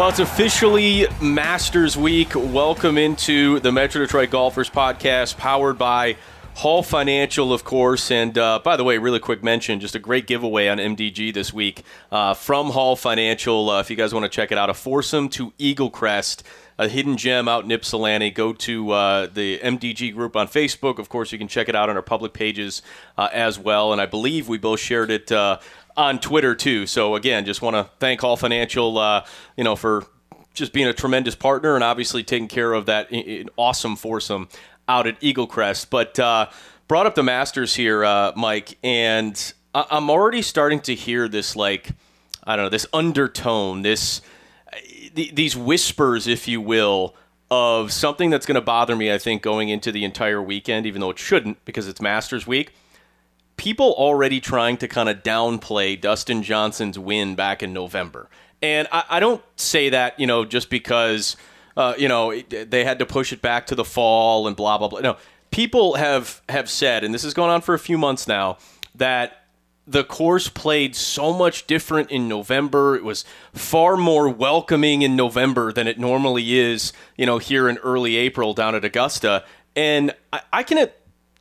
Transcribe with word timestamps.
Well, 0.00 0.08
it's 0.08 0.18
officially 0.18 1.06
Masters 1.20 1.94
Week. 1.94 2.34
Welcome 2.34 2.96
into 2.96 3.60
the 3.60 3.70
Metro 3.70 4.00
Detroit 4.00 4.30
Golfers 4.30 4.70
Podcast, 4.70 5.36
powered 5.36 5.76
by 5.76 6.16
Hall 6.54 6.82
Financial, 6.82 7.52
of 7.52 7.64
course. 7.64 8.10
And 8.10 8.38
uh, 8.38 8.60
by 8.64 8.78
the 8.78 8.84
way, 8.84 8.96
really 8.96 9.18
quick 9.18 9.44
mention 9.44 9.78
just 9.78 9.94
a 9.94 9.98
great 9.98 10.26
giveaway 10.26 10.68
on 10.68 10.78
MDG 10.78 11.34
this 11.34 11.52
week 11.52 11.84
uh, 12.10 12.32
from 12.32 12.70
Hall 12.70 12.96
Financial. 12.96 13.68
Uh, 13.68 13.80
if 13.80 13.90
you 13.90 13.96
guys 13.96 14.14
want 14.14 14.24
to 14.24 14.30
check 14.30 14.50
it 14.50 14.56
out, 14.56 14.70
a 14.70 14.74
foursome 14.74 15.28
to 15.28 15.52
Eagle 15.58 15.90
Crest. 15.90 16.44
A 16.78 16.88
hidden 16.88 17.18
gem 17.18 17.46
out 17.46 17.64
in 17.64 17.70
Ypsilanti. 17.70 18.30
Go 18.30 18.54
to 18.54 18.90
uh, 18.92 19.26
the 19.26 19.58
MDG 19.58 20.14
group 20.14 20.34
on 20.34 20.48
Facebook. 20.48 20.98
Of 20.98 21.10
course, 21.10 21.30
you 21.30 21.36
can 21.36 21.46
check 21.46 21.68
it 21.68 21.76
out 21.76 21.90
on 21.90 21.96
our 21.96 22.02
public 22.02 22.32
pages 22.32 22.80
uh, 23.18 23.28
as 23.34 23.58
well. 23.58 23.92
And 23.92 24.00
I 24.00 24.06
believe 24.06 24.48
we 24.48 24.56
both 24.56 24.80
shared 24.80 25.10
it 25.10 25.30
uh, 25.30 25.58
on 25.96 26.18
Twitter 26.20 26.54
too. 26.54 26.86
So 26.86 27.14
again, 27.14 27.44
just 27.44 27.62
want 27.62 27.76
to 27.76 27.88
thank 27.98 28.20
Hall 28.20 28.36
Financial, 28.36 28.98
uh, 28.98 29.24
you 29.56 29.64
know, 29.64 29.76
for 29.76 30.06
just 30.54 30.72
being 30.72 30.88
a 30.88 30.92
tremendous 30.92 31.34
partner 31.34 31.74
and 31.74 31.84
obviously 31.84 32.22
taking 32.22 32.48
care 32.48 32.72
of 32.72 32.86
that 32.86 33.08
awesome 33.56 33.96
foursome 33.96 34.48
out 34.88 35.06
at 35.06 35.16
Eagle 35.20 35.46
Crest. 35.46 35.90
But 35.90 36.18
uh, 36.18 36.48
brought 36.88 37.06
up 37.06 37.14
the 37.14 37.22
Masters 37.22 37.74
here, 37.74 38.04
uh, 38.04 38.32
Mike, 38.36 38.76
and 38.82 39.52
I- 39.74 39.86
I'm 39.90 40.10
already 40.10 40.42
starting 40.42 40.80
to 40.80 40.94
hear 40.94 41.28
this 41.28 41.54
like 41.56 41.90
I 42.44 42.56
don't 42.56 42.66
know 42.66 42.70
this 42.70 42.86
undertone, 42.92 43.82
this 43.82 44.22
th- 45.14 45.34
these 45.34 45.56
whispers, 45.56 46.26
if 46.26 46.48
you 46.48 46.60
will. 46.60 47.14
Of 47.52 47.90
something 47.90 48.30
that's 48.30 48.46
going 48.46 48.54
to 48.54 48.60
bother 48.60 48.94
me, 48.94 49.12
I 49.12 49.18
think, 49.18 49.42
going 49.42 49.70
into 49.70 49.90
the 49.90 50.04
entire 50.04 50.40
weekend, 50.40 50.86
even 50.86 51.00
though 51.00 51.10
it 51.10 51.18
shouldn't 51.18 51.64
because 51.64 51.88
it's 51.88 52.00
Masters 52.00 52.46
week 52.46 52.72
people 53.60 53.92
already 53.98 54.40
trying 54.40 54.78
to 54.78 54.88
kind 54.88 55.10
of 55.10 55.22
downplay 55.22 56.00
Dustin 56.00 56.42
Johnson's 56.42 56.98
win 56.98 57.34
back 57.34 57.62
in 57.62 57.74
November. 57.74 58.30
And 58.62 58.88
I, 58.90 59.04
I 59.10 59.20
don't 59.20 59.42
say 59.56 59.90
that, 59.90 60.18
you 60.18 60.26
know, 60.26 60.46
just 60.46 60.70
because, 60.70 61.36
uh, 61.76 61.92
you 61.98 62.08
know, 62.08 62.40
they 62.40 62.84
had 62.84 62.98
to 63.00 63.06
push 63.06 63.34
it 63.34 63.42
back 63.42 63.66
to 63.66 63.74
the 63.74 63.84
fall 63.84 64.46
and 64.46 64.56
blah, 64.56 64.78
blah, 64.78 64.88
blah. 64.88 65.00
No, 65.00 65.18
people 65.50 65.96
have, 65.96 66.40
have 66.48 66.70
said, 66.70 67.04
and 67.04 67.12
this 67.12 67.22
has 67.22 67.34
gone 67.34 67.50
on 67.50 67.60
for 67.60 67.74
a 67.74 67.78
few 67.78 67.98
months 67.98 68.26
now, 68.26 68.56
that 68.94 69.44
the 69.86 70.04
course 70.04 70.48
played 70.48 70.96
so 70.96 71.30
much 71.30 71.66
different 71.66 72.10
in 72.10 72.28
November. 72.28 72.96
It 72.96 73.04
was 73.04 73.26
far 73.52 73.94
more 73.98 74.26
welcoming 74.30 75.02
in 75.02 75.16
November 75.16 75.70
than 75.70 75.86
it 75.86 75.98
normally 75.98 76.58
is, 76.58 76.94
you 77.14 77.26
know, 77.26 77.36
here 77.36 77.68
in 77.68 77.76
early 77.78 78.16
April 78.16 78.54
down 78.54 78.74
at 78.74 78.86
Augusta. 78.86 79.44
And 79.76 80.14
I, 80.32 80.40
I 80.50 80.62
can 80.62 80.88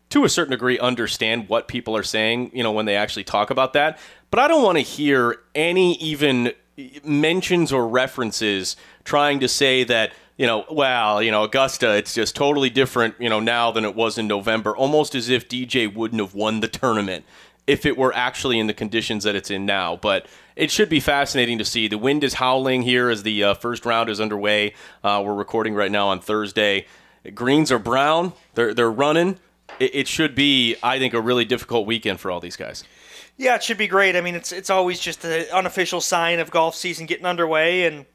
to 0.10 0.24
a 0.24 0.30
certain 0.30 0.52
degree 0.52 0.80
understand 0.80 1.50
what 1.50 1.68
people 1.68 1.96
are 1.96 2.04
saying, 2.04 2.52
you 2.54 2.64
know, 2.64 2.72
when 2.72 2.86
they 2.86 2.96
actually 2.96 3.24
talk 3.24 3.50
about 3.50 3.74
that. 3.74 4.00
But 4.32 4.40
I 4.40 4.48
don't 4.48 4.64
want 4.64 4.78
to 4.78 4.84
hear 4.84 5.38
any 5.56 5.96
even 5.96 6.54
mentions 7.04 7.72
or 7.72 7.88
references 7.88 8.76
trying 9.04 9.40
to 9.42 9.48
say 9.48 9.84
that, 9.84 10.14
you 10.38 10.48
know, 10.48 10.66
well, 10.70 11.22
you 11.22 11.32
know, 11.32 11.44
Augusta, 11.44 11.96
it's 11.96 12.14
just 12.14 12.36
totally 12.36 12.70
different, 12.70 13.16
you 13.20 13.30
know, 13.30 13.40
now 13.40 13.72
than 13.72 13.86
it 13.86 13.96
was 13.96 14.18
in 14.18 14.28
November, 14.28 14.76
almost 14.76 15.14
as 15.14 15.30
if 15.30 15.48
DJ 15.48 15.94
wouldn't 15.94 16.22
have 16.22 16.34
won 16.34 16.62
the 16.62 16.68
tournament 16.68 17.26
if 17.68 17.86
it 17.86 17.96
were 17.98 18.14
actually 18.16 18.58
in 18.58 18.66
the 18.66 18.73
conditions 18.73 19.23
that 19.26 19.36
it's 19.36 19.52
in 19.52 19.66
now. 19.66 19.95
But 19.95 20.26
it 20.56 20.72
should 20.72 20.89
be 20.89 21.00
fascinating 21.00 21.60
to 21.60 21.66
see. 21.66 21.88
The 21.88 22.00
wind 22.00 22.23
is 22.23 22.36
howling 22.36 22.82
here 22.82 23.10
as 23.10 23.22
the 23.22 23.44
uh, 23.44 23.54
first 23.54 23.86
round 23.86 24.10
is 24.10 24.20
underway. 24.20 24.73
Uh, 25.04 25.22
we're 25.23 25.36
recording 25.36 25.76
right 25.76 25.92
now 25.92 26.08
on 26.08 26.20
Thursday. 26.20 26.88
Greens 27.36 27.72
are 27.72 27.80
brown. 27.80 28.33
They're 28.56 28.73
they're 28.73 28.92
running 28.92 29.38
it, 29.80 29.96
it 29.96 30.08
should 30.08 30.36
be, 30.36 30.76
I 30.82 31.00
think, 31.00 31.14
a 31.14 31.22
really 31.22 31.46
difficult 31.46 31.86
weekend 31.86 32.20
for 32.20 32.32
all 32.32 32.40
these 32.40 32.56
guys. 32.56 32.84
Yeah, 33.38 33.56
it 33.56 33.64
should 33.64 33.78
be 33.78 33.88
great. 33.88 34.16
I 34.16 34.22
mean, 34.22 34.36
it's 34.36 34.52
it's 34.52 34.70
always 34.70 35.00
just 35.00 35.24
an 35.24 35.46
unofficial 35.54 36.02
sign 36.02 36.40
of 36.40 36.52
golf 36.52 36.76
season 36.76 37.06
getting 37.06 37.26
underway, 37.26 37.86
and 37.86 38.06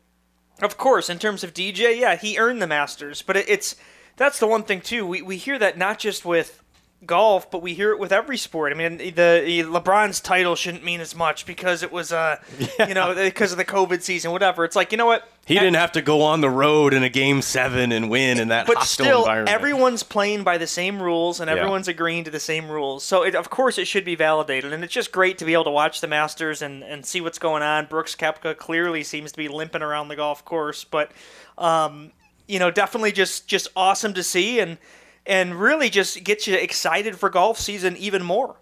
of 0.61 0.77
course, 0.77 1.09
in 1.09 1.19
terms 1.19 1.43
of 1.45 1.55
DJ, 1.55 1.99
yeah, 1.99 2.17
he 2.17 2.39
earned 2.39 2.61
the 2.61 2.67
Masters, 2.67 3.23
but 3.23 3.37
it, 3.37 3.49
it's 3.49 3.77
that's 4.17 4.39
the 4.39 4.47
one 4.47 4.65
thing 4.65 4.81
too. 4.81 5.07
We 5.07 5.23
we 5.23 5.37
hear 5.37 5.59
that 5.59 5.79
not 5.79 5.99
just 5.99 6.25
with 6.25 6.63
golf, 7.07 7.51
but 7.51 7.63
we 7.63 7.75
hear 7.75 7.91
it 7.93 7.99
with 7.99 8.13
every 8.13 8.37
sport. 8.37 8.73
I 8.73 8.77
mean, 8.77 8.99
the, 8.99 9.11
the 9.11 9.61
LeBron's 9.63 10.21
title 10.21 10.57
shouldn't 10.57 10.85
mean 10.85 11.01
as 11.01 11.15
much 11.15 11.47
because 11.47 11.83
it 11.83 11.93
was, 11.93 12.13
uh, 12.13 12.37
yeah. 12.59 12.69
you 12.89 12.95
know, 12.95 13.15
because 13.15 13.53
of 13.53 13.59
the 13.59 13.65
COVID 13.65 14.03
season, 14.03 14.33
whatever. 14.33 14.65
It's 14.65 14.77
like 14.77 14.93
you 14.93 14.99
know 14.99 15.07
what. 15.07 15.29
He 15.47 15.55
didn't 15.55 15.75
have 15.75 15.93
to 15.93 16.01
go 16.01 16.23
on 16.23 16.41
the 16.41 16.49
road 16.49 16.95
in 16.95 17.03
a 17.03 17.11
game 17.11 17.43
seven 17.43 17.93
and 17.93 18.09
win 18.09 18.41
in 18.41 18.49
that 18.49 18.67
but 18.67 18.79
hostile 18.79 19.05
still, 19.05 19.19
environment. 19.21 19.55
everyone's 19.55 20.03
playing 20.03 20.43
by 20.43 20.57
the 20.57 20.67
same 20.67 21.03
rules 21.03 21.39
and 21.39 21.51
everyone's 21.51 21.87
yeah. 21.87 21.93
agreeing 21.93 22.25
to 22.25 22.31
the 22.31 22.41
same 22.41 22.71
rules. 22.71 23.05
So, 23.05 23.23
it, 23.25 23.35
of 23.35 23.51
course, 23.51 23.77
it 23.77 23.87
should 23.87 24.07
be 24.07 24.15
validated. 24.15 24.73
And 24.73 24.83
it's 24.83 24.95
just 24.95 25.13
great 25.13 25.37
to 25.39 25.45
be 25.45 25.53
able 25.53 25.65
to 25.65 25.71
watch 25.71 26.01
the 26.01 26.07
Masters 26.07 26.63
and, 26.63 26.83
and 26.83 27.05
see 27.05 27.21
what's 27.21 27.39
going 27.39 27.63
on. 27.63 27.85
Brooks 27.87 28.17
Koepka 28.17 28.57
clearly 28.57 29.05
seems 29.05 29.33
to 29.33 29.39
be 29.39 29.49
limping 29.49 29.83
around 29.83 30.09
the 30.09 30.17
golf 30.17 30.47
course, 30.47 30.83
but, 30.83 31.13
um, 31.59 32.13
you 32.47 32.59
know, 32.59 32.71
definitely 32.71 33.13
just 33.13 33.47
just 33.47 33.69
awesome 33.77 34.15
to 34.15 34.23
see. 34.23 34.61
And 34.61 34.79
and 35.27 35.55
really 35.55 35.91
just 35.91 36.23
gets 36.25 36.47
you 36.47 36.55
excited 36.57 37.19
for 37.19 37.31
golf 37.31 37.59
season 37.59 37.97
even 37.97 38.23
more. 38.23 38.57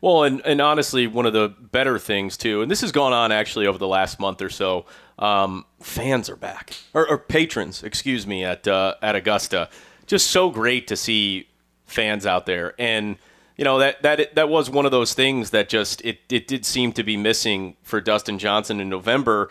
Well, 0.00 0.24
and, 0.24 0.42
and 0.44 0.60
honestly, 0.60 1.06
one 1.06 1.26
of 1.26 1.32
the 1.32 1.48
better 1.48 1.98
things 1.98 2.36
too, 2.36 2.62
and 2.62 2.70
this 2.70 2.80
has 2.82 2.92
gone 2.92 3.12
on 3.12 3.32
actually 3.32 3.66
over 3.66 3.78
the 3.78 3.88
last 3.88 4.20
month 4.20 4.42
or 4.42 4.50
so. 4.50 4.86
Um, 5.18 5.66
fans 5.80 6.28
are 6.28 6.36
back, 6.36 6.74
or, 6.94 7.08
or, 7.08 7.18
patrons, 7.18 7.82
excuse 7.82 8.26
me, 8.26 8.44
at 8.44 8.66
uh, 8.66 8.94
at 9.02 9.14
Augusta. 9.14 9.68
Just 10.06 10.30
so 10.30 10.50
great 10.50 10.88
to 10.88 10.96
see 10.96 11.48
fans 11.86 12.26
out 12.26 12.44
there, 12.46 12.74
and 12.78 13.16
you 13.56 13.64
know 13.64 13.78
that 13.78 14.02
that 14.02 14.34
that 14.34 14.48
was 14.48 14.68
one 14.68 14.84
of 14.84 14.90
those 14.90 15.14
things 15.14 15.50
that 15.50 15.68
just 15.68 16.02
it 16.04 16.18
it 16.28 16.48
did 16.48 16.66
seem 16.66 16.92
to 16.92 17.04
be 17.04 17.16
missing 17.16 17.76
for 17.82 18.00
Dustin 18.00 18.38
Johnson 18.38 18.80
in 18.80 18.88
November 18.88 19.48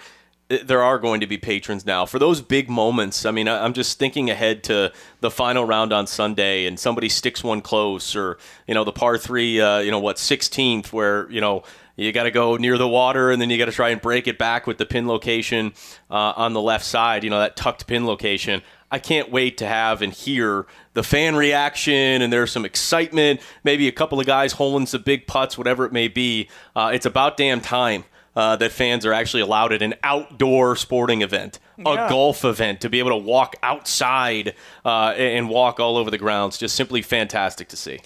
there 0.64 0.82
are 0.82 1.00
going 1.00 1.22
to 1.22 1.28
be 1.28 1.38
patrons 1.38 1.86
now 1.86 2.06
for 2.06 2.20
those 2.20 2.42
big 2.42 2.70
moments. 2.70 3.26
I 3.26 3.32
mean, 3.32 3.48
I'm 3.48 3.74
just 3.74 4.00
thinking 4.00 4.30
ahead 4.30 4.64
to 4.66 4.92
the 5.20 5.32
final 5.32 5.66
round 5.66 5.94
on 5.94 6.08
Sunday, 6.08 6.66
and 6.66 6.80
somebody 6.80 7.10
sticks 7.10 7.44
one 7.44 7.62
close, 7.62 8.16
or 8.16 8.38
you 8.68 8.74
know, 8.74 8.84
the 8.84 8.92
par 8.92 9.18
three, 9.18 9.62
uh, 9.62 9.80
you 9.80 9.92
know, 9.92 10.00
what 10.00 10.18
16th, 10.18 10.92
where 10.92 11.30
you 11.32 11.42
know 11.42 11.64
you 11.96 12.12
got 12.12 12.24
to 12.24 12.32
go 12.32 12.58
near 12.58 12.78
the 12.78 12.88
water, 12.88 13.32
and 13.32 13.42
then 13.42 13.50
you 13.50 13.58
got 13.58 13.66
to 13.66 13.72
try 13.72 13.90
and 13.90 14.02
break 14.02 14.28
it 14.28 14.38
back 14.38 14.68
with 14.68 14.78
the 14.78 14.86
pin 14.86 15.08
location 15.08 15.74
uh, 16.10 16.34
on 16.36 16.54
the 16.54 16.62
left 16.62 16.86
side. 16.86 17.24
You 17.24 17.30
know, 17.30 17.40
that 17.40 17.56
tucked 17.56 17.88
pin 17.88 18.06
location. 18.06 18.62
I 18.94 19.00
can't 19.00 19.32
wait 19.32 19.58
to 19.60 19.68
have 19.68 20.02
and 20.02 20.12
hear 20.12 20.66
the 20.94 21.04
fan 21.04 21.36
reaction, 21.36 22.22
and 22.22 22.32
there's 22.32 22.52
some 22.52 22.66
excitement. 22.66 23.40
Maybe 23.64 23.88
a 23.88 23.92
couple 23.92 24.20
of 24.20 24.26
guys 24.26 24.54
holding 24.54 24.86
some 24.86 25.04
big 25.04 25.28
putts, 25.28 25.58
whatever 25.58 25.86
it 25.86 25.94
may 25.94 26.10
be. 26.10 26.50
Uh, 26.76 26.92
it's 26.94 27.06
about 27.06 27.38
damn 27.38 27.62
time 27.62 28.04
uh, 28.36 28.56
that 28.56 28.72
fans 28.72 29.06
are 29.06 29.14
actually 29.14 29.42
allowed 29.42 29.74
at 29.74 29.82
an 29.82 29.94
outdoor 30.04 30.76
sporting 30.76 31.22
event, 31.22 31.60
yeah. 31.78 32.08
a 32.08 32.10
golf 32.10 32.46
event, 32.46 32.82
to 32.82 32.90
be 32.90 33.00
able 33.00 33.12
to 33.12 33.18
walk 33.18 33.56
outside 33.62 34.56
uh, 34.86 35.14
and 35.18 35.50
walk 35.50 35.80
all 35.80 35.98
over 35.98 36.10
the 36.10 36.18
grounds. 36.18 36.58
Just 36.58 36.76
simply 36.76 37.02
fantastic 37.02 37.68
to 37.70 37.76
see. 37.76 38.00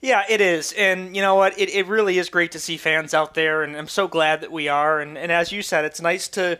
Yeah, 0.00 0.22
it 0.28 0.40
is. 0.40 0.72
And 0.72 1.14
you 1.14 1.22
know 1.22 1.34
what? 1.34 1.58
It, 1.58 1.70
it 1.70 1.86
really 1.86 2.18
is 2.18 2.30
great 2.30 2.52
to 2.52 2.58
see 2.58 2.76
fans 2.76 3.12
out 3.12 3.34
there, 3.34 3.62
and 3.62 3.76
I'm 3.76 3.88
so 3.88 4.08
glad 4.08 4.40
that 4.40 4.50
we 4.50 4.68
are. 4.68 5.00
And, 5.00 5.18
and 5.18 5.30
as 5.30 5.52
you 5.52 5.62
said, 5.62 5.84
it's 5.84 6.00
nice 6.00 6.28
to, 6.28 6.58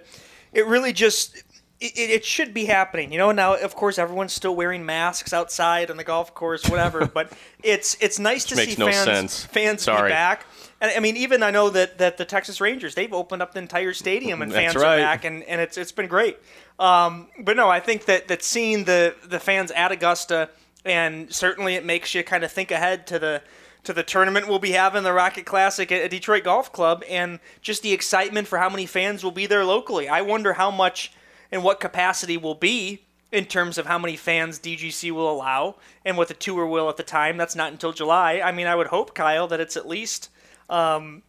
it 0.53 0.67
really 0.67 0.93
just, 0.93 1.37
it, 1.81 1.93
it, 1.97 2.25
should 2.25 2.53
be 2.53 2.67
happening. 2.67 3.13
You 3.13 3.19
know, 3.19 3.33
now 3.33 3.55
of 3.55 3.75
course 3.75 3.99
everyone's 3.99 4.35
still 4.35 4.55
wearing 4.55 4.85
masks 4.85 5.33
outside 5.33 5.91
on 5.91 5.97
the 5.97 6.05
golf 6.05 6.35
course, 6.35 6.69
whatever. 6.69 7.07
but 7.15 7.33
it's 7.63 7.97
it's 8.01 8.19
nice 8.19 8.45
to 8.47 8.57
see 8.57 8.77
no 8.77 8.87
fans 8.87 9.05
sense. 9.05 9.45
fans 9.47 9.83
Sorry. 9.83 10.11
be 10.11 10.13
back. 10.13 10.45
And 10.81 10.93
I 10.97 11.01
mean, 11.01 11.17
even 11.17 11.43
I 11.43 11.51
know 11.51 11.69
that, 11.71 11.99
that 11.99 12.17
the 12.17 12.25
Texas 12.25 12.61
Rangers 12.61 12.95
they've 12.95 13.13
opened 13.13 13.43
up 13.43 13.53
the 13.53 13.61
entire 13.61 13.93
stadium 13.93 14.41
and 14.43 14.53
fans 14.61 14.75
right. 14.75 14.95
are 14.95 14.99
back, 14.99 15.25
and, 15.25 15.43
and 15.45 15.61
it's 15.61 15.77
it's 15.77 15.93
been 15.93 16.07
great. 16.09 16.39
Um, 16.79 17.29
but 17.39 17.57
no, 17.57 17.69
I 17.69 17.81
think 17.81 18.07
that 18.07 18.29
that 18.29 18.43
seeing 18.43 18.85
the 18.85 19.15
the 19.25 19.41
fans 19.41 19.71
at 19.73 19.93
Augusta, 19.93 20.49
and 20.85 21.33
certainly 21.33 21.75
it 21.75 21.85
makes 21.85 22.15
you 22.15 22.25
kind 22.25 22.45
of 22.45 22.51
think 22.51 22.71
ahead 22.71 23.07
to 23.09 23.19
the 23.19 23.43
to 23.85 23.93
the 23.93 24.03
tournament 24.03 24.47
we'll 24.49 24.59
be 24.59 24.73
having 24.73 25.03
the 25.03 25.13
Rocket 25.13 25.47
Classic 25.47 25.91
at 25.91 26.11
Detroit 26.11 26.45
Golf 26.45 26.73
Club, 26.73 27.03
and 27.09 27.41
just 27.63 27.83
the 27.83 27.93
excitement 27.93 28.49
for 28.49 28.59
how 28.59 28.69
many 28.69 28.87
fans 28.87 29.23
will 29.23 29.31
be 29.31 29.47
there 29.47 29.65
locally. 29.65 30.09
I 30.09 30.23
wonder 30.23 30.55
how 30.55 30.71
much 30.71 31.13
and 31.53 31.63
what 31.63 31.81
capacity 31.81 32.37
will 32.37 32.55
be 32.55 33.03
in 33.33 33.45
terms 33.45 33.79
of 33.79 33.87
how 33.87 33.99
many 33.99 34.17
fans 34.17 34.59
DGC 34.59 35.11
will 35.13 35.31
allow 35.31 35.77
and 36.05 36.17
what 36.17 36.29
the 36.29 36.35
tour 36.35 36.67
will 36.67 36.89
at 36.89 36.97
the 36.97 37.03
time. 37.03 37.37
That's 37.37 37.55
not 37.55 37.73
until 37.73 37.93
July. 37.93 38.41
I 38.45 38.53
mean, 38.53 38.67
I 38.67 38.75
would 38.75 38.89
hope, 38.89 39.15
Kyle, 39.15 39.47
that 39.49 39.61
it's 39.61 39.77
at 39.77 39.87
least 39.87 40.31
um, 40.71 41.23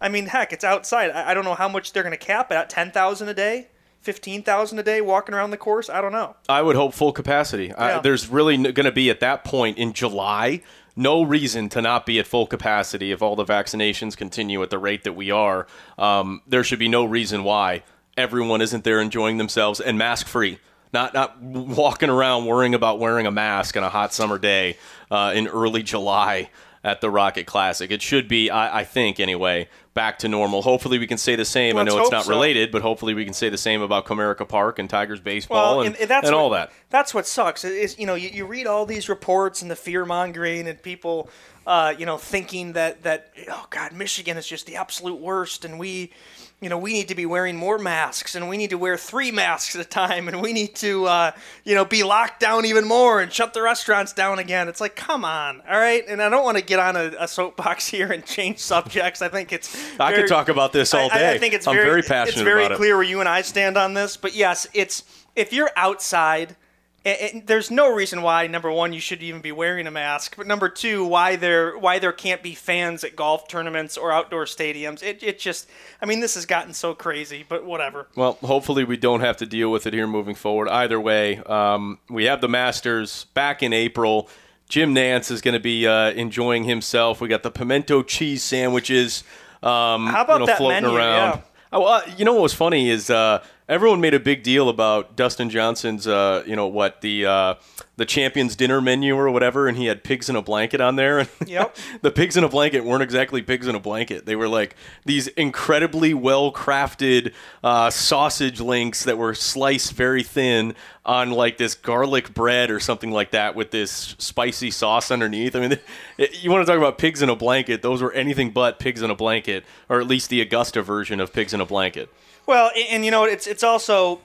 I 0.00 0.08
mean, 0.08 0.26
heck, 0.26 0.52
it's 0.52 0.64
outside. 0.64 1.10
I, 1.10 1.30
I 1.30 1.34
don't 1.34 1.44
know 1.44 1.54
how 1.54 1.68
much 1.68 1.92
they're 1.92 2.02
going 2.02 2.16
to 2.16 2.24
cap 2.24 2.50
it 2.50 2.54
at. 2.54 2.70
Ten 2.70 2.90
thousand 2.90 3.28
a 3.28 3.34
day, 3.34 3.68
fifteen 4.00 4.42
thousand 4.42 4.78
a 4.78 4.82
day 4.82 5.00
walking 5.00 5.34
around 5.34 5.50
the 5.50 5.56
course. 5.56 5.90
I 5.90 6.00
don't 6.00 6.12
know. 6.12 6.36
I 6.48 6.62
would 6.62 6.76
hope 6.76 6.94
full 6.94 7.12
capacity. 7.12 7.66
Yeah. 7.66 8.00
there's 8.00 8.28
really 8.28 8.56
going 8.56 8.86
to 8.86 8.92
be 8.92 9.10
at 9.10 9.20
that 9.20 9.44
point 9.44 9.78
in 9.78 9.92
July 9.92 10.62
no 10.96 11.22
reason 11.22 11.68
to 11.70 11.82
not 11.82 12.06
be 12.06 12.18
at 12.18 12.26
full 12.26 12.46
capacity 12.46 13.10
if 13.10 13.22
all 13.22 13.36
the 13.36 13.44
vaccinations 13.44 14.16
continue 14.16 14.62
at 14.62 14.70
the 14.70 14.78
rate 14.78 15.04
that 15.04 15.14
we 15.14 15.30
are. 15.30 15.66
Um, 15.98 16.42
there 16.46 16.62
should 16.62 16.78
be 16.78 16.88
no 16.88 17.04
reason 17.04 17.44
why 17.44 17.82
everyone 18.16 18.60
isn't 18.60 18.84
there 18.84 19.00
enjoying 19.00 19.38
themselves 19.38 19.80
and 19.80 19.98
mask 19.98 20.26
free. 20.26 20.58
Not 20.92 21.12
not 21.12 21.42
walking 21.42 22.08
around 22.08 22.46
worrying 22.46 22.74
about 22.74 23.00
wearing 23.00 23.26
a 23.26 23.32
mask 23.32 23.76
on 23.76 23.82
a 23.82 23.88
hot 23.88 24.14
summer 24.14 24.38
day 24.38 24.76
uh, 25.10 25.32
in 25.34 25.48
early 25.48 25.82
July 25.82 26.50
at 26.84 27.00
the 27.00 27.10
Rocket 27.10 27.46
Classic. 27.46 27.90
It 27.90 28.02
should 28.02 28.28
be, 28.28 28.50
I, 28.50 28.80
I 28.80 28.84
think, 28.84 29.18
anyway, 29.18 29.68
back 29.94 30.18
to 30.18 30.28
normal. 30.28 30.60
Hopefully, 30.60 30.98
we 30.98 31.06
can 31.06 31.16
say 31.16 31.34
the 31.34 31.44
same. 31.44 31.76
Let's 31.76 31.90
I 31.90 31.96
know 31.96 32.02
it's 32.02 32.10
not 32.10 32.26
so. 32.26 32.30
related, 32.30 32.70
but 32.70 32.82
hopefully, 32.82 33.14
we 33.14 33.24
can 33.24 33.32
say 33.32 33.48
the 33.48 33.56
same 33.56 33.80
about 33.80 34.04
Comerica 34.04 34.46
Park 34.46 34.78
and 34.78 34.88
Tigers 34.88 35.18
baseball 35.18 35.80
and, 35.80 35.96
and, 35.96 36.10
that's 36.10 36.28
all 36.28 36.50
what, 36.50 36.68
that. 36.68 36.72
That's 36.90 37.14
what 37.14 37.26
sucks. 37.26 37.64
Is 37.64 37.98
you 37.98 38.06
know 38.06 38.14
you, 38.14 38.28
you 38.28 38.46
read 38.46 38.66
all 38.66 38.84
these 38.84 39.08
reports 39.08 39.62
and 39.62 39.70
the 39.70 39.76
fear 39.76 40.04
mongering 40.04 40.68
and 40.68 40.80
people, 40.82 41.30
uh, 41.66 41.94
you 41.98 42.06
know, 42.06 42.18
thinking 42.18 42.72
that 42.74 43.02
that 43.02 43.32
oh 43.50 43.66
God, 43.70 43.92
Michigan 43.92 44.36
is 44.36 44.46
just 44.46 44.66
the 44.66 44.76
absolute 44.76 45.20
worst, 45.20 45.64
and 45.64 45.78
we, 45.78 46.12
you 46.60 46.68
know, 46.68 46.76
we 46.78 46.92
need 46.92 47.08
to 47.08 47.14
be 47.14 47.26
wearing 47.26 47.56
more 47.56 47.78
masks, 47.78 48.34
and 48.34 48.48
we 48.48 48.56
need 48.56 48.70
to 48.70 48.78
wear 48.78 48.96
three 48.96 49.30
masks 49.30 49.74
at 49.74 49.80
a 49.80 49.88
time, 49.88 50.28
and 50.28 50.40
we 50.42 50.52
need 50.52 50.74
to, 50.76 51.06
uh, 51.06 51.30
you 51.64 51.74
know, 51.74 51.84
be 51.84 52.02
locked 52.02 52.40
down 52.40 52.64
even 52.66 52.86
more 52.86 53.20
and 53.20 53.32
shut 53.32 53.54
the 53.54 53.62
restaurants 53.62 54.12
down 54.12 54.38
again. 54.38 54.68
It's 54.68 54.80
like, 54.80 54.94
come 54.94 55.24
on, 55.24 55.62
all 55.68 55.78
right. 55.78 56.04
And 56.06 56.22
I 56.22 56.28
don't 56.28 56.44
want 56.44 56.58
to 56.58 56.64
get 56.64 56.78
on 56.78 56.96
a, 56.96 57.12
a 57.20 57.28
soapbox 57.28 57.86
here 57.96 58.12
and 58.12 58.24
change 58.26 58.58
subjects. 58.58 59.22
I 59.22 59.28
think 59.28 59.52
it's. 59.52 59.74
I 59.98 60.12
could 60.14 60.28
talk 60.28 60.48
about 60.48 60.72
this 60.72 60.92
all 60.92 61.10
I- 61.10 61.14
I- 61.14 61.18
day. 61.18 61.32
I, 61.32 61.38
think 61.38 61.54
it's 61.54 61.66
I'm 61.66 61.74
very, 61.74 61.86
very 61.88 62.02
passionate 62.02 62.34
It's 62.34 62.42
very 62.42 62.66
about 62.66 62.72
it. 62.72 62.78
clear 62.78 62.94
where 62.96 63.04
you 63.04 63.20
and 63.20 63.28
I 63.28 63.42
stand 63.42 63.76
on 63.76 63.94
this. 63.94 64.16
But 64.16 64.34
yes, 64.34 64.66
it's 64.74 65.02
if 65.34 65.52
you're 65.52 65.70
outside. 65.76 66.56
A- 67.06 67.36
a- 67.36 67.40
there's 67.40 67.70
no 67.70 67.92
reason 67.94 68.22
why 68.22 68.46
number 68.46 68.70
one 68.72 68.92
you 68.94 69.00
should 69.00 69.22
even 69.22 69.40
be 69.42 69.52
wearing 69.52 69.86
a 69.86 69.90
mask, 69.90 70.36
but 70.36 70.46
number 70.46 70.68
two 70.70 71.04
why 71.04 71.36
there 71.36 71.76
why 71.76 71.98
there 71.98 72.12
can't 72.12 72.42
be 72.42 72.54
fans 72.54 73.04
at 73.04 73.14
golf 73.14 73.46
tournaments 73.46 73.96
or 73.98 74.10
outdoor 74.10 74.44
stadiums. 74.46 75.02
It, 75.02 75.22
it 75.22 75.38
just 75.38 75.68
I 76.00 76.06
mean 76.06 76.20
this 76.20 76.34
has 76.34 76.46
gotten 76.46 76.72
so 76.72 76.94
crazy, 76.94 77.44
but 77.46 77.64
whatever. 77.64 78.08
Well, 78.16 78.38
hopefully 78.42 78.84
we 78.84 78.96
don't 78.96 79.20
have 79.20 79.36
to 79.38 79.46
deal 79.46 79.70
with 79.70 79.86
it 79.86 79.92
here 79.92 80.06
moving 80.06 80.34
forward. 80.34 80.68
Either 80.68 80.98
way, 80.98 81.38
um, 81.40 81.98
we 82.08 82.24
have 82.24 82.40
the 82.40 82.48
Masters 82.48 83.24
back 83.34 83.62
in 83.62 83.72
April. 83.72 84.28
Jim 84.70 84.94
Nantz 84.94 85.30
is 85.30 85.42
going 85.42 85.52
to 85.52 85.60
be 85.60 85.86
uh, 85.86 86.10
enjoying 86.12 86.64
himself. 86.64 87.20
We 87.20 87.28
got 87.28 87.42
the 87.42 87.50
pimento 87.50 88.02
cheese 88.02 88.42
sandwiches. 88.42 89.22
Um, 89.62 90.06
How 90.06 90.22
about 90.24 90.34
you 90.34 90.38
know, 90.40 90.46
that 90.46 90.56
floating 90.56 90.82
menu? 90.84 90.96
around. 90.98 91.36
Yeah. 91.36 91.40
Oh, 91.72 91.84
uh, 91.84 92.00
you 92.16 92.24
know 92.24 92.32
what 92.34 92.42
was 92.42 92.54
funny 92.54 92.88
is 92.88 93.10
uh, 93.10 93.42
everyone 93.68 94.00
made 94.00 94.14
a 94.14 94.20
big 94.20 94.42
deal 94.42 94.68
about 94.68 95.16
Dustin 95.16 95.50
Johnson's, 95.50 96.06
uh, 96.06 96.42
you 96.46 96.56
know 96.56 96.66
what 96.66 97.00
the 97.00 97.26
uh, 97.26 97.54
the 97.96 98.04
champions 98.04 98.56
dinner 98.56 98.80
menu 98.80 99.14
or 99.16 99.30
whatever, 99.30 99.68
and 99.68 99.76
he 99.78 99.86
had 99.86 100.02
pigs 100.02 100.28
in 100.28 100.36
a 100.36 100.42
blanket 100.42 100.80
on 100.80 100.96
there. 100.96 101.20
And 101.20 101.28
Yep. 101.46 101.76
the 102.02 102.10
pigs 102.10 102.36
in 102.36 102.44
a 102.44 102.48
blanket 102.48 102.84
weren't 102.84 103.02
exactly 103.02 103.40
pigs 103.42 103.68
in 103.68 103.74
a 103.74 103.80
blanket. 103.80 104.26
They 104.26 104.36
were 104.36 104.48
like 104.48 104.74
these 105.04 105.28
incredibly 105.28 106.12
well 106.14 106.52
crafted 106.52 107.32
uh, 107.62 107.90
sausage 107.90 108.60
links 108.60 109.04
that 109.04 109.16
were 109.16 109.34
sliced 109.34 109.92
very 109.92 110.22
thin 110.22 110.74
on 111.06 111.30
like 111.30 111.58
this 111.58 111.74
garlic 111.74 112.32
bread 112.34 112.70
or 112.70 112.80
something 112.80 113.10
like 113.10 113.30
that 113.30 113.54
with 113.54 113.70
this 113.70 114.16
spicy 114.18 114.70
sauce 114.70 115.10
underneath. 115.10 115.54
I 115.54 115.60
mean, 115.60 115.78
it, 116.18 116.42
you 116.42 116.50
want 116.50 116.66
to 116.66 116.70
talk 116.70 116.78
about 116.78 116.98
pigs 116.98 117.22
in 117.22 117.28
a 117.28 117.36
blanket? 117.36 117.82
Those 117.82 118.02
were 118.02 118.12
anything 118.12 118.50
but 118.50 118.78
pigs 118.78 119.02
in 119.02 119.10
a 119.10 119.14
blanket, 119.16 119.64
or 119.88 120.00
at 120.00 120.06
least 120.06 120.30
the 120.30 120.40
Augusta 120.40 120.82
version 120.82 121.20
of 121.20 121.32
pigs 121.32 121.54
in 121.54 121.60
a 121.60 121.66
blanket. 121.66 122.10
Well, 122.46 122.70
and, 122.74 122.86
and 122.90 123.04
you 123.04 123.10
know 123.10 123.24
it's 123.24 123.46
it's 123.46 123.62
also. 123.62 124.20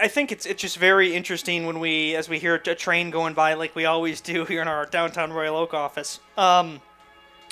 I 0.00 0.06
think 0.06 0.30
it's 0.30 0.46
it's 0.46 0.62
just 0.62 0.78
very 0.78 1.12
interesting 1.12 1.66
when 1.66 1.80
we, 1.80 2.14
as 2.14 2.28
we 2.28 2.38
hear 2.38 2.54
a 2.54 2.74
train 2.76 3.10
going 3.10 3.34
by, 3.34 3.54
like 3.54 3.74
we 3.74 3.84
always 3.84 4.20
do 4.20 4.44
here 4.50 4.62
in 4.62 4.68
our 4.68 4.86
downtown 4.86 5.32
Royal 5.32 5.56
Oak 5.56 5.74
office. 5.74 6.20
Um, 6.38 6.80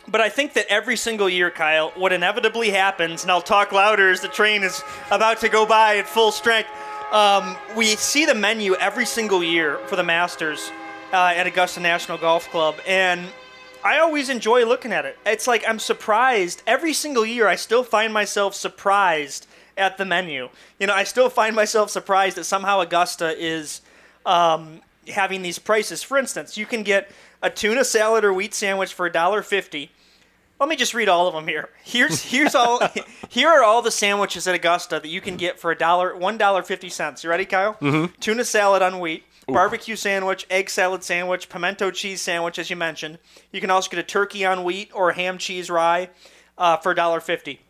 but 0.07 0.21
I 0.21 0.29
think 0.29 0.53
that 0.53 0.67
every 0.69 0.97
single 0.97 1.29
year, 1.29 1.51
Kyle, 1.51 1.91
what 1.97 2.13
inevitably 2.13 2.71
happens, 2.71 3.23
and 3.23 3.33
I'll 3.33 3.43
talk 3.43 3.73
louder 3.73 4.11
as 4.11 4.21
the 4.21 4.29
train 4.29 4.63
is 4.63 4.83
about 5.11 5.41
to 5.41 5.49
go 5.49 5.67
by 5.67 5.97
at 5.97 6.07
full 6.07 6.31
strength. 6.31 6.69
Um, 7.11 7.57
we 7.77 7.97
see 7.97 8.27
the 8.27 8.35
menu 8.35 8.75
every 8.75 9.07
single 9.07 9.43
year 9.43 9.79
for 9.87 9.97
the 9.97 10.03
Masters 10.03 10.71
uh, 11.13 11.33
at 11.35 11.47
Augusta 11.47 11.81
National 11.81 12.19
Golf 12.19 12.49
Club, 12.51 12.77
and 12.87 13.27
I 13.83 13.99
always 13.99 14.29
enjoy 14.29 14.65
looking 14.67 14.93
at 14.93 15.05
it. 15.05 15.19
It's 15.27 15.47
like 15.47 15.65
I'm 15.67 15.79
surprised 15.79 16.63
every 16.67 16.93
single 16.93 17.25
year. 17.25 17.49
I 17.49 17.57
still 17.57 17.85
find 17.85 18.13
myself 18.13 18.55
surprised 18.55 19.47
at 19.77 19.99
the 19.99 20.05
menu. 20.05 20.49
You 20.79 20.87
know, 20.87 20.95
I 20.95 21.05
still 21.05 21.29
find 21.29 21.55
myself 21.55 21.91
surprised 21.91 22.37
that 22.37 22.45
somehow 22.45 22.81
Augusta 22.81 23.35
is 23.37 23.81
um, 24.27 24.81
having 25.09 25.43
these 25.43 25.59
prices. 25.59 26.03
For 26.03 26.19
instance, 26.19 26.57
you 26.57 26.67
can 26.67 26.83
get 26.83 27.11
a 27.43 27.51
tuna 27.51 27.85
salad 27.85 28.25
or 28.25 28.33
wheat 28.33 28.55
sandwich 28.55 28.93
for 28.93 29.09
$1.50. 29.09 29.89
Let 30.61 30.69
me 30.69 30.77
just 30.77 30.95
read 30.95 31.09
all 31.09 31.27
of 31.27 31.35
them 31.35 31.49
here. 31.49 31.69
Here's 31.83 32.23
here's 32.23 32.55
all 32.55 32.81
here 33.29 33.49
are 33.49 33.65
all 33.65 33.83
the 33.83 33.91
sandwiches 33.91 34.47
at 34.47 34.55
Augusta 34.55 35.01
that 35.01 35.09
you 35.09 35.21
can 35.21 35.37
get 35.37 35.59
for 35.59 35.73
a 35.73 35.77
dollar 35.77 36.17
one 36.17 36.39
dollar 36.39 36.63
fifty 36.63 36.89
cents. 36.89 37.25
You 37.25 37.31
ready, 37.31 37.45
Kyle? 37.45 37.75
Mm-hmm. 37.75 38.15
Tuna 38.21 38.45
salad 38.45 38.81
on 38.81 39.01
wheat, 39.01 39.25
barbecue 39.49 39.97
sandwich, 39.97 40.47
egg 40.49 40.71
salad 40.71 41.03
sandwich, 41.03 41.49
pimento 41.49 41.91
cheese 41.91 42.21
sandwich, 42.21 42.59
as 42.61 42.71
you 42.71 42.77
mentioned. 42.77 43.19
You 43.51 43.61
can 43.61 43.69
also 43.69 43.91
get 43.91 43.99
a 43.99 44.05
turkey 44.05 44.47
on 44.47 44.63
wheat 44.63 44.91
or 44.95 45.13
ham 45.13 45.39
cheese 45.39 45.69
rye 45.69 46.09
uh, 46.57 46.77
for 46.77 46.93
a 46.93 46.95
dollar 46.95 47.19
fifty. 47.19 47.61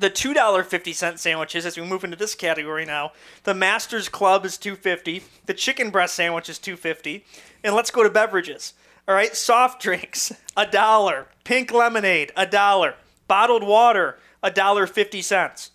The 0.00 0.08
two 0.08 0.32
dollar 0.32 0.64
fifty 0.64 0.94
cent 0.94 1.20
sandwiches, 1.20 1.66
as 1.66 1.76
we 1.76 1.84
move 1.84 2.04
into 2.04 2.16
this 2.16 2.34
category 2.34 2.86
now, 2.86 3.12
the 3.44 3.52
Masters 3.52 4.08
Club 4.08 4.46
is 4.46 4.56
two 4.56 4.74
fifty. 4.74 5.22
The 5.44 5.52
chicken 5.52 5.90
breast 5.90 6.14
sandwich 6.14 6.48
is 6.48 6.58
two 6.58 6.76
fifty. 6.76 7.26
And 7.62 7.74
let's 7.74 7.90
go 7.90 8.02
to 8.02 8.08
beverages. 8.08 8.72
All 9.06 9.14
right, 9.14 9.36
soft 9.36 9.82
drinks, 9.82 10.32
a 10.56 10.66
dollar. 10.66 11.26
Pink 11.44 11.70
lemonade, 11.70 12.32
a 12.34 12.46
dollar. 12.46 12.94
Bottled 13.28 13.62
water, 13.62 14.18
a 14.42 14.50
dollar 14.50 14.86
fifty 14.86 15.20
cents. 15.20 15.70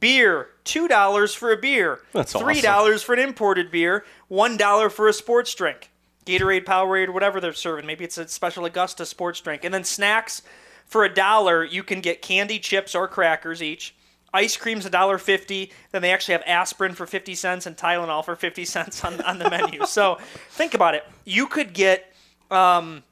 Beer, 0.00 0.48
two 0.64 0.88
dollars 0.88 1.34
for 1.34 1.52
a 1.52 1.56
beer. 1.58 2.00
That's 2.14 2.32
Three 2.32 2.54
awesome. 2.54 2.62
dollars 2.62 3.02
for 3.02 3.12
an 3.12 3.18
imported 3.18 3.70
beer. 3.70 4.06
One 4.28 4.56
dollar 4.56 4.88
for 4.88 5.08
a 5.08 5.12
sports 5.12 5.54
drink. 5.54 5.90
Gatorade, 6.24 6.64
Powerade, 6.64 7.12
whatever 7.12 7.38
they're 7.38 7.52
serving. 7.52 7.84
Maybe 7.84 8.04
it's 8.04 8.16
a 8.16 8.28
special 8.28 8.64
Augusta 8.64 9.04
sports 9.04 9.42
drink. 9.42 9.64
And 9.64 9.74
then 9.74 9.84
snacks, 9.84 10.40
for 10.88 11.04
a 11.04 11.12
dollar, 11.12 11.64
you 11.64 11.82
can 11.82 12.00
get 12.00 12.22
candy, 12.22 12.58
chips, 12.58 12.94
or 12.94 13.06
crackers 13.06 13.62
each. 13.62 13.94
Ice 14.34 14.56
cream's 14.56 14.84
a 14.84 14.90
dollar 14.90 15.18
fifty. 15.18 15.72
Then 15.92 16.02
they 16.02 16.12
actually 16.12 16.32
have 16.32 16.42
aspirin 16.46 16.94
for 16.94 17.06
fifty 17.06 17.34
cents 17.34 17.66
and 17.66 17.76
Tylenol 17.76 18.24
for 18.24 18.36
fifty 18.36 18.64
cents 18.64 19.04
on, 19.04 19.20
on 19.22 19.38
the 19.38 19.48
menu. 19.48 19.86
So 19.86 20.18
think 20.50 20.74
about 20.74 20.94
it. 20.94 21.04
You 21.24 21.46
could 21.46 21.72
get 21.72 22.12
um, 22.50 23.02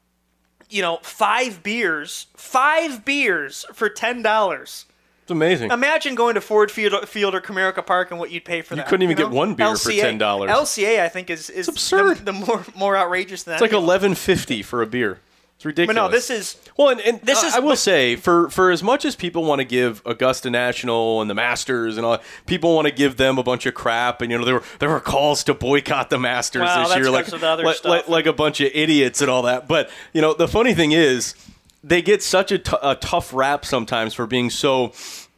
you 0.69 0.81
know, 0.81 0.99
five 1.01 1.63
beers, 1.63 2.27
five 2.35 3.05
beers 3.05 3.65
for 3.73 3.89
ten 3.89 4.21
dollars. 4.21 4.85
It's 5.23 5.31
amazing. 5.31 5.71
Imagine 5.71 6.15
going 6.15 6.35
to 6.35 6.41
Ford 6.41 6.71
Field, 6.71 7.07
Field 7.07 7.35
or 7.35 7.41
Comerica 7.41 7.85
Park 7.85 8.11
and 8.11 8.19
what 8.19 8.31
you'd 8.31 8.45
pay 8.45 8.61
for 8.61 8.75
that. 8.75 8.85
You 8.85 8.89
couldn't 8.89 9.03
even 9.03 9.17
you 9.17 9.25
get 9.25 9.31
one 9.33 9.55
beer 9.55 9.75
for 9.75 9.89
$10. 9.91 10.19
LCA, 10.19 11.01
I 11.01 11.09
think, 11.09 11.29
is 11.29 11.49
is 11.49 11.67
absurd. 11.67 12.19
The, 12.19 12.23
the 12.25 12.33
more 12.33 12.65
more 12.75 12.95
outrageous 12.95 13.43
than 13.43 13.51
that. 13.51 13.55
it's 13.55 13.73
like 13.73 13.77
eleven 13.77 14.15
fifty 14.15 14.61
for 14.61 14.81
a 14.81 14.87
beer. 14.87 15.19
It's 15.57 15.65
ridiculous. 15.65 15.95
But 15.95 16.01
no, 16.01 16.09
this 16.11 16.29
is 16.29 16.55
Well, 16.77 16.89
and, 16.89 17.01
and 17.01 17.19
This 17.21 17.43
uh, 17.43 17.47
is- 17.47 17.55
I 17.55 17.59
will 17.59 17.69
but- 17.69 17.79
say 17.79 18.15
for 18.15 18.47
for 18.51 18.69
as 18.69 18.83
much 18.83 19.05
as 19.05 19.15
people 19.15 19.43
want 19.43 19.57
to 19.59 19.65
give 19.65 20.03
Augusta 20.05 20.51
National 20.51 21.19
and 21.19 21.27
the 21.27 21.33
Masters 21.33 21.97
and 21.97 22.05
all, 22.05 22.19
people 22.45 22.75
want 22.75 22.85
to 22.87 22.93
give 22.93 23.17
them 23.17 23.39
a 23.39 23.43
bunch 23.43 23.65
of 23.65 23.73
crap, 23.73 24.21
and 24.21 24.31
you 24.31 24.37
know 24.37 24.45
there 24.45 24.53
were 24.55 24.63
there 24.77 24.89
were 24.89 24.99
calls 24.99 25.43
to 25.45 25.55
boycott 25.55 26.11
the 26.11 26.19
Masters 26.19 26.61
this 26.61 26.95
year, 26.95 27.09
like 27.09 27.25
because 27.25 27.33
of 27.33 27.41
the 27.41 27.47
other 27.47 27.63
like, 27.63 27.83
like 27.83 28.07
like 28.07 28.25
a 28.27 28.33
bunch 28.33 28.61
of 28.61 28.69
idiots 28.73 29.19
and 29.19 29.31
all 29.31 29.41
that. 29.43 29.67
But 29.67 29.89
you 30.13 30.21
know 30.21 30.35
the 30.35 30.47
funny 30.47 30.75
thing 30.75 30.91
is, 30.91 31.33
they 31.83 32.03
get 32.03 32.21
such 32.21 32.51
a, 32.51 32.59
t- 32.59 32.77
a 32.83 32.93
tough 32.93 33.33
rap 33.33 33.65
sometimes 33.65 34.13
for 34.13 34.27
being 34.27 34.51
so. 34.51 34.89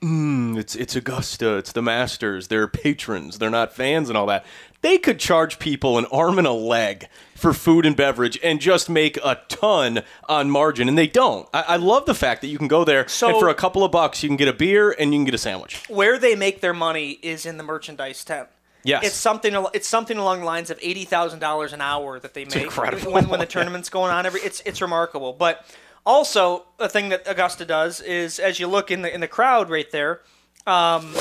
Mm, 0.01 0.57
it's 0.57 0.75
it's 0.75 0.95
Augusta, 0.95 1.55
it's 1.57 1.73
the 1.73 1.81
Masters. 1.81 2.47
They're 2.47 2.67
patrons. 2.69 3.37
They're 3.37 3.49
not 3.49 3.73
fans 3.73 4.07
and 4.07 4.17
all 4.17 4.25
that. 4.27 4.45
They 4.81 4.97
could 4.97 5.19
charge 5.19 5.59
people 5.59 5.97
an 5.97 6.05
arm 6.05 6.37
and 6.37 6.47
a 6.47 6.51
leg 6.53 7.07
for 7.35 7.53
food 7.53 7.85
and 7.85 7.95
beverage 7.95 8.39
and 8.43 8.61
just 8.61 8.89
make 8.89 9.17
a 9.17 9.41
ton 9.49 10.03
on 10.29 10.49
margin, 10.49 10.87
and 10.87 10.97
they 10.97 11.07
don't. 11.07 11.47
I, 11.53 11.61
I 11.69 11.75
love 11.77 12.05
the 12.05 12.13
fact 12.15 12.41
that 12.41 12.47
you 12.47 12.57
can 12.57 12.67
go 12.69 12.83
there 12.85 13.07
So- 13.07 13.29
and 13.29 13.39
for 13.39 13.49
a 13.49 13.53
couple 13.53 13.83
of 13.83 13.91
bucks 13.91 14.23
you 14.23 14.29
can 14.29 14.37
get 14.37 14.47
a 14.47 14.53
beer 14.53 14.91
and 14.97 15.13
you 15.13 15.17
can 15.19 15.25
get 15.25 15.33
a 15.33 15.37
sandwich. 15.37 15.83
where 15.89 16.17
they 16.17 16.35
make 16.35 16.61
their 16.61 16.73
money 16.73 17.11
is 17.21 17.45
in 17.45 17.57
the 17.57 17.63
merchandise 17.63 18.23
tent. 18.23 18.47
Yes. 18.83 19.07
It's 19.07 19.15
something. 19.15 19.53
It's 19.73 19.87
something 19.89 20.17
along 20.17 20.39
the 20.39 20.45
lines 20.45 20.69
of 20.69 20.79
eighty 20.81 21.03
thousand 21.03 21.39
dollars 21.39 21.73
an 21.73 21.81
hour 21.81 22.17
that 22.17 22.33
they 22.33 22.45
make 22.45 22.55
incredible. 22.55 23.11
when, 23.11 23.27
when 23.27 23.41
the 23.41 23.45
tournament's 23.45 23.89
going 23.89 24.09
on. 24.11 24.25
Every 24.25 24.39
it's 24.39 24.61
it's 24.65 24.81
remarkable. 24.81 25.33
But 25.33 25.65
also 26.05 26.63
a 26.79 26.87
thing 26.87 27.09
that 27.09 27.23
Augusta 27.27 27.65
does 27.65 27.99
is 27.99 28.39
as 28.39 28.57
you 28.57 28.67
look 28.67 28.89
in 28.89 29.01
the 29.01 29.13
in 29.13 29.19
the 29.19 29.27
crowd 29.27 29.69
right 29.69 29.91
there, 29.91 30.21
um, 30.65 31.13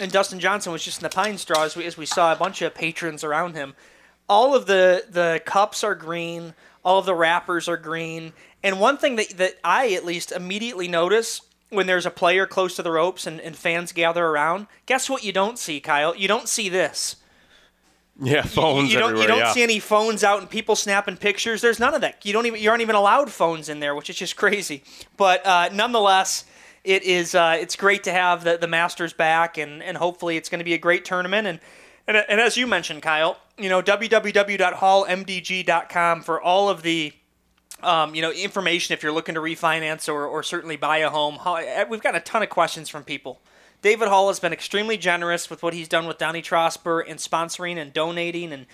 and 0.00 0.10
Dustin 0.10 0.40
Johnson 0.40 0.72
was 0.72 0.84
just 0.84 0.98
in 0.98 1.02
the 1.02 1.10
pine 1.10 1.38
straw 1.38 1.62
as 1.64 1.76
we, 1.76 1.84
as 1.84 1.96
we 1.96 2.06
saw 2.06 2.32
a 2.32 2.36
bunch 2.36 2.62
of 2.62 2.74
patrons 2.74 3.24
around 3.24 3.54
him. 3.54 3.74
All 4.28 4.54
of 4.54 4.66
the 4.66 5.04
the 5.08 5.40
cups 5.44 5.84
are 5.84 5.94
green. 5.94 6.54
All 6.84 6.98
of 6.98 7.06
the 7.06 7.14
wrappers 7.14 7.68
are 7.68 7.76
green. 7.76 8.32
And 8.62 8.80
one 8.80 8.96
thing 8.96 9.16
that 9.16 9.30
that 9.36 9.54
I 9.62 9.92
at 9.92 10.04
least 10.04 10.32
immediately 10.32 10.88
notice 10.88 11.42
when 11.70 11.86
there's 11.86 12.06
a 12.06 12.10
player 12.10 12.46
close 12.46 12.76
to 12.76 12.82
the 12.82 12.90
ropes 12.90 13.26
and, 13.26 13.40
and 13.40 13.56
fans 13.56 13.92
gather 13.92 14.24
around. 14.24 14.66
Guess 14.86 15.10
what 15.10 15.24
you 15.24 15.32
don't 15.32 15.58
see, 15.58 15.80
Kyle? 15.80 16.16
You 16.16 16.28
don't 16.28 16.48
see 16.48 16.68
this. 16.68 17.16
Yeah, 18.20 18.42
phones 18.42 18.90
you, 18.90 18.94
you 18.94 18.98
don't. 19.00 19.16
You 19.16 19.26
don't 19.26 19.38
yeah. 19.38 19.52
see 19.52 19.62
any 19.62 19.80
phones 19.80 20.22
out 20.22 20.40
and 20.40 20.48
people 20.48 20.76
snapping 20.76 21.16
pictures. 21.16 21.60
There's 21.60 21.80
none 21.80 21.94
of 21.94 22.00
that. 22.02 22.24
You 22.24 22.32
don't 22.32 22.46
even 22.46 22.60
you 22.62 22.70
aren't 22.70 22.82
even 22.82 22.94
allowed 22.94 23.30
phones 23.30 23.68
in 23.68 23.80
there, 23.80 23.94
which 23.94 24.08
is 24.08 24.16
just 24.16 24.36
crazy. 24.36 24.84
But 25.16 25.44
uh, 25.44 25.70
nonetheless, 25.72 26.44
it 26.84 27.02
is 27.02 27.34
uh, 27.34 27.56
it's 27.58 27.74
great 27.76 28.04
to 28.04 28.12
have 28.12 28.44
the, 28.44 28.58
the 28.58 28.68
Masters 28.68 29.12
back, 29.12 29.58
and, 29.58 29.82
and 29.82 29.96
hopefully 29.96 30.36
it's 30.36 30.48
going 30.48 30.60
to 30.60 30.64
be 30.64 30.74
a 30.74 30.78
great 30.78 31.04
tournament. 31.04 31.48
And, 31.48 31.58
and 32.06 32.16
and 32.16 32.40
as 32.40 32.56
you 32.56 32.66
mentioned, 32.66 33.02
Kyle, 33.02 33.38
you 33.58 33.68
know 33.68 33.82
www.hallmdg.com 33.82 36.22
for 36.22 36.40
all 36.40 36.68
of 36.68 36.82
the 36.82 37.12
um, 37.82 38.14
you 38.14 38.22
know 38.22 38.30
information 38.30 38.92
if 38.92 39.02
you're 39.02 39.10
looking 39.12 39.34
to 39.34 39.40
refinance 39.40 40.08
or, 40.08 40.24
or 40.26 40.42
certainly 40.42 40.76
buy 40.76 40.98
a 40.98 41.08
home. 41.10 41.38
We've 41.88 42.02
got 42.02 42.14
a 42.14 42.20
ton 42.20 42.42
of 42.42 42.50
questions 42.50 42.90
from 42.90 43.04
people. 43.04 43.40
David 43.80 44.08
Hall 44.08 44.28
has 44.28 44.38
been 44.40 44.52
extremely 44.54 44.96
generous 44.96 45.50
with 45.50 45.62
what 45.62 45.74
he's 45.74 45.88
done 45.88 46.06
with 46.06 46.16
Donnie 46.16 46.40
Trosper 46.40 47.04
and 47.06 47.18
sponsoring 47.18 47.76
and 47.76 47.92
donating 47.92 48.50
and 48.50 48.64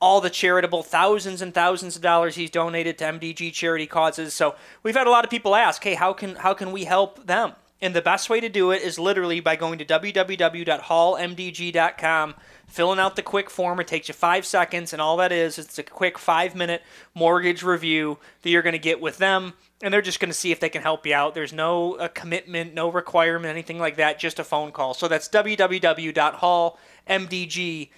all 0.00 0.20
the 0.20 0.30
charitable 0.30 0.82
thousands 0.82 1.42
and 1.42 1.52
thousands 1.52 1.96
of 1.96 2.02
dollars 2.02 2.34
he's 2.34 2.50
donated 2.50 2.98
to 2.98 3.04
MDG 3.04 3.52
charity 3.52 3.86
causes. 3.86 4.34
So 4.34 4.56
we've 4.82 4.96
had 4.96 5.06
a 5.06 5.10
lot 5.10 5.24
of 5.24 5.30
people 5.30 5.54
ask, 5.54 5.84
"Hey, 5.84 5.94
how 5.94 6.12
can 6.12 6.34
how 6.36 6.54
can 6.54 6.72
we 6.72 6.84
help 6.84 7.26
them?" 7.26 7.52
And 7.82 7.94
the 7.94 8.02
best 8.02 8.28
way 8.28 8.40
to 8.40 8.48
do 8.48 8.72
it 8.72 8.82
is 8.82 8.98
literally 8.98 9.40
by 9.40 9.56
going 9.56 9.78
to 9.78 9.86
www.hallmdg.com, 9.86 12.34
filling 12.66 12.98
out 12.98 13.16
the 13.16 13.22
quick 13.22 13.48
form. 13.48 13.80
It 13.80 13.86
takes 13.86 14.08
you 14.08 14.14
five 14.14 14.44
seconds, 14.44 14.92
and 14.92 15.00
all 15.00 15.16
that 15.18 15.32
is 15.32 15.58
it's 15.58 15.78
a 15.78 15.82
quick 15.82 16.18
five 16.18 16.54
minute 16.54 16.82
mortgage 17.14 17.62
review 17.62 18.18
that 18.42 18.50
you're 18.50 18.60
going 18.62 18.72
to 18.72 18.78
get 18.78 19.00
with 19.00 19.16
them 19.18 19.54
and 19.82 19.94
they're 19.94 20.02
just 20.02 20.20
going 20.20 20.30
to 20.30 20.36
see 20.36 20.52
if 20.52 20.60
they 20.60 20.68
can 20.68 20.82
help 20.82 21.06
you 21.06 21.14
out. 21.14 21.34
There's 21.34 21.54
no 21.54 21.94
uh, 21.94 22.08
commitment, 22.08 22.74
no 22.74 22.90
requirement, 22.90 23.50
anything 23.50 23.78
like 23.78 23.96
that, 23.96 24.18
just 24.18 24.38
a 24.38 24.44
phone 24.44 24.72
call. 24.72 24.92
So 24.92 25.08
that's 25.08 25.26
www.hallmdg.com. 25.28 27.88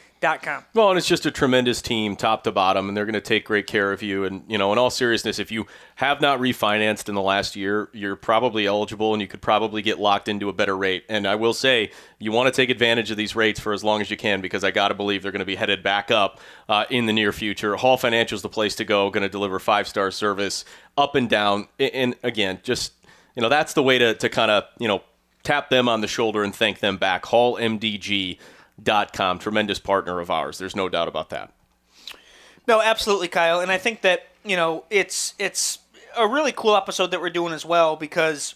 Well, 0.73 0.91
and 0.91 0.97
it's 0.97 1.09
just 1.09 1.27
a 1.27 1.31
tremendous 1.31 1.83
team, 1.83 2.17
top 2.17 2.45
to 2.45 2.53
bottom, 2.53 2.89
and 2.89 2.97
they're 2.97 3.05
going 3.05 3.15
to 3.15 3.21
take 3.21 3.45
great 3.45 3.67
care 3.67 3.93
of 3.93 4.03
you. 4.03 4.25
And 4.25 4.45
you 4.49 4.57
know, 4.57 4.73
in 4.73 4.79
all 4.79 4.89
seriousness, 4.89 5.39
if 5.39 5.51
you 5.51 5.67
have 5.97 6.21
not 6.21 6.39
refinanced 6.39 7.09
in 7.09 7.15
the 7.15 7.21
last 7.21 7.57
year, 7.57 7.91
you're 7.93 8.17
probably 8.17 8.67
eligible, 8.67 9.13
and 9.13 9.21
you 9.21 9.29
could 9.29 9.43
probably 9.43 9.83
get 9.83 9.99
locked 9.99 10.29
into 10.29 10.49
a 10.49 10.53
better 10.53 10.77
rate. 10.77 11.05
And 11.09 11.27
I 11.27 11.35
will 11.35 11.53
say, 11.53 11.91
you 12.19 12.33
want 12.33 12.47
to 12.47 12.53
take 12.53 12.71
advantage 12.71 13.11
of 13.11 13.17
these 13.17 13.37
rates 13.37 13.61
for 13.61 13.73
as 13.73 13.83
long 13.83 14.01
as 14.01 14.11
you 14.11 14.17
can, 14.17 14.41
because 14.41 14.65
I 14.65 14.71
got 14.71 14.89
to 14.89 14.95
believe 14.95 15.23
they're 15.23 15.33
going 15.33 15.41
to 15.41 15.45
be 15.45 15.57
headed 15.57 15.83
back 15.83 16.11
up 16.11 16.41
uh, 16.69 16.85
in 16.89 17.07
the 17.07 17.13
near 17.13 17.33
future. 17.33 17.77
Hall 17.77 17.97
Financial 17.97 18.37
is 18.37 18.43
the 18.43 18.49
place 18.49 18.77
to 18.77 18.85
go. 18.85 19.11
Going 19.11 19.23
to 19.23 19.29
deliver 19.29 19.59
five 19.59 19.89
star 19.89 20.11
service 20.11 20.65
up 20.97 21.15
and 21.15 21.29
down. 21.29 21.69
And- 21.79 22.15
again, 22.23 22.61
just 22.63 22.93
you 23.35 23.43
know, 23.43 23.49
that's 23.49 23.75
the 23.75 23.83
way 23.83 23.99
to 23.99 24.15
to 24.15 24.29
kind 24.29 24.51
of 24.51 24.65
you 24.79 24.89
know 24.89 25.03
tap 25.43 25.71
them 25.71 25.89
on 25.89 26.01
the 26.01 26.09
shoulder 26.09 26.43
and 26.43 26.55
thank 26.55 26.81
them 26.81 26.97
back. 26.97 27.25
HallMDG 27.25 28.39
com 28.85 29.39
tremendous 29.39 29.79
partner 29.79 30.21
of 30.21 30.31
ours. 30.31 30.59
There's 30.59 30.77
no 30.77 30.89
doubt 30.89 31.09
about 31.09 31.31
that. 31.31 31.53
No, 32.67 32.81
absolutely, 32.81 33.29
Kyle. 33.29 33.61
And 33.61 33.71
I 33.71 33.79
think 33.79 34.03
that 34.03 34.27
you 34.45 34.57
know 34.57 34.85
it's 34.91 35.35
it's 35.39 35.79
a 36.17 36.27
really 36.27 36.53
cool 36.53 36.77
episode 36.77 37.11
that 37.11 37.21
we're 37.21 37.31
doing 37.31 37.53
as 37.53 37.65
well 37.65 37.97
because 37.97 38.55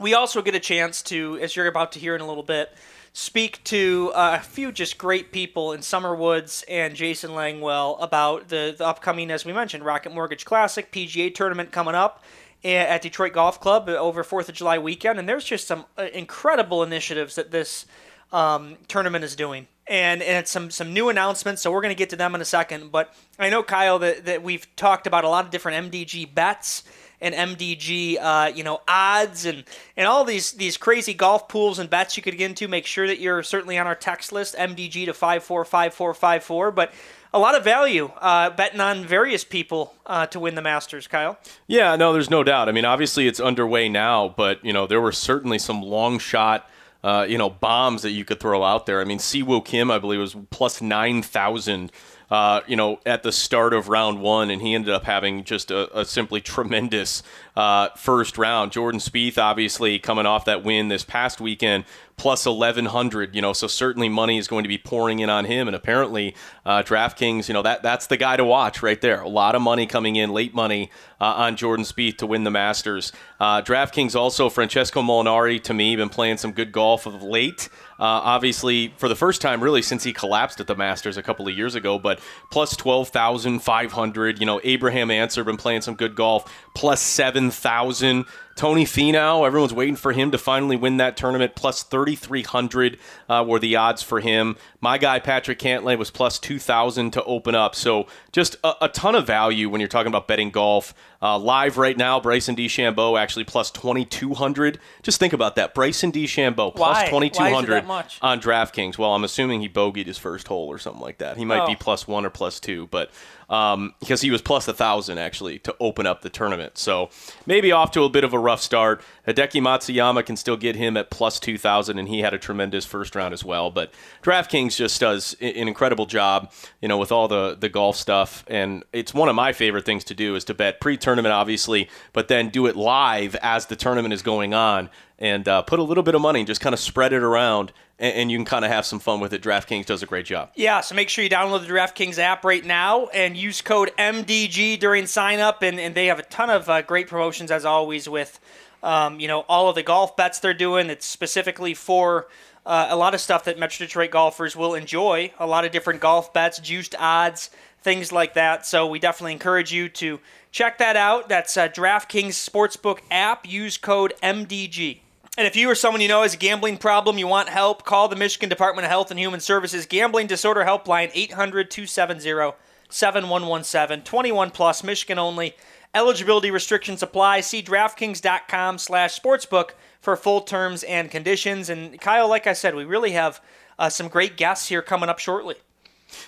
we 0.00 0.14
also 0.14 0.42
get 0.42 0.54
a 0.54 0.60
chance 0.60 1.02
to, 1.02 1.38
as 1.40 1.56
you're 1.56 1.66
about 1.66 1.92
to 1.92 1.98
hear 1.98 2.14
in 2.14 2.20
a 2.20 2.26
little 2.26 2.42
bit, 2.42 2.72
speak 3.12 3.62
to 3.64 4.10
uh, 4.14 4.38
a 4.40 4.44
few 4.44 4.72
just 4.72 4.98
great 4.98 5.30
people 5.30 5.72
in 5.72 5.82
Summer 5.82 6.14
Woods 6.14 6.64
and 6.68 6.96
Jason 6.96 7.30
Langwell 7.30 7.96
about 8.02 8.48
the, 8.48 8.74
the 8.76 8.84
upcoming, 8.84 9.30
as 9.30 9.44
we 9.44 9.52
mentioned, 9.52 9.84
Rocket 9.84 10.12
Mortgage 10.12 10.44
Classic 10.44 10.90
PGA 10.90 11.32
tournament 11.32 11.70
coming 11.70 11.94
up 11.94 12.24
at 12.64 13.02
Detroit 13.02 13.34
Golf 13.34 13.60
Club 13.60 13.88
over 13.88 14.24
Fourth 14.24 14.48
of 14.48 14.54
July 14.54 14.78
weekend, 14.78 15.18
and 15.18 15.28
there's 15.28 15.44
just 15.44 15.66
some 15.66 15.84
uh, 15.98 16.04
incredible 16.14 16.82
initiatives 16.82 17.34
that 17.34 17.50
this 17.50 17.86
um, 18.34 18.76
tournament 18.88 19.24
is 19.24 19.36
doing. 19.36 19.68
And, 19.86 20.22
and 20.22 20.38
it's 20.38 20.50
some, 20.50 20.70
some 20.70 20.92
new 20.92 21.08
announcements, 21.08 21.62
so 21.62 21.70
we're 21.70 21.82
going 21.82 21.94
to 21.94 21.98
get 21.98 22.10
to 22.10 22.16
them 22.16 22.34
in 22.34 22.40
a 22.40 22.44
second. 22.44 22.90
But 22.90 23.14
I 23.38 23.50
know, 23.50 23.62
Kyle, 23.62 23.98
that, 23.98 24.24
that 24.24 24.42
we've 24.42 24.66
talked 24.76 25.06
about 25.06 25.24
a 25.24 25.28
lot 25.28 25.44
of 25.44 25.50
different 25.50 25.92
MDG 25.92 26.34
bets 26.34 26.84
and 27.20 27.34
MDG, 27.34 28.18
uh, 28.20 28.50
you 28.54 28.64
know, 28.64 28.80
odds 28.88 29.44
and, 29.44 29.62
and 29.96 30.06
all 30.06 30.24
these 30.24 30.52
these 30.52 30.76
crazy 30.76 31.14
golf 31.14 31.48
pools 31.48 31.78
and 31.78 31.88
bets 31.88 32.16
you 32.16 32.22
could 32.22 32.36
get 32.36 32.50
into. 32.50 32.66
Make 32.66 32.86
sure 32.86 33.06
that 33.06 33.20
you're 33.20 33.42
certainly 33.42 33.78
on 33.78 33.86
our 33.86 33.94
text 33.94 34.32
list, 34.32 34.56
MDG 34.56 35.04
to 35.04 35.14
five 35.14 35.44
four 35.44 35.64
five 35.64 35.94
four 35.94 36.12
five 36.12 36.42
four. 36.42 36.70
But 36.70 36.92
a 37.32 37.38
lot 37.38 37.54
of 37.54 37.62
value 37.62 38.10
uh, 38.20 38.50
betting 38.50 38.80
on 38.80 39.04
various 39.04 39.44
people 39.44 39.94
uh, 40.06 40.26
to 40.26 40.40
win 40.40 40.54
the 40.54 40.62
Masters, 40.62 41.06
Kyle. 41.06 41.38
yeah 41.66 41.96
no 41.96 42.12
there's 42.12 42.30
no 42.30 42.44
doubt 42.44 42.68
i 42.68 42.72
mean 42.72 42.84
obviously 42.84 43.26
it's 43.26 43.40
underway 43.40 43.88
now 43.88 44.28
but 44.28 44.64
you 44.64 44.72
know 44.72 44.86
there 44.86 45.00
were 45.00 45.10
certainly 45.12 45.58
some 45.58 45.82
long 45.82 46.18
shot 46.18 46.68
uh, 47.04 47.24
you 47.28 47.38
know 47.38 47.48
bombs 47.48 48.02
that 48.02 48.10
you 48.10 48.24
could 48.24 48.40
throw 48.40 48.64
out 48.64 48.86
there 48.86 49.00
i 49.00 49.04
mean 49.04 49.18
siwoo 49.18 49.64
kim 49.64 49.92
i 49.92 49.98
believe 49.98 50.18
was 50.18 50.36
plus 50.50 50.82
9000 50.82 51.92
uh, 52.30 52.62
you 52.66 52.74
know, 52.74 52.98
at 53.04 53.22
the 53.22 53.30
start 53.30 53.72
of 53.72 53.88
round 53.88 54.20
one, 54.20 54.50
and 54.50 54.62
he 54.62 54.74
ended 54.74 54.92
up 54.92 55.04
having 55.04 55.44
just 55.44 55.70
a, 55.70 56.00
a 56.00 56.04
simply 56.04 56.40
tremendous 56.40 57.22
uh, 57.56 57.88
first 57.96 58.38
round. 58.38 58.72
Jordan 58.72 58.98
Spieth, 58.98 59.38
obviously, 59.38 59.98
coming 59.98 60.26
off 60.26 60.46
that 60.46 60.64
win 60.64 60.88
this 60.88 61.04
past 61.04 61.40
weekend, 61.40 61.84
plus 62.16 62.46
1100 62.46 63.34
you 63.34 63.42
know 63.42 63.52
so 63.52 63.66
certainly 63.66 64.08
money 64.08 64.38
is 64.38 64.46
going 64.46 64.62
to 64.62 64.68
be 64.68 64.78
pouring 64.78 65.18
in 65.18 65.30
on 65.30 65.44
him. 65.44 65.66
And 65.68 65.74
apparently 65.74 66.34
uh, 66.64 66.82
draftkings 66.82 67.48
you 67.48 67.54
know 67.54 67.62
that 67.62 67.82
that's 67.82 68.06
the 68.06 68.16
guy 68.16 68.36
to 68.36 68.44
watch 68.44 68.82
right 68.82 69.00
there. 69.00 69.20
A 69.20 69.28
lot 69.28 69.54
of 69.54 69.62
money 69.62 69.86
coming 69.86 70.16
in 70.16 70.30
late 70.30 70.54
money 70.54 70.90
uh, 71.20 71.24
on 71.24 71.56
jordan 71.56 71.84
Spieth 71.84 72.18
to 72.18 72.26
win 72.26 72.44
the 72.44 72.50
masters. 72.50 73.12
Uh, 73.40 73.62
draftkings 73.62 74.14
also 74.14 74.48
francesco 74.48 75.02
molinari 75.02 75.62
to 75.62 75.74
me 75.74 75.96
been 75.96 76.08
playing 76.08 76.36
some 76.36 76.52
good 76.52 76.72
golf 76.72 77.06
of 77.06 77.22
late. 77.22 77.68
Uh, 77.98 78.02
obviously 78.04 78.92
for 78.96 79.08
the 79.08 79.16
first 79.16 79.40
time 79.40 79.62
really 79.62 79.82
since 79.82 80.02
he 80.02 80.12
collapsed 80.12 80.60
at 80.60 80.66
the 80.66 80.74
masters 80.74 81.16
a 81.16 81.22
couple 81.22 81.46
of 81.46 81.56
years 81.56 81.74
ago 81.74 81.98
but 81.98 82.20
plus 82.50 82.76
12500 82.76 84.40
you 84.40 84.46
know 84.46 84.60
abraham 84.64 85.10
Ancer 85.10 85.44
been 85.44 85.56
playing 85.56 85.80
some 85.80 85.94
good 85.94 86.14
golf 86.14 86.52
plus 86.74 87.00
7000 87.00 88.24
Tony 88.54 88.84
Finau, 88.84 89.46
everyone's 89.46 89.74
waiting 89.74 89.96
for 89.96 90.12
him 90.12 90.30
to 90.30 90.38
finally 90.38 90.76
win 90.76 90.96
that 90.98 91.16
tournament. 91.16 91.54
Plus 91.54 91.82
3,300 91.82 92.98
uh, 93.28 93.44
were 93.46 93.58
the 93.58 93.74
odds 93.74 94.02
for 94.02 94.20
him. 94.20 94.56
My 94.80 94.96
guy, 94.96 95.18
Patrick 95.18 95.58
Cantlay, 95.58 95.98
was 95.98 96.10
plus 96.10 96.38
2,000 96.38 97.10
to 97.12 97.24
open 97.24 97.54
up. 97.54 97.74
So 97.74 98.06
just 98.32 98.56
a, 98.62 98.74
a, 98.82 98.88
ton 98.88 99.14
of 99.14 99.26
value 99.26 99.68
when 99.68 99.80
you're 99.80 99.88
talking 99.88 100.08
about 100.08 100.28
betting 100.28 100.50
golf. 100.50 100.94
Uh, 101.24 101.38
live 101.38 101.78
right 101.78 101.96
now, 101.96 102.20
Bryson 102.20 102.54
DeChambeau 102.54 103.18
actually 103.18 103.44
plus 103.44 103.70
2,200. 103.70 104.78
Just 105.02 105.18
think 105.18 105.32
about 105.32 105.56
that. 105.56 105.74
Bryson 105.74 106.12
DeChambeau 106.12 106.74
plus 106.74 107.08
2,200 107.08 107.40
Why 107.40 107.58
is 107.58 107.64
it 107.64 107.68
that 107.70 107.86
much? 107.86 108.18
on 108.20 108.40
DraftKings. 108.42 108.98
Well, 108.98 109.14
I'm 109.14 109.24
assuming 109.24 109.62
he 109.62 109.68
bogeyed 109.70 110.04
his 110.06 110.18
first 110.18 110.48
hole 110.48 110.68
or 110.68 110.76
something 110.78 111.00
like 111.00 111.16
that. 111.18 111.38
He 111.38 111.46
might 111.46 111.62
Oh. 111.62 111.66
be 111.66 111.76
plus 111.76 112.06
one 112.06 112.26
or 112.26 112.30
plus 112.30 112.60
two, 112.60 112.88
but 112.90 113.10
um, 113.48 113.94
because 114.00 114.20
he 114.20 114.30
was 114.30 114.42
plus 114.42 114.68
a 114.68 114.74
thousand 114.74 115.16
actually 115.18 115.58
to 115.60 115.74
open 115.80 116.06
up 116.06 116.20
the 116.22 116.30
tournament. 116.30 116.76
So 116.76 117.08
maybe 117.46 117.72
off 117.72 117.90
to 117.92 118.02
a 118.02 118.08
bit 118.10 118.24
of 118.24 118.32
a 118.34 118.38
rough 118.38 118.60
start. 118.60 119.02
Hideki 119.26 119.60
Matsuyama 119.60 120.24
can 120.24 120.36
still 120.36 120.56
get 120.56 120.76
him 120.76 120.96
at 120.96 121.10
plus 121.10 121.40
two 121.40 121.58
thousand, 121.58 121.98
and 121.98 122.08
he 122.08 122.20
had 122.20 122.34
a 122.34 122.38
tremendous 122.38 122.84
first 122.84 123.14
round 123.14 123.32
as 123.32 123.44
well. 123.44 123.70
But 123.70 123.92
DraftKings 124.22 124.76
just 124.76 125.00
does 125.00 125.34
an 125.40 125.68
incredible 125.68 126.06
job, 126.06 126.52
you 126.80 126.88
know, 126.88 126.98
with 126.98 127.12
all 127.12 127.28
the 127.28 127.56
the 127.58 127.68
golf 127.68 127.96
stuff, 127.96 128.44
and 128.48 128.84
it's 128.92 129.14
one 129.14 129.28
of 129.28 129.34
my 129.34 129.52
favorite 129.52 129.84
things 129.84 130.04
to 130.04 130.14
do 130.14 130.34
is 130.34 130.44
to 130.44 130.54
bet 130.54 130.80
pre-tournament, 130.80 131.32
obviously, 131.32 131.88
but 132.12 132.28
then 132.28 132.48
do 132.50 132.66
it 132.66 132.76
live 132.76 133.34
as 133.36 133.66
the 133.66 133.76
tournament 133.76 134.12
is 134.12 134.22
going 134.22 134.54
on. 134.54 134.90
And 135.16 135.46
uh, 135.46 135.62
put 135.62 135.78
a 135.78 135.82
little 135.82 136.02
bit 136.02 136.16
of 136.16 136.20
money 136.20 136.40
and 136.40 136.46
just 136.46 136.60
kind 136.60 136.74
of 136.74 136.80
spread 136.80 137.12
it 137.12 137.22
around, 137.22 137.72
and, 138.00 138.14
and 138.16 138.30
you 138.32 138.36
can 138.36 138.44
kind 138.44 138.64
of 138.64 138.72
have 138.72 138.84
some 138.84 138.98
fun 138.98 139.20
with 139.20 139.32
it. 139.32 139.42
DraftKings 139.42 139.86
does 139.86 140.02
a 140.02 140.06
great 140.06 140.26
job. 140.26 140.50
Yeah, 140.56 140.80
so 140.80 140.96
make 140.96 141.08
sure 141.08 141.22
you 141.22 141.30
download 141.30 141.60
the 141.60 141.72
DraftKings 141.72 142.18
app 142.18 142.44
right 142.44 142.64
now 142.64 143.06
and 143.06 143.36
use 143.36 143.62
code 143.62 143.92
MDG 143.96 144.80
during 144.80 145.06
sign 145.06 145.38
up, 145.38 145.62
and, 145.62 145.78
and 145.78 145.94
they 145.94 146.06
have 146.06 146.18
a 146.18 146.24
ton 146.24 146.50
of 146.50 146.68
uh, 146.68 146.82
great 146.82 147.06
promotions 147.06 147.52
as 147.52 147.64
always 147.64 148.08
with, 148.08 148.40
um, 148.84 149.18
you 149.18 149.26
know, 149.26 149.40
all 149.48 149.68
of 149.68 149.74
the 149.74 149.82
golf 149.82 150.16
bets 150.16 150.38
they're 150.38 150.54
doing. 150.54 150.90
It's 150.90 151.06
specifically 151.06 151.74
for 151.74 152.28
uh, 152.66 152.88
a 152.90 152.96
lot 152.96 153.14
of 153.14 153.20
stuff 153.20 153.44
that 153.44 153.58
Metro 153.58 153.86
Detroit 153.86 154.10
golfers 154.10 154.54
will 154.54 154.74
enjoy. 154.74 155.32
A 155.38 155.46
lot 155.46 155.64
of 155.64 155.72
different 155.72 156.00
golf 156.00 156.32
bets, 156.32 156.58
juiced 156.58 156.94
odds, 156.98 157.50
things 157.82 158.12
like 158.12 158.34
that. 158.34 158.66
So 158.66 158.86
we 158.86 158.98
definitely 158.98 159.32
encourage 159.32 159.72
you 159.72 159.88
to 159.88 160.20
check 160.52 160.78
that 160.78 160.96
out. 160.96 161.28
That's 161.30 161.56
uh, 161.56 161.68
DraftKings 161.68 162.34
Sportsbook 162.34 163.00
app. 163.10 163.48
Use 163.48 163.78
code 163.78 164.12
MDG. 164.22 165.00
And 165.36 165.46
if 165.46 165.56
you 165.56 165.68
or 165.68 165.74
someone 165.74 166.00
you 166.00 166.08
know 166.08 166.22
has 166.22 166.34
a 166.34 166.36
gambling 166.36 166.76
problem, 166.76 167.18
you 167.18 167.26
want 167.26 167.48
help, 167.48 167.84
call 167.84 168.06
the 168.08 168.16
Michigan 168.16 168.48
Department 168.48 168.84
of 168.84 168.90
Health 168.90 169.10
and 169.10 169.18
Human 169.18 169.40
Services 169.40 169.84
Gambling 169.86 170.28
Disorder 170.28 170.64
Helpline 170.64 171.10
800 171.12 171.70
270 171.70 172.52
7117. 172.88 174.04
21 174.04 174.50
plus, 174.50 174.84
Michigan 174.84 175.18
only. 175.18 175.56
Eligibility 175.94 176.50
restrictions 176.50 177.02
apply. 177.02 177.40
See 177.40 177.62
DraftKings.com 177.62 178.78
slash 178.78 179.18
sportsbook 179.18 179.70
for 180.00 180.16
full 180.16 180.40
terms 180.40 180.82
and 180.82 181.10
conditions. 181.10 181.68
And 181.68 182.00
Kyle, 182.00 182.28
like 182.28 182.46
I 182.46 182.52
said, 182.52 182.74
we 182.74 182.84
really 182.84 183.12
have 183.12 183.40
uh, 183.78 183.88
some 183.88 184.08
great 184.08 184.36
guests 184.36 184.68
here 184.68 184.82
coming 184.82 185.08
up 185.08 185.18
shortly. 185.18 185.56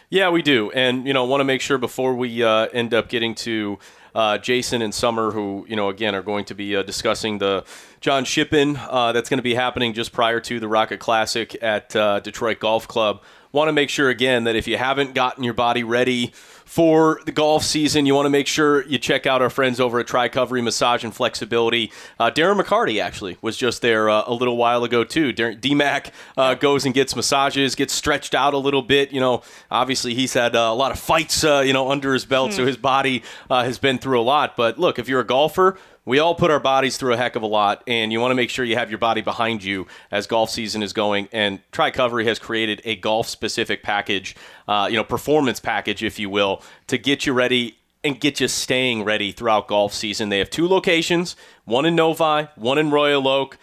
Yeah, 0.09 0.31
we 0.31 0.43
do, 0.43 0.71
and 0.73 1.07
you 1.07 1.13
know, 1.13 1.25
want 1.25 1.41
to 1.41 1.45
make 1.45 1.61
sure 1.61 1.79
before 1.79 2.15
we 2.15 2.43
uh, 2.43 2.67
end 2.73 2.95
up 2.95 3.09
getting 3.09 3.35
to 3.37 3.79
uh, 4.17 4.39
Jason 4.39 4.83
and 4.83 4.95
Summer, 4.95 5.31
who 5.31 5.67
you 5.69 5.77
know 5.77 5.91
again 5.91 6.15
are 6.15 6.23
going 6.23 6.45
to 6.47 6.55
be 6.55 6.75
uh, 6.75 6.83
discussing 6.83 7.39
the 7.39 7.65
John 8.01 8.25
Shippen 8.25 8.77
uh, 8.77 9.13
that's 9.13 9.29
going 9.29 9.39
to 9.39 9.43
be 9.43 9.55
happening 9.55 9.93
just 9.93 10.13
prior 10.13 10.41
to 10.41 10.59
the 10.59 10.69
Rocket 10.69 11.01
Classic 11.01 11.57
at 11.63 11.95
uh, 11.95 12.21
Detroit 12.21 12.59
Golf 12.59 12.89
Club. 12.89 13.23
Want 13.53 13.69
to 13.69 13.73
make 13.73 13.91
sure 13.91 14.09
again 14.09 14.45
that 14.45 14.57
if 14.57 14.67
you 14.67 14.77
haven't 14.77 15.15
gotten 15.15 15.45
your 15.45 15.55
body 15.55 15.85
ready 15.85 16.33
for 16.67 17.21
the 17.25 17.33
golf 17.33 17.63
season, 17.63 18.07
you 18.07 18.15
want 18.15 18.27
to 18.27 18.31
make 18.31 18.49
sure 18.49 18.85
you 18.87 18.99
check 18.99 19.25
out 19.25 19.41
our 19.41 19.49
friends 19.49 19.79
over 19.79 20.01
at 20.01 20.07
Tricovery 20.07 20.63
Massage 20.63 21.05
and 21.05 21.15
Flexibility. 21.15 21.93
Uh, 22.19 22.31
Darren 22.31 22.61
McCarty 22.61 23.01
actually 23.01 23.39
was 23.41 23.57
just 23.57 23.83
there 23.83 24.11
uh, 24.11 24.25
a 24.27 24.35
little 24.35 24.57
while 24.57 24.83
ago 24.83 25.05
too. 25.05 25.33
DMAC 25.33 26.11
uh, 26.37 26.55
goes 26.55 26.85
and 26.85 26.93
gets 26.93 27.15
massages, 27.15 27.77
gets 27.77 27.95
stretched 27.95 28.35
out 28.35 28.53
a 28.53 28.59
little 28.59 28.83
bit. 28.83 29.13
You 29.13 29.21
know, 29.21 29.43
obviously 29.71 30.15
he's 30.15 30.35
had 30.35 30.57
uh, 30.57 30.59
a 30.59 30.75
lot 30.75 30.91
of 30.91 30.99
fights, 30.99 31.45
uh, 31.45 31.63
you 31.65 31.73
know, 31.73 31.91
under 31.91 32.13
his 32.13 32.25
belt, 32.25 32.51
hmm. 32.51 32.57
so 32.57 32.67
his 32.67 32.77
body 32.77 33.23
uh, 33.49 33.63
has 33.63 33.79
been 33.79 33.99
through 33.99 34.21
a 34.21 34.23
lot. 34.23 34.57
But 34.57 34.77
look, 34.77 34.99
if 34.99 35.09
you're 35.09 35.21
a 35.21 35.27
golfer 35.27 35.79
we 36.07 36.21
all 36.21 36.35
put 36.35 36.51
our 36.51 36.61
bodies 36.61 36.97
through 36.97 37.13
a 37.13 37.17
heck 37.17 37.37
of 37.37 37.43
a 37.43 37.47
lot, 37.47 37.83
and 37.87 38.13
you 38.13 38.21
want 38.21 38.31
to 38.31 38.37
make 38.37 38.49
sure 38.49 38.65
you 38.65 38.77
have 38.77 38.91
your 38.91 38.99
body 38.99 39.21
behind 39.21 39.63
you 39.63 39.87
as 40.11 40.27
golf 40.27 40.49
season 40.49 40.83
is 40.83 40.95
going. 40.95 41.29
And 41.33 41.61
Tricovery 41.73 42.25
has 42.25 42.39
created 42.39 42.81
a 42.85 42.97
golf 42.97 43.29
specific 43.29 43.83
package, 43.83 44.37
uh, 44.69 44.87
you 44.89 44.97
know, 44.97 45.05
performance 45.05 45.61
package, 45.61 46.03
if 46.03 46.19
you 46.19 46.31
will, 46.31 46.63
to 46.87 46.97
get 46.97 47.27
you 47.27 47.35
ready 47.35 47.77
and 48.05 48.21
get 48.21 48.41
you 48.41 48.47
staying 48.47 49.03
ready 49.03 49.33
throughout 49.33 49.67
golf 49.67 49.93
season. 49.93 50.29
They 50.29 50.39
have 50.39 50.49
two 50.49 50.69
locations, 50.69 51.35
one 51.65 51.85
in 51.85 51.97
Novi, 51.97 52.49
one 52.55 52.79
in 52.79 52.91
Royal 52.91 53.27
Oak 53.27 53.59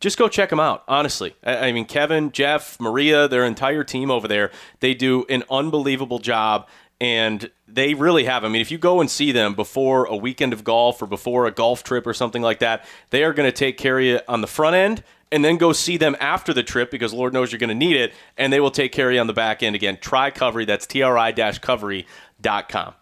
just 0.00 0.16
go 0.16 0.28
check 0.28 0.50
them 0.50 0.60
out. 0.60 0.84
Honestly, 0.86 1.34
I, 1.42 1.72
mean, 1.72 1.84
Kevin, 1.84 2.30
Jeff, 2.30 2.78
Maria, 2.80 3.26
their 3.26 3.44
entire 3.44 3.82
team 3.82 4.10
over 4.10 4.28
there, 4.28 4.50
they 4.80 4.94
do 4.94 5.24
an 5.28 5.42
unbelievable 5.50 6.20
job 6.20 6.68
and 7.00 7.50
they 7.66 7.94
really 7.94 8.24
have. 8.24 8.44
I 8.44 8.48
mean, 8.48 8.60
if 8.60 8.70
you 8.70 8.78
go 8.78 9.00
and 9.00 9.10
see 9.10 9.32
them 9.32 9.54
before 9.54 10.06
a 10.06 10.16
weekend 10.16 10.52
of 10.52 10.64
golf 10.64 11.00
or 11.00 11.06
before 11.06 11.46
a 11.46 11.50
golf 11.50 11.84
trip 11.84 12.06
or 12.06 12.14
something 12.14 12.42
like 12.42 12.58
that, 12.60 12.84
they 13.10 13.24
are 13.24 13.32
going 13.32 13.48
to 13.48 13.56
take 13.56 13.78
care 13.78 13.98
of 13.98 14.04
you 14.04 14.20
on 14.26 14.40
the 14.40 14.46
front 14.46 14.74
end 14.74 15.04
and 15.30 15.44
then 15.44 15.58
go 15.58 15.72
see 15.72 15.96
them 15.96 16.16
after 16.20 16.52
the 16.52 16.62
trip 16.62 16.90
because 16.90 17.12
Lord 17.12 17.32
knows 17.32 17.52
you're 17.52 17.58
going 17.58 17.68
to 17.68 17.74
need 17.74 17.96
it, 17.96 18.14
and 18.38 18.50
they 18.50 18.60
will 18.60 18.70
take 18.70 18.92
care 18.92 19.10
of 19.10 19.14
you 19.14 19.20
on 19.20 19.26
the 19.26 19.34
back 19.34 19.62
end. 19.62 19.76
Again, 19.76 19.98
try 20.00 20.30
Tricovery, 20.30 20.66
that's 20.66 20.86
tri-covery.com. 20.86 22.94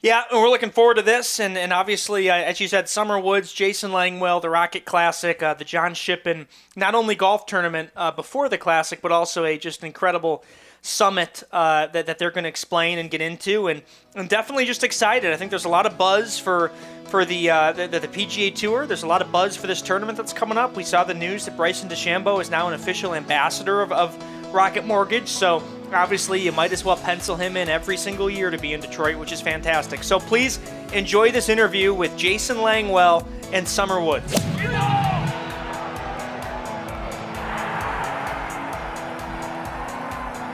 Yeah, 0.00 0.22
and 0.30 0.40
we're 0.40 0.48
looking 0.48 0.70
forward 0.70 0.94
to 0.94 1.02
this, 1.02 1.38
and, 1.38 1.58
and 1.58 1.74
obviously, 1.74 2.30
uh, 2.30 2.34
as 2.34 2.60
you 2.60 2.68
said, 2.68 2.88
Summer 2.88 3.20
Woods, 3.20 3.52
Jason 3.52 3.90
Langwell, 3.90 4.40
the 4.40 4.48
Rocket 4.48 4.86
Classic, 4.86 5.42
uh, 5.42 5.52
the 5.52 5.64
John 5.64 5.92
Shippen, 5.92 6.48
not 6.76 6.94
only 6.94 7.14
golf 7.14 7.44
tournament 7.44 7.90
uh, 7.94 8.10
before 8.10 8.48
the 8.48 8.56
Classic, 8.56 9.02
but 9.02 9.12
also 9.12 9.44
a 9.44 9.58
just 9.58 9.84
incredible– 9.84 10.42
summit 10.86 11.42
uh, 11.52 11.88
that, 11.88 12.06
that 12.06 12.18
they're 12.18 12.30
going 12.30 12.44
to 12.44 12.48
explain 12.48 12.98
and 12.98 13.10
get 13.10 13.20
into, 13.20 13.68
and 13.68 13.82
I'm 14.14 14.28
definitely 14.28 14.64
just 14.64 14.84
excited. 14.84 15.32
I 15.32 15.36
think 15.36 15.50
there's 15.50 15.64
a 15.64 15.70
lot 15.70 15.86
of 15.86 15.98
buzz 15.98 16.38
for 16.38 16.70
for 17.08 17.24
the, 17.24 17.48
uh, 17.48 17.70
the, 17.70 17.86
the 17.86 18.08
PGA 18.08 18.52
Tour. 18.52 18.84
There's 18.84 19.04
a 19.04 19.06
lot 19.06 19.22
of 19.22 19.30
buzz 19.30 19.56
for 19.56 19.68
this 19.68 19.80
tournament 19.80 20.18
that's 20.18 20.32
coming 20.32 20.58
up. 20.58 20.76
We 20.76 20.82
saw 20.82 21.04
the 21.04 21.14
news 21.14 21.44
that 21.44 21.56
Bryson 21.56 21.88
DeChambeau 21.88 22.40
is 22.40 22.50
now 22.50 22.66
an 22.66 22.74
official 22.74 23.14
ambassador 23.14 23.80
of, 23.80 23.92
of 23.92 24.52
Rocket 24.52 24.84
Mortgage, 24.84 25.28
so 25.28 25.62
obviously 25.92 26.40
you 26.40 26.52
might 26.52 26.72
as 26.72 26.84
well 26.84 26.96
pencil 26.96 27.36
him 27.36 27.56
in 27.56 27.68
every 27.68 27.96
single 27.96 28.28
year 28.28 28.50
to 28.50 28.58
be 28.58 28.72
in 28.72 28.80
Detroit, 28.80 29.16
which 29.18 29.32
is 29.32 29.40
fantastic. 29.40 30.02
So 30.02 30.18
please 30.18 30.58
enjoy 30.92 31.30
this 31.30 31.48
interview 31.48 31.94
with 31.94 32.16
Jason 32.16 32.56
Langwell 32.56 33.26
and 33.52 33.66
Summer 33.66 34.00
Woods. 34.00 34.34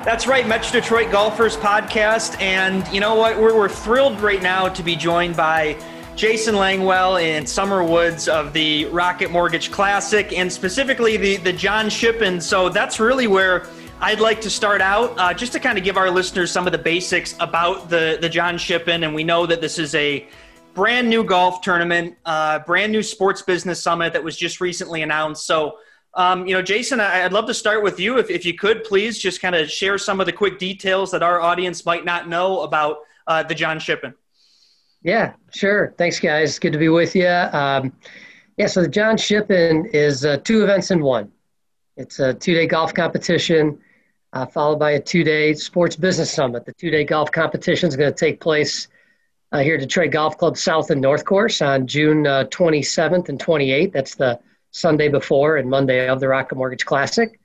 That's 0.04 0.26
right, 0.26 0.48
Metro 0.48 0.80
Detroit 0.80 1.12
Golfers 1.12 1.56
podcast. 1.56 2.38
And 2.40 2.86
you 2.92 2.98
know 2.98 3.14
what? 3.14 3.38
We're, 3.38 3.56
we're 3.56 3.68
thrilled 3.68 4.20
right 4.20 4.42
now 4.42 4.68
to 4.68 4.82
be 4.82 4.96
joined 4.96 5.36
by 5.36 5.80
Jason 6.16 6.56
Langwell 6.56 7.22
and 7.22 7.48
Summer 7.48 7.84
Woods 7.84 8.26
of 8.26 8.52
the 8.52 8.86
Rocket 8.86 9.30
Mortgage 9.30 9.70
Classic 9.70 10.32
and 10.32 10.52
specifically 10.52 11.16
the, 11.16 11.36
the 11.36 11.52
John 11.52 11.88
Shippen. 11.88 12.40
So 12.40 12.68
that's 12.68 12.98
really 12.98 13.28
where 13.28 13.68
I'd 14.00 14.18
like 14.18 14.40
to 14.40 14.50
start 14.50 14.80
out, 14.80 15.16
uh, 15.20 15.32
just 15.32 15.52
to 15.52 15.60
kind 15.60 15.78
of 15.78 15.84
give 15.84 15.96
our 15.96 16.10
listeners 16.10 16.50
some 16.50 16.66
of 16.66 16.72
the 16.72 16.78
basics 16.78 17.36
about 17.38 17.88
the, 17.88 18.18
the 18.20 18.28
John 18.28 18.58
Shippen. 18.58 19.04
And 19.04 19.14
we 19.14 19.22
know 19.22 19.46
that 19.46 19.60
this 19.60 19.78
is 19.78 19.94
a 19.94 20.26
brand 20.74 21.08
new 21.08 21.22
golf 21.22 21.60
tournament, 21.60 22.16
uh, 22.24 22.58
brand 22.58 22.90
new 22.90 23.04
sports 23.04 23.42
business 23.42 23.80
summit 23.80 24.14
that 24.14 24.24
was 24.24 24.36
just 24.36 24.60
recently 24.60 25.02
announced. 25.02 25.46
So 25.46 25.78
um, 26.14 26.46
you 26.46 26.54
know, 26.54 26.62
Jason, 26.62 27.00
I, 27.00 27.22
would 27.22 27.32
love 27.32 27.46
to 27.46 27.54
start 27.54 27.82
with 27.82 27.98
you. 27.98 28.18
If, 28.18 28.30
if 28.30 28.44
you 28.44 28.54
could, 28.54 28.84
please 28.84 29.18
just 29.18 29.40
kind 29.40 29.54
of 29.54 29.70
share 29.70 29.96
some 29.96 30.20
of 30.20 30.26
the 30.26 30.32
quick 30.32 30.58
details 30.58 31.10
that 31.12 31.22
our 31.22 31.40
audience 31.40 31.86
might 31.86 32.04
not 32.04 32.28
know 32.28 32.60
about 32.60 32.98
uh, 33.26 33.42
the 33.42 33.54
John 33.54 33.78
Shippen. 33.78 34.14
Yeah, 35.02 35.32
sure. 35.50 35.94
Thanks, 35.96 36.20
guys. 36.20 36.58
Good 36.58 36.74
to 36.74 36.78
be 36.78 36.88
with 36.88 37.16
you. 37.16 37.28
Um, 37.28 37.92
yeah, 38.56 38.66
so 38.66 38.82
the 38.82 38.88
John 38.88 39.16
Shippen 39.16 39.86
is 39.86 40.24
uh, 40.24 40.36
two 40.38 40.62
events 40.62 40.90
in 40.90 41.02
one. 41.02 41.32
It's 41.96 42.20
a 42.20 42.34
two-day 42.34 42.66
golf 42.66 42.94
competition 42.94 43.78
uh, 44.32 44.46
followed 44.46 44.78
by 44.78 44.92
a 44.92 45.00
two-day 45.00 45.54
sports 45.54 45.96
business 45.96 46.30
summit. 46.30 46.64
The 46.66 46.72
two-day 46.74 47.04
golf 47.04 47.30
competition 47.32 47.88
is 47.88 47.96
going 47.96 48.12
to 48.12 48.18
take 48.18 48.40
place 48.40 48.88
uh, 49.50 49.58
here 49.58 49.74
at 49.74 49.80
Detroit 49.80 50.10
Golf 50.10 50.38
Club 50.38 50.56
South 50.56 50.90
and 50.90 51.00
North 51.00 51.24
Course 51.24 51.60
on 51.60 51.86
June 51.86 52.24
27th 52.24 53.12
uh, 53.12 53.24
and 53.28 53.38
28th. 53.38 53.92
That's 53.92 54.14
the 54.14 54.40
Sunday 54.72 55.08
before 55.08 55.58
and 55.58 55.70
Monday 55.70 56.08
of 56.08 56.18
the 56.18 56.28
Rocket 56.28 56.56
Mortgage 56.56 56.84
Classic. 56.84 57.38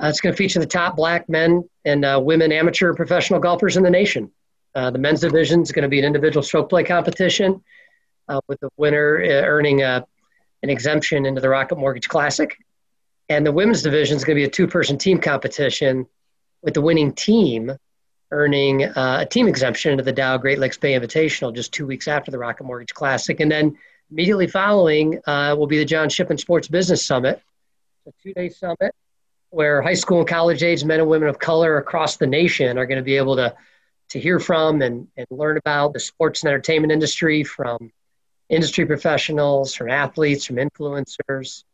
Uh, 0.00 0.06
it's 0.06 0.20
going 0.20 0.32
to 0.32 0.36
feature 0.36 0.60
the 0.60 0.66
top 0.66 0.96
black 0.96 1.28
men 1.28 1.68
and 1.84 2.04
uh, 2.04 2.20
women 2.22 2.52
amateur 2.52 2.94
professional 2.94 3.40
golfers 3.40 3.76
in 3.76 3.82
the 3.82 3.90
nation. 3.90 4.30
Uh, 4.74 4.90
the 4.90 4.98
men's 4.98 5.20
division 5.20 5.62
is 5.62 5.72
going 5.72 5.82
to 5.82 5.88
be 5.88 5.98
an 5.98 6.04
individual 6.04 6.42
stroke 6.42 6.68
play 6.68 6.84
competition 6.84 7.64
uh, 8.28 8.40
with 8.46 8.60
the 8.60 8.68
winner 8.76 9.20
uh, 9.20 9.28
earning 9.44 9.82
uh, 9.82 10.02
an 10.62 10.70
exemption 10.70 11.26
into 11.26 11.40
the 11.40 11.48
Rocket 11.48 11.78
Mortgage 11.78 12.08
Classic. 12.08 12.56
And 13.28 13.44
the 13.44 13.52
women's 13.52 13.82
division 13.82 14.16
is 14.16 14.24
going 14.24 14.36
to 14.36 14.40
be 14.40 14.46
a 14.46 14.50
two 14.50 14.66
person 14.66 14.98
team 14.98 15.18
competition 15.18 16.06
with 16.62 16.74
the 16.74 16.80
winning 16.80 17.12
team 17.12 17.72
earning 18.30 18.82
a 18.82 19.26
team 19.30 19.48
exemption 19.48 19.92
into 19.92 20.04
the 20.04 20.12
Dow 20.12 20.36
Great 20.36 20.58
Lakes 20.58 20.76
Bay 20.76 20.92
Invitational 20.92 21.54
just 21.54 21.72
two 21.72 21.86
weeks 21.86 22.06
after 22.06 22.30
the 22.30 22.38
Rocket 22.38 22.64
Mortgage 22.64 22.92
Classic. 22.92 23.40
And 23.40 23.50
then 23.50 23.78
Immediately 24.10 24.46
following 24.46 25.20
uh, 25.26 25.54
will 25.58 25.66
be 25.66 25.78
the 25.78 25.84
John 25.84 26.08
Shippen 26.08 26.38
Sports 26.38 26.68
Business 26.68 27.04
Summit, 27.04 27.42
it's 28.06 28.16
a 28.18 28.22
two 28.22 28.32
day 28.32 28.48
summit 28.48 28.94
where 29.50 29.82
high 29.82 29.94
school 29.94 30.20
and 30.20 30.28
college 30.28 30.62
age 30.62 30.84
men 30.84 31.00
and 31.00 31.08
women 31.08 31.28
of 31.28 31.38
color 31.38 31.78
across 31.78 32.16
the 32.16 32.26
nation 32.26 32.78
are 32.78 32.86
going 32.86 32.98
to 32.98 33.04
be 33.04 33.16
able 33.16 33.36
to, 33.36 33.54
to 34.10 34.18
hear 34.18 34.38
from 34.38 34.82
and, 34.82 35.08
and 35.16 35.26
learn 35.30 35.56
about 35.56 35.92
the 35.92 36.00
sports 36.00 36.42
and 36.42 36.48
entertainment 36.48 36.92
industry 36.92 37.44
from 37.44 37.90
industry 38.48 38.86
professionals, 38.86 39.74
from 39.74 39.90
athletes, 39.90 40.46
from 40.46 40.56
influencers, 40.56 41.64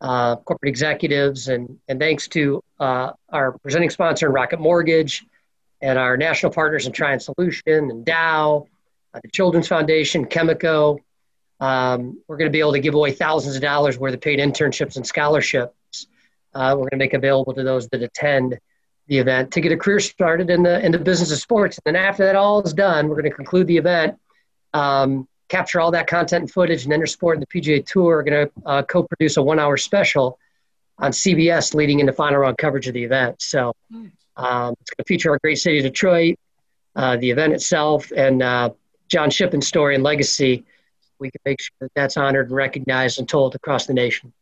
uh, 0.00 0.36
corporate 0.36 0.68
executives, 0.68 1.48
and, 1.48 1.78
and 1.88 1.98
thanks 1.98 2.28
to 2.28 2.62
uh, 2.80 3.12
our 3.28 3.58
presenting 3.58 3.90
sponsor 3.90 4.30
Rocket 4.30 4.60
Mortgage 4.60 5.24
and 5.80 5.98
our 5.98 6.16
national 6.16 6.52
partners 6.52 6.86
in 6.86 6.92
Trion 6.92 7.20
Solution 7.20 7.90
and 7.90 8.04
Dow, 8.04 8.66
uh, 9.14 9.20
the 9.22 9.28
Children's 9.28 9.66
Foundation, 9.68 10.26
Chemico, 10.26 10.98
um, 11.62 12.20
we're 12.26 12.36
going 12.36 12.50
to 12.50 12.52
be 12.52 12.58
able 12.58 12.72
to 12.72 12.80
give 12.80 12.94
away 12.94 13.12
thousands 13.12 13.54
of 13.54 13.62
dollars 13.62 13.96
worth 13.96 14.12
of 14.12 14.20
paid 14.20 14.40
internships 14.40 14.96
and 14.96 15.06
scholarships. 15.06 16.08
Uh, 16.52 16.74
we're 16.74 16.88
going 16.88 16.90
to 16.90 16.96
make 16.96 17.14
available 17.14 17.54
to 17.54 17.62
those 17.62 17.88
that 17.90 18.02
attend 18.02 18.58
the 19.06 19.18
event 19.18 19.52
to 19.52 19.60
get 19.60 19.70
a 19.70 19.76
career 19.76 20.00
started 20.00 20.50
in 20.50 20.64
the 20.64 20.84
in 20.84 20.90
the 20.90 20.98
business 20.98 21.30
of 21.30 21.38
sports. 21.38 21.78
And 21.78 21.94
then 21.94 22.02
after 22.04 22.24
that 22.24 22.34
all 22.34 22.60
is 22.62 22.72
done, 22.72 23.08
we're 23.08 23.14
going 23.14 23.30
to 23.30 23.36
conclude 23.36 23.68
the 23.68 23.76
event, 23.76 24.18
um, 24.74 25.28
capture 25.48 25.80
all 25.80 25.92
that 25.92 26.08
content 26.08 26.42
and 26.42 26.50
footage, 26.50 26.84
and 26.84 26.92
Intersport 26.92 27.34
and 27.34 27.42
the 27.42 27.46
PGA 27.46 27.86
Tour 27.86 28.18
are 28.18 28.22
going 28.24 28.48
to 28.48 28.52
uh, 28.66 28.82
co-produce 28.82 29.36
a 29.36 29.42
one-hour 29.42 29.76
special 29.76 30.40
on 30.98 31.12
CBS 31.12 31.74
leading 31.74 32.00
into 32.00 32.12
final 32.12 32.38
round 32.38 32.58
coverage 32.58 32.88
of 32.88 32.94
the 32.94 33.04
event. 33.04 33.40
So 33.40 33.72
um, 34.36 34.74
it's 34.80 34.90
going 34.90 34.98
to 34.98 35.04
feature 35.06 35.30
our 35.30 35.38
great 35.38 35.60
city 35.60 35.78
of 35.78 35.84
Detroit, 35.84 36.40
uh, 36.96 37.18
the 37.18 37.30
event 37.30 37.52
itself, 37.52 38.10
and 38.16 38.42
uh, 38.42 38.70
John 39.06 39.30
Shippen's 39.30 39.68
story 39.68 39.94
and 39.94 40.02
legacy 40.02 40.64
we 41.22 41.30
can 41.30 41.40
make 41.44 41.60
sure 41.60 41.74
that 41.80 41.92
that's 41.94 42.16
honored 42.16 42.48
and 42.48 42.56
recognized 42.56 43.18
and 43.18 43.28
told 43.28 43.54
across 43.54 43.86
the 43.86 43.94
nation. 43.94 44.32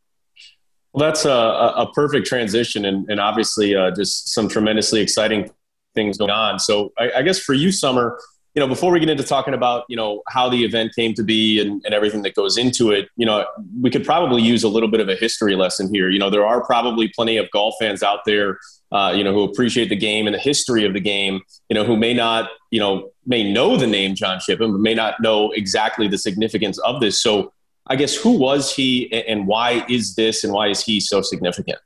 Well, 0.92 1.06
that's 1.06 1.24
a, 1.24 1.30
a 1.30 1.92
perfect 1.94 2.26
transition, 2.26 2.84
and, 2.86 3.08
and 3.08 3.20
obviously 3.20 3.76
uh, 3.76 3.92
just 3.92 4.30
some 4.30 4.48
tremendously 4.48 5.00
exciting 5.00 5.48
things 5.94 6.18
going 6.18 6.30
on. 6.30 6.58
So, 6.58 6.92
I, 6.98 7.12
I, 7.18 7.22
guess 7.22 7.38
for 7.38 7.54
you, 7.54 7.70
Summer, 7.70 8.18
you 8.60 8.66
know, 8.66 8.68
before 8.68 8.92
we 8.92 9.00
get 9.00 9.08
into 9.08 9.24
talking 9.24 9.54
about 9.54 9.84
you 9.88 9.96
know 9.96 10.22
how 10.28 10.50
the 10.50 10.64
event 10.64 10.94
came 10.94 11.14
to 11.14 11.22
be 11.22 11.58
and, 11.60 11.82
and 11.86 11.94
everything 11.94 12.20
that 12.22 12.34
goes 12.34 12.58
into 12.58 12.90
it, 12.90 13.08
you 13.16 13.24
know, 13.24 13.46
we 13.80 13.88
could 13.88 14.04
probably 14.04 14.42
use 14.42 14.64
a 14.64 14.68
little 14.68 14.90
bit 14.90 15.00
of 15.00 15.08
a 15.08 15.16
history 15.16 15.56
lesson 15.56 15.88
here. 15.94 16.10
You 16.10 16.18
know, 16.18 16.28
there 16.28 16.46
are 16.46 16.62
probably 16.62 17.08
plenty 17.08 17.38
of 17.38 17.50
golf 17.52 17.74
fans 17.80 18.02
out 18.02 18.20
there 18.26 18.58
uh, 18.92 19.14
you 19.16 19.24
know, 19.24 19.32
who 19.32 19.44
appreciate 19.44 19.88
the 19.88 19.96
game 19.96 20.26
and 20.26 20.34
the 20.34 20.40
history 20.40 20.84
of 20.84 20.92
the 20.92 21.00
game, 21.00 21.40
you 21.68 21.74
know, 21.74 21.84
who 21.84 21.96
may 21.96 22.12
not, 22.12 22.50
you 22.70 22.80
know, 22.80 23.10
may 23.24 23.50
know 23.50 23.76
the 23.76 23.86
name 23.86 24.14
John 24.14 24.40
Shippen, 24.40 24.72
but 24.72 24.80
may 24.80 24.94
not 24.94 25.22
know 25.22 25.52
exactly 25.52 26.08
the 26.08 26.18
significance 26.18 26.76
of 26.80 27.00
this. 27.00 27.22
So 27.22 27.52
I 27.86 27.96
guess 27.96 28.14
who 28.14 28.36
was 28.36 28.74
he 28.74 29.10
and 29.12 29.46
why 29.46 29.86
is 29.88 30.16
this 30.16 30.44
and 30.44 30.52
why 30.52 30.68
is 30.68 30.82
he 30.82 31.00
so 31.00 31.22
significant? 31.22 31.78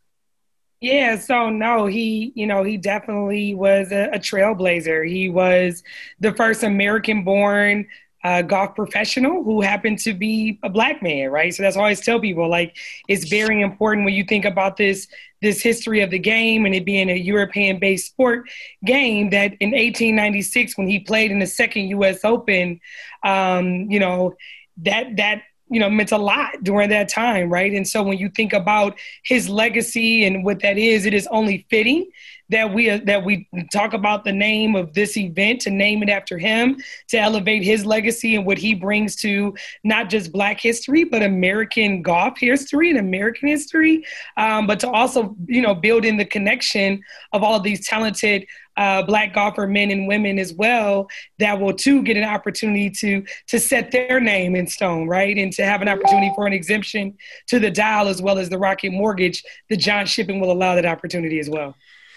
Yeah, 0.80 1.18
so 1.18 1.48
no, 1.48 1.86
he, 1.86 2.32
you 2.34 2.46
know, 2.46 2.62
he 2.62 2.76
definitely 2.76 3.54
was 3.54 3.90
a, 3.90 4.10
a 4.12 4.18
trailblazer. 4.18 5.08
He 5.08 5.30
was 5.30 5.82
the 6.20 6.32
first 6.34 6.62
American 6.62 7.24
born 7.24 7.86
uh, 8.22 8.42
golf 8.42 8.74
professional 8.74 9.42
who 9.44 9.60
happened 9.60 9.98
to 10.00 10.12
be 10.14 10.58
a 10.62 10.68
black 10.68 11.02
man, 11.02 11.30
right? 11.30 11.54
So 11.54 11.62
that's 11.62 11.76
always 11.76 12.00
tell 12.00 12.20
people 12.20 12.48
like 12.48 12.76
it's 13.08 13.24
very 13.28 13.60
important 13.62 14.04
when 14.04 14.14
you 14.14 14.24
think 14.24 14.44
about 14.44 14.76
this 14.76 15.08
this 15.42 15.62
history 15.62 16.00
of 16.00 16.10
the 16.10 16.18
game 16.18 16.64
and 16.64 16.74
it 16.74 16.86
being 16.86 17.10
a 17.10 17.16
European 17.16 17.78
based 17.78 18.06
sport 18.06 18.48
game 18.84 19.28
that 19.30 19.54
in 19.60 19.72
1896 19.72 20.76
when 20.78 20.88
he 20.88 21.00
played 21.00 21.30
in 21.30 21.38
the 21.38 21.46
second 21.46 21.88
U.S. 21.88 22.24
Open, 22.24 22.80
um, 23.24 23.90
you 23.90 24.00
know 24.00 24.34
that 24.78 25.16
that 25.16 25.42
you 25.68 25.80
know 25.80 25.88
meant 25.88 26.12
a 26.12 26.18
lot 26.18 26.62
during 26.62 26.90
that 26.90 27.08
time 27.08 27.48
right? 27.48 27.72
And 27.72 27.86
so 27.86 28.02
when 28.02 28.18
you 28.18 28.28
think 28.28 28.52
about 28.52 28.98
his 29.24 29.48
legacy 29.48 30.24
and 30.24 30.44
what 30.44 30.60
that 30.60 30.78
is 30.78 31.06
it 31.06 31.14
is 31.14 31.26
only 31.30 31.66
fitting 31.70 32.10
that 32.50 32.74
we 32.74 32.90
that 32.90 33.24
we 33.24 33.48
talk 33.72 33.94
about 33.94 34.24
the 34.24 34.32
name 34.32 34.76
of 34.76 34.92
this 34.92 35.16
event 35.16 35.62
to 35.62 35.70
name 35.70 36.02
it 36.02 36.10
after 36.10 36.36
him 36.36 36.76
to 37.08 37.18
elevate 37.18 37.62
his 37.62 37.86
legacy 37.86 38.36
and 38.36 38.44
what 38.44 38.58
he 38.58 38.74
brings 38.74 39.16
to 39.16 39.54
not 39.82 40.10
just 40.10 40.30
black 40.30 40.60
history 40.60 41.04
but 41.04 41.22
american 41.22 42.02
golf 42.02 42.38
history 42.38 42.90
and 42.90 42.98
american 42.98 43.48
history. 43.48 44.04
Um, 44.36 44.66
but 44.66 44.80
to 44.80 44.90
also 44.90 45.36
you 45.46 45.62
know 45.62 45.74
build 45.74 46.04
in 46.04 46.16
the 46.16 46.24
connection 46.24 47.02
of 47.32 47.42
all 47.42 47.56
of 47.56 47.62
these 47.62 47.86
talented 47.86 48.46
uh, 48.76 49.02
black 49.02 49.34
golfer 49.34 49.66
men 49.66 49.90
and 49.90 50.08
women 50.08 50.38
as 50.38 50.52
well 50.52 51.08
that 51.38 51.60
will 51.60 51.72
too 51.72 52.02
get 52.02 52.16
an 52.16 52.24
opportunity 52.24 52.90
to 52.90 53.24
to 53.48 53.58
set 53.58 53.90
their 53.90 54.20
name 54.20 54.56
in 54.56 54.66
stone, 54.66 55.06
right, 55.06 55.36
and 55.36 55.52
to 55.52 55.64
have 55.64 55.82
an 55.82 55.88
opportunity 55.88 56.32
for 56.34 56.46
an 56.46 56.52
exemption 56.52 57.16
to 57.46 57.58
the 57.58 57.70
Dow 57.70 58.06
as 58.06 58.20
well 58.20 58.38
as 58.38 58.48
the 58.48 58.58
Rocket 58.58 58.90
Mortgage. 58.90 59.44
The 59.68 59.76
John 59.76 60.06
Shippen 60.06 60.40
will 60.40 60.52
allow 60.52 60.74
that 60.74 60.86
opportunity 60.86 61.38
as 61.38 61.48
well. 61.48 61.74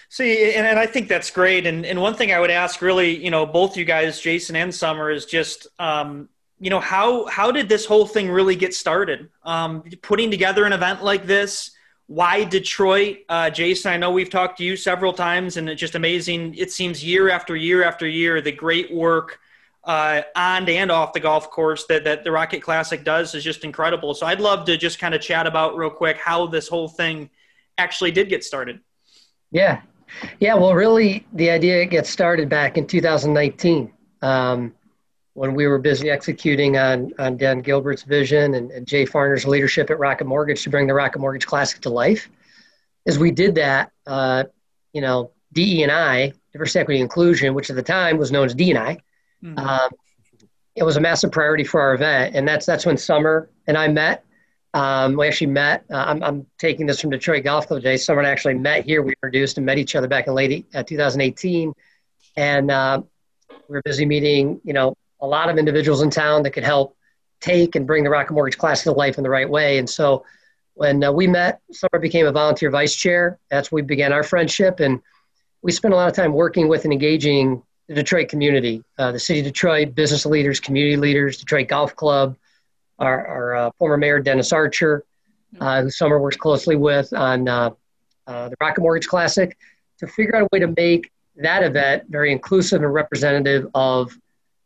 See, 0.09 0.53
and, 0.53 0.65
and 0.65 0.79
I 0.79 0.85
think 0.85 1.09
that's 1.09 1.29
great. 1.29 1.67
And, 1.67 1.85
and 1.85 2.01
one 2.01 2.15
thing 2.15 2.31
I 2.31 2.39
would 2.39 2.49
ask, 2.49 2.81
really, 2.81 3.21
you 3.21 3.29
know, 3.29 3.45
both 3.45 3.75
you 3.75 3.83
guys, 3.83 4.21
Jason 4.21 4.55
and 4.55 4.73
Summer, 4.73 5.11
is 5.11 5.25
just, 5.25 5.67
um, 5.79 6.29
you 6.59 6.69
know, 6.69 6.79
how 6.79 7.25
how 7.25 7.51
did 7.51 7.69
this 7.69 7.85
whole 7.85 8.07
thing 8.07 8.29
really 8.29 8.55
get 8.55 8.73
started? 8.73 9.29
Um, 9.43 9.83
putting 10.01 10.31
together 10.31 10.65
an 10.65 10.73
event 10.73 11.03
like 11.03 11.25
this 11.25 11.71
why 12.07 12.45
Detroit? 12.45 13.19
Uh, 13.27 13.49
Jason, 13.49 13.91
I 13.91 13.97
know 13.97 14.11
we've 14.11 14.29
talked 14.29 14.57
to 14.59 14.63
you 14.63 14.75
several 14.75 15.13
times, 15.13 15.57
and 15.57 15.69
it's 15.69 15.79
just 15.79 15.95
amazing. 15.95 16.55
It 16.55 16.71
seems 16.71 17.03
year 17.03 17.29
after 17.29 17.55
year 17.55 17.83
after 17.83 18.07
year, 18.07 18.41
the 18.41 18.51
great 18.51 18.93
work 18.93 19.39
uh, 19.83 20.21
on 20.35 20.67
and 20.67 20.91
off 20.91 21.13
the 21.13 21.19
golf 21.19 21.49
course 21.49 21.85
that, 21.85 22.03
that 22.05 22.23
the 22.23 22.31
Rocket 22.31 22.61
Classic 22.61 23.03
does 23.03 23.35
is 23.35 23.43
just 23.43 23.63
incredible. 23.63 24.13
So 24.13 24.25
I'd 24.25 24.41
love 24.41 24.65
to 24.65 24.77
just 24.77 24.99
kind 24.99 25.13
of 25.13 25.21
chat 25.21 25.47
about 25.47 25.75
real 25.77 25.89
quick 25.89 26.17
how 26.17 26.47
this 26.47 26.67
whole 26.67 26.87
thing 26.87 27.29
actually 27.77 28.11
did 28.11 28.29
get 28.29 28.43
started. 28.43 28.79
Yeah. 29.51 29.81
Yeah. 30.39 30.55
Well, 30.55 30.73
really, 30.73 31.25
the 31.33 31.49
idea 31.49 31.85
gets 31.85 32.09
started 32.09 32.49
back 32.49 32.77
in 32.77 32.87
2019. 32.87 33.91
Um, 34.21 34.73
when 35.37 35.53
we 35.53 35.67
were 35.67 35.77
busy 35.77 36.09
executing 36.09 36.77
on, 36.77 37.13
on 37.19 37.37
Dan 37.37 37.59
Gilbert's 37.59 38.01
vision 38.01 38.55
and, 38.55 38.71
and 38.71 38.87
Jay 38.87 39.05
Farner's 39.05 39.45
leadership 39.45 39.91
at 39.91 39.99
Rocket 39.99 40.25
Mortgage 40.25 40.63
to 40.63 40.71
bring 40.71 40.87
the 40.87 40.95
Rocket 40.95 41.19
Mortgage 41.19 41.45
Classic 41.45 41.79
to 41.81 41.91
life. 41.91 42.27
As 43.05 43.19
we 43.19 43.29
did 43.29 43.53
that, 43.53 43.91
uh, 44.07 44.45
you 44.93 45.01
know, 45.01 45.29
DE&I, 45.53 46.33
diversity, 46.53 46.79
equity, 46.79 47.01
inclusion, 47.01 47.53
which 47.53 47.69
at 47.69 47.75
the 47.75 47.83
time 47.83 48.17
was 48.17 48.31
known 48.31 48.47
as 48.47 48.55
D&I, 48.55 48.97
mm-hmm. 49.43 49.59
um, 49.59 49.91
it 50.75 50.81
was 50.81 50.97
a 50.97 50.99
massive 50.99 51.31
priority 51.31 51.63
for 51.63 51.81
our 51.81 51.93
event, 51.93 52.35
and 52.35 52.47
that's 52.47 52.65
that's 52.65 52.87
when 52.87 52.97
Summer 52.97 53.47
and 53.67 53.77
I 53.77 53.89
met. 53.89 54.25
Um, 54.73 55.15
we 55.15 55.27
actually 55.27 55.47
met. 55.47 55.85
Uh, 55.91 56.03
I'm, 56.07 56.23
I'm 56.23 56.47
taking 56.57 56.87
this 56.87 56.99
from 56.99 57.11
Detroit 57.11 57.43
Golf 57.43 57.67
Club 57.67 57.81
today. 57.81 57.97
Summer 57.97 58.21
and 58.21 58.27
I 58.27 58.31
actually 58.31 58.55
met 58.55 58.85
here. 58.85 59.03
We 59.03 59.11
introduced 59.11 59.57
and 59.57 59.65
met 59.67 59.77
each 59.77 59.95
other 59.95 60.07
back 60.07 60.25
in 60.25 60.33
late 60.33 60.65
uh, 60.73 60.81
2018, 60.81 61.73
and 62.35 62.71
uh, 62.71 63.01
we 63.67 63.75
were 63.75 63.81
busy 63.83 64.05
meeting, 64.07 64.59
you 64.63 64.73
know, 64.73 64.95
a 65.19 65.27
lot 65.27 65.49
of 65.49 65.57
individuals 65.57 66.01
in 66.01 66.09
town 66.09 66.43
that 66.43 66.51
could 66.51 66.63
help 66.63 66.95
take 67.41 67.75
and 67.75 67.85
bring 67.85 68.03
the 68.03 68.09
Rocket 68.09 68.33
Mortgage 68.33 68.57
Classic 68.57 68.85
to 68.85 68.91
life 68.91 69.17
in 69.17 69.23
the 69.23 69.29
right 69.29 69.49
way. 69.49 69.77
And 69.77 69.89
so 69.89 70.25
when 70.73 71.03
uh, 71.03 71.11
we 71.11 71.27
met, 71.27 71.59
Summer 71.71 71.99
became 71.99 72.27
a 72.27 72.31
volunteer 72.31 72.69
vice 72.69 72.95
chair. 72.95 73.39
That's 73.49 73.71
when 73.71 73.83
we 73.83 73.87
began 73.87 74.13
our 74.13 74.23
friendship. 74.23 74.79
And 74.79 75.01
we 75.61 75.71
spent 75.71 75.93
a 75.93 75.97
lot 75.97 76.07
of 76.07 76.15
time 76.15 76.33
working 76.33 76.67
with 76.67 76.83
and 76.83 76.93
engaging 76.93 77.63
the 77.87 77.95
Detroit 77.95 78.29
community, 78.29 78.83
uh, 78.97 79.11
the 79.11 79.19
city 79.19 79.39
of 79.39 79.45
Detroit, 79.45 79.95
business 79.95 80.25
leaders, 80.25 80.59
community 80.59 80.97
leaders, 80.97 81.37
Detroit 81.37 81.67
Golf 81.67 81.95
Club, 81.95 82.35
our, 82.99 83.25
our 83.25 83.55
uh, 83.55 83.71
former 83.77 83.97
mayor, 83.97 84.19
Dennis 84.19 84.51
Archer, 84.51 85.03
uh, 85.59 85.83
who 85.83 85.89
Summer 85.89 86.19
works 86.19 86.37
closely 86.37 86.75
with 86.75 87.13
on 87.13 87.47
uh, 87.47 87.71
uh, 88.27 88.49
the 88.49 88.55
Rocket 88.59 88.81
Mortgage 88.81 89.07
Classic, 89.07 89.57
to 89.99 90.07
figure 90.07 90.35
out 90.35 90.43
a 90.43 90.47
way 90.51 90.59
to 90.59 90.73
make 90.75 91.11
that 91.37 91.63
event 91.63 92.03
very 92.09 92.31
inclusive 92.31 92.83
and 92.83 92.93
representative 92.93 93.67
of 93.73 94.17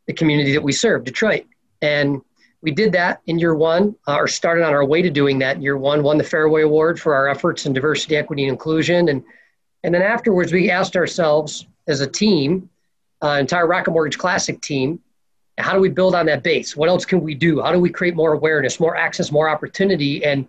the 0.07 0.13
community 0.13 0.53
that 0.53 0.63
we 0.63 0.71
serve, 0.71 1.03
Detroit. 1.03 1.45
And 1.81 2.21
we 2.61 2.71
did 2.71 2.91
that 2.93 3.21
in 3.25 3.39
year 3.39 3.55
one, 3.55 3.95
uh, 4.07 4.15
or 4.15 4.27
started 4.27 4.63
on 4.63 4.73
our 4.73 4.85
way 4.85 5.01
to 5.01 5.09
doing 5.09 5.39
that 5.39 5.55
in 5.55 5.61
year 5.61 5.77
one, 5.77 6.03
won 6.03 6.17
the 6.17 6.23
Fairway 6.23 6.61
Award 6.61 6.99
for 6.99 7.15
our 7.15 7.27
efforts 7.27 7.65
in 7.65 7.73
diversity, 7.73 8.15
equity, 8.15 8.43
and 8.43 8.51
inclusion. 8.51 9.09
And, 9.09 9.23
and 9.83 9.93
then 9.93 10.01
afterwards, 10.01 10.53
we 10.53 10.69
asked 10.69 10.95
ourselves 10.95 11.65
as 11.87 12.01
a 12.01 12.07
team, 12.07 12.69
uh, 13.23 13.37
entire 13.39 13.67
Rocket 13.67 13.91
Mortgage 13.91 14.17
Classic 14.17 14.59
team, 14.61 14.99
how 15.57 15.73
do 15.73 15.79
we 15.79 15.89
build 15.89 16.15
on 16.15 16.25
that 16.27 16.43
base? 16.43 16.75
What 16.75 16.89
else 16.89 17.05
can 17.05 17.21
we 17.21 17.35
do? 17.35 17.61
How 17.61 17.71
do 17.71 17.79
we 17.79 17.89
create 17.89 18.15
more 18.15 18.33
awareness, 18.33 18.79
more 18.79 18.95
access, 18.95 19.31
more 19.31 19.49
opportunity? 19.49 20.23
And 20.23 20.47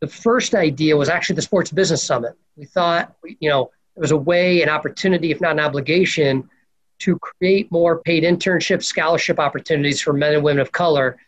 the 0.00 0.06
first 0.08 0.54
idea 0.54 0.96
was 0.96 1.08
actually 1.08 1.36
the 1.36 1.42
Sports 1.42 1.70
Business 1.70 2.02
Summit. 2.02 2.32
We 2.56 2.64
thought, 2.64 3.14
you 3.40 3.48
know, 3.48 3.70
it 3.96 4.00
was 4.00 4.10
a 4.10 4.16
way, 4.16 4.62
an 4.62 4.68
opportunity, 4.68 5.30
if 5.30 5.40
not 5.40 5.52
an 5.52 5.60
obligation, 5.60 6.48
to 7.02 7.18
create 7.18 7.70
more 7.70 7.98
paid 8.00 8.22
internship 8.22 8.82
scholarship 8.82 9.38
opportunities 9.38 10.00
for 10.00 10.12
men 10.12 10.34
and 10.34 10.44
women 10.44 10.60
of 10.60 10.72
color, 10.72 11.18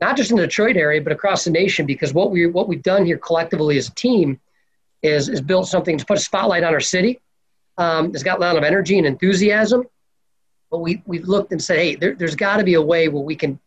not 0.00 0.16
just 0.16 0.30
in 0.30 0.36
the 0.36 0.46
Detroit 0.46 0.76
area, 0.76 1.00
but 1.00 1.12
across 1.12 1.44
the 1.44 1.50
nation. 1.50 1.86
Because 1.86 2.12
what 2.12 2.30
we 2.30 2.46
what 2.46 2.68
we've 2.68 2.82
done 2.82 3.04
here 3.06 3.18
collectively 3.18 3.78
as 3.78 3.88
a 3.88 3.94
team 3.94 4.38
is 5.02 5.28
is 5.28 5.40
built 5.40 5.68
something 5.68 5.96
to 5.98 6.04
put 6.04 6.18
a 6.18 6.20
spotlight 6.20 6.64
on 6.64 6.72
our 6.72 6.80
city. 6.80 7.20
Um, 7.78 8.10
it's 8.14 8.22
got 8.22 8.38
a 8.38 8.40
lot 8.40 8.56
of 8.56 8.64
energy 8.64 8.98
and 8.98 9.06
enthusiasm, 9.06 9.84
but 10.70 10.78
we 10.78 11.02
we've 11.06 11.26
looked 11.26 11.52
and 11.52 11.62
said, 11.62 11.78
hey, 11.78 11.94
there, 11.96 12.14
there's 12.14 12.36
got 12.36 12.58
to 12.58 12.64
be 12.64 12.74
a 12.74 12.82
way 12.82 13.08
where 13.08 13.22
we 13.22 13.36
can 13.36 13.58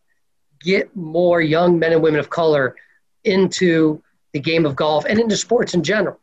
get 0.61 0.95
more 0.95 1.41
young 1.41 1.79
men 1.79 1.93
and 1.93 2.01
women 2.01 2.19
of 2.19 2.29
color 2.29 2.75
into 3.23 4.01
the 4.33 4.39
game 4.39 4.65
of 4.65 4.75
golf 4.75 5.05
and 5.05 5.19
into 5.19 5.35
sports 5.35 5.73
in 5.73 5.83
general. 5.83 6.19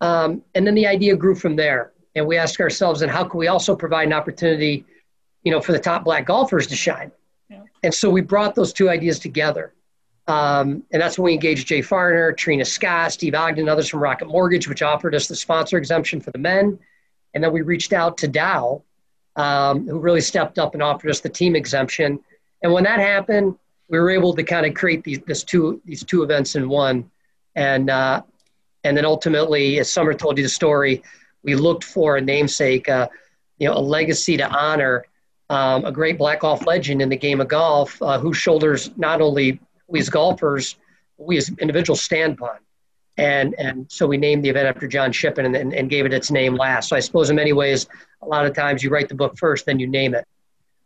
Um, 0.00 0.42
and 0.54 0.66
then 0.66 0.74
the 0.74 0.86
idea 0.86 1.14
grew 1.16 1.34
from 1.34 1.56
there 1.56 1.92
and 2.14 2.26
we 2.26 2.36
ask 2.36 2.60
ourselves, 2.60 3.02
and 3.02 3.10
how 3.10 3.24
can 3.24 3.38
we 3.38 3.48
also 3.48 3.76
provide 3.76 4.06
an 4.06 4.12
opportunity, 4.12 4.84
you 5.42 5.52
know, 5.52 5.60
for 5.60 5.72
the 5.72 5.78
top 5.78 6.04
black 6.04 6.26
golfers 6.26 6.66
to 6.68 6.76
shine? 6.76 7.12
Yeah. 7.48 7.62
And 7.82 7.94
so 7.94 8.10
we 8.10 8.20
brought 8.20 8.54
those 8.54 8.72
two 8.72 8.90
ideas 8.90 9.18
together. 9.18 9.74
Um, 10.26 10.84
and 10.92 11.02
that's 11.02 11.18
when 11.18 11.24
we 11.26 11.32
engaged 11.32 11.66
Jay 11.66 11.80
Farner, 11.80 12.36
Trina 12.36 12.64
Scott, 12.64 13.12
Steve 13.12 13.34
Ogden, 13.34 13.60
and 13.60 13.68
others 13.68 13.88
from 13.88 14.00
Rocket 14.00 14.28
Mortgage, 14.28 14.68
which 14.68 14.82
offered 14.82 15.14
us 15.14 15.26
the 15.26 15.34
sponsor 15.34 15.76
exemption 15.76 16.20
for 16.20 16.30
the 16.30 16.38
men. 16.38 16.78
And 17.34 17.42
then 17.42 17.52
we 17.52 17.62
reached 17.62 17.92
out 17.92 18.18
to 18.18 18.28
Dow, 18.28 18.82
um, 19.36 19.88
who 19.88 19.98
really 19.98 20.20
stepped 20.20 20.58
up 20.58 20.74
and 20.74 20.82
offered 20.82 21.10
us 21.10 21.20
the 21.20 21.28
team 21.28 21.56
exemption. 21.56 22.20
And 22.62 22.72
when 22.72 22.84
that 22.84 23.00
happened, 23.00 23.56
we 23.88 23.98
were 23.98 24.10
able 24.10 24.34
to 24.34 24.42
kind 24.44 24.66
of 24.66 24.74
create 24.74 25.02
these, 25.02 25.20
this 25.26 25.42
two, 25.42 25.80
these 25.84 26.04
two 26.04 26.22
events 26.22 26.54
in 26.54 26.68
one. 26.68 27.10
And, 27.56 27.90
uh, 27.90 28.22
and 28.84 28.96
then 28.96 29.04
ultimately, 29.04 29.80
as 29.80 29.92
Summer 29.92 30.14
told 30.14 30.38
you 30.38 30.44
the 30.44 30.48
story, 30.48 31.02
we 31.42 31.54
looked 31.54 31.84
for 31.84 32.16
a 32.16 32.20
namesake, 32.20 32.88
uh, 32.88 33.08
you 33.58 33.68
know, 33.68 33.74
a 33.74 33.80
legacy 33.80 34.36
to 34.36 34.48
honor 34.48 35.04
um, 35.50 35.84
a 35.84 35.92
great 35.92 36.16
black 36.16 36.40
golf 36.40 36.64
legend 36.64 37.02
in 37.02 37.08
the 37.08 37.16
game 37.16 37.40
of 37.40 37.48
golf, 37.48 38.00
uh, 38.02 38.18
whose 38.18 38.36
shoulders 38.36 38.90
not 38.96 39.20
only 39.20 39.60
we 39.88 39.98
as 39.98 40.08
golfers, 40.08 40.76
we 41.18 41.36
as 41.36 41.50
individuals 41.58 42.02
stand 42.02 42.34
upon. 42.34 42.56
And, 43.18 43.54
and 43.58 43.90
so 43.90 44.06
we 44.06 44.16
named 44.16 44.44
the 44.44 44.48
event 44.48 44.68
after 44.68 44.86
John 44.86 45.10
Shippen 45.12 45.44
and, 45.44 45.56
and, 45.56 45.74
and, 45.74 45.90
gave 45.90 46.06
it 46.06 46.14
its 46.14 46.30
name 46.30 46.54
last. 46.54 46.88
So 46.88 46.96
I 46.96 47.00
suppose 47.00 47.28
in 47.28 47.36
many 47.36 47.52
ways, 47.52 47.86
a 48.22 48.26
lot 48.26 48.46
of 48.46 48.54
times 48.54 48.82
you 48.82 48.88
write 48.88 49.08
the 49.08 49.14
book 49.14 49.36
first, 49.36 49.66
then 49.66 49.78
you 49.78 49.88
name 49.88 50.14
it. 50.14 50.24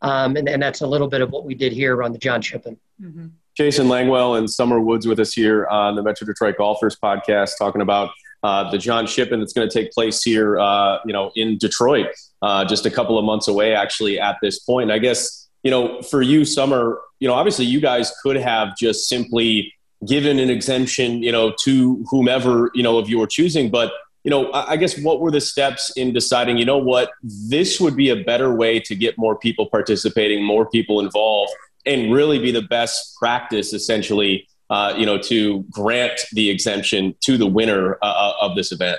Um, 0.00 0.36
and, 0.36 0.48
and 0.48 0.60
that's 0.60 0.80
a 0.80 0.86
little 0.86 1.06
bit 1.06 1.20
of 1.20 1.30
what 1.30 1.44
we 1.44 1.54
did 1.54 1.72
here 1.72 2.02
on 2.02 2.12
the 2.12 2.18
John 2.18 2.40
Shippen. 2.40 2.78
Mm-hmm. 3.00 3.26
Jason 3.56 3.86
Langwell 3.86 4.36
and 4.38 4.50
Summer 4.50 4.80
Woods 4.80 5.06
with 5.06 5.20
us 5.20 5.32
here 5.32 5.66
on 5.66 5.94
the 5.94 6.02
Metro 6.02 6.26
Detroit 6.26 6.56
Golfers 6.56 6.96
podcast, 6.96 7.52
talking 7.58 7.82
about 7.82 8.10
uh, 8.44 8.70
the 8.70 8.76
John 8.76 9.06
Shippen 9.06 9.40
that's 9.40 9.54
going 9.54 9.66
to 9.66 9.72
take 9.72 9.90
place 9.92 10.22
here, 10.22 10.60
uh, 10.60 10.98
you 11.06 11.14
know, 11.14 11.32
in 11.34 11.56
Detroit, 11.56 12.08
uh, 12.42 12.62
just 12.66 12.84
a 12.84 12.90
couple 12.90 13.18
of 13.18 13.24
months 13.24 13.48
away, 13.48 13.74
actually, 13.74 14.20
at 14.20 14.36
this 14.42 14.58
point. 14.58 14.90
I 14.90 14.98
guess, 14.98 15.48
you 15.62 15.70
know, 15.70 16.02
for 16.02 16.20
you, 16.20 16.44
Summer, 16.44 17.00
you 17.20 17.26
know, 17.26 17.32
obviously 17.32 17.64
you 17.64 17.80
guys 17.80 18.12
could 18.22 18.36
have 18.36 18.76
just 18.76 19.08
simply 19.08 19.72
given 20.06 20.38
an 20.38 20.50
exemption, 20.50 21.22
you 21.22 21.32
know, 21.32 21.54
to 21.64 22.04
whomever, 22.10 22.70
you 22.74 22.82
know, 22.82 22.98
of 22.98 23.08
your 23.08 23.26
choosing. 23.26 23.70
But, 23.70 23.92
you 24.24 24.30
know, 24.30 24.52
I 24.52 24.76
guess 24.76 25.00
what 25.00 25.20
were 25.20 25.30
the 25.30 25.40
steps 25.40 25.90
in 25.96 26.12
deciding, 26.12 26.58
you 26.58 26.66
know 26.66 26.76
what, 26.76 27.12
this 27.22 27.80
would 27.80 27.96
be 27.96 28.10
a 28.10 28.16
better 28.24 28.54
way 28.54 28.78
to 28.80 28.94
get 28.94 29.16
more 29.16 29.38
people 29.38 29.70
participating, 29.70 30.44
more 30.44 30.68
people 30.68 31.00
involved, 31.00 31.52
and 31.86 32.12
really 32.12 32.38
be 32.38 32.50
the 32.50 32.62
best 32.62 33.16
practice, 33.18 33.72
essentially, 33.72 34.46
uh, 34.74 34.92
you 34.96 35.06
know, 35.06 35.16
to 35.16 35.64
grant 35.70 36.20
the 36.32 36.50
exemption 36.50 37.14
to 37.20 37.38
the 37.38 37.46
winner 37.46 37.96
uh, 38.02 38.06
uh, 38.06 38.32
of 38.40 38.56
this 38.56 38.72
event? 38.72 38.98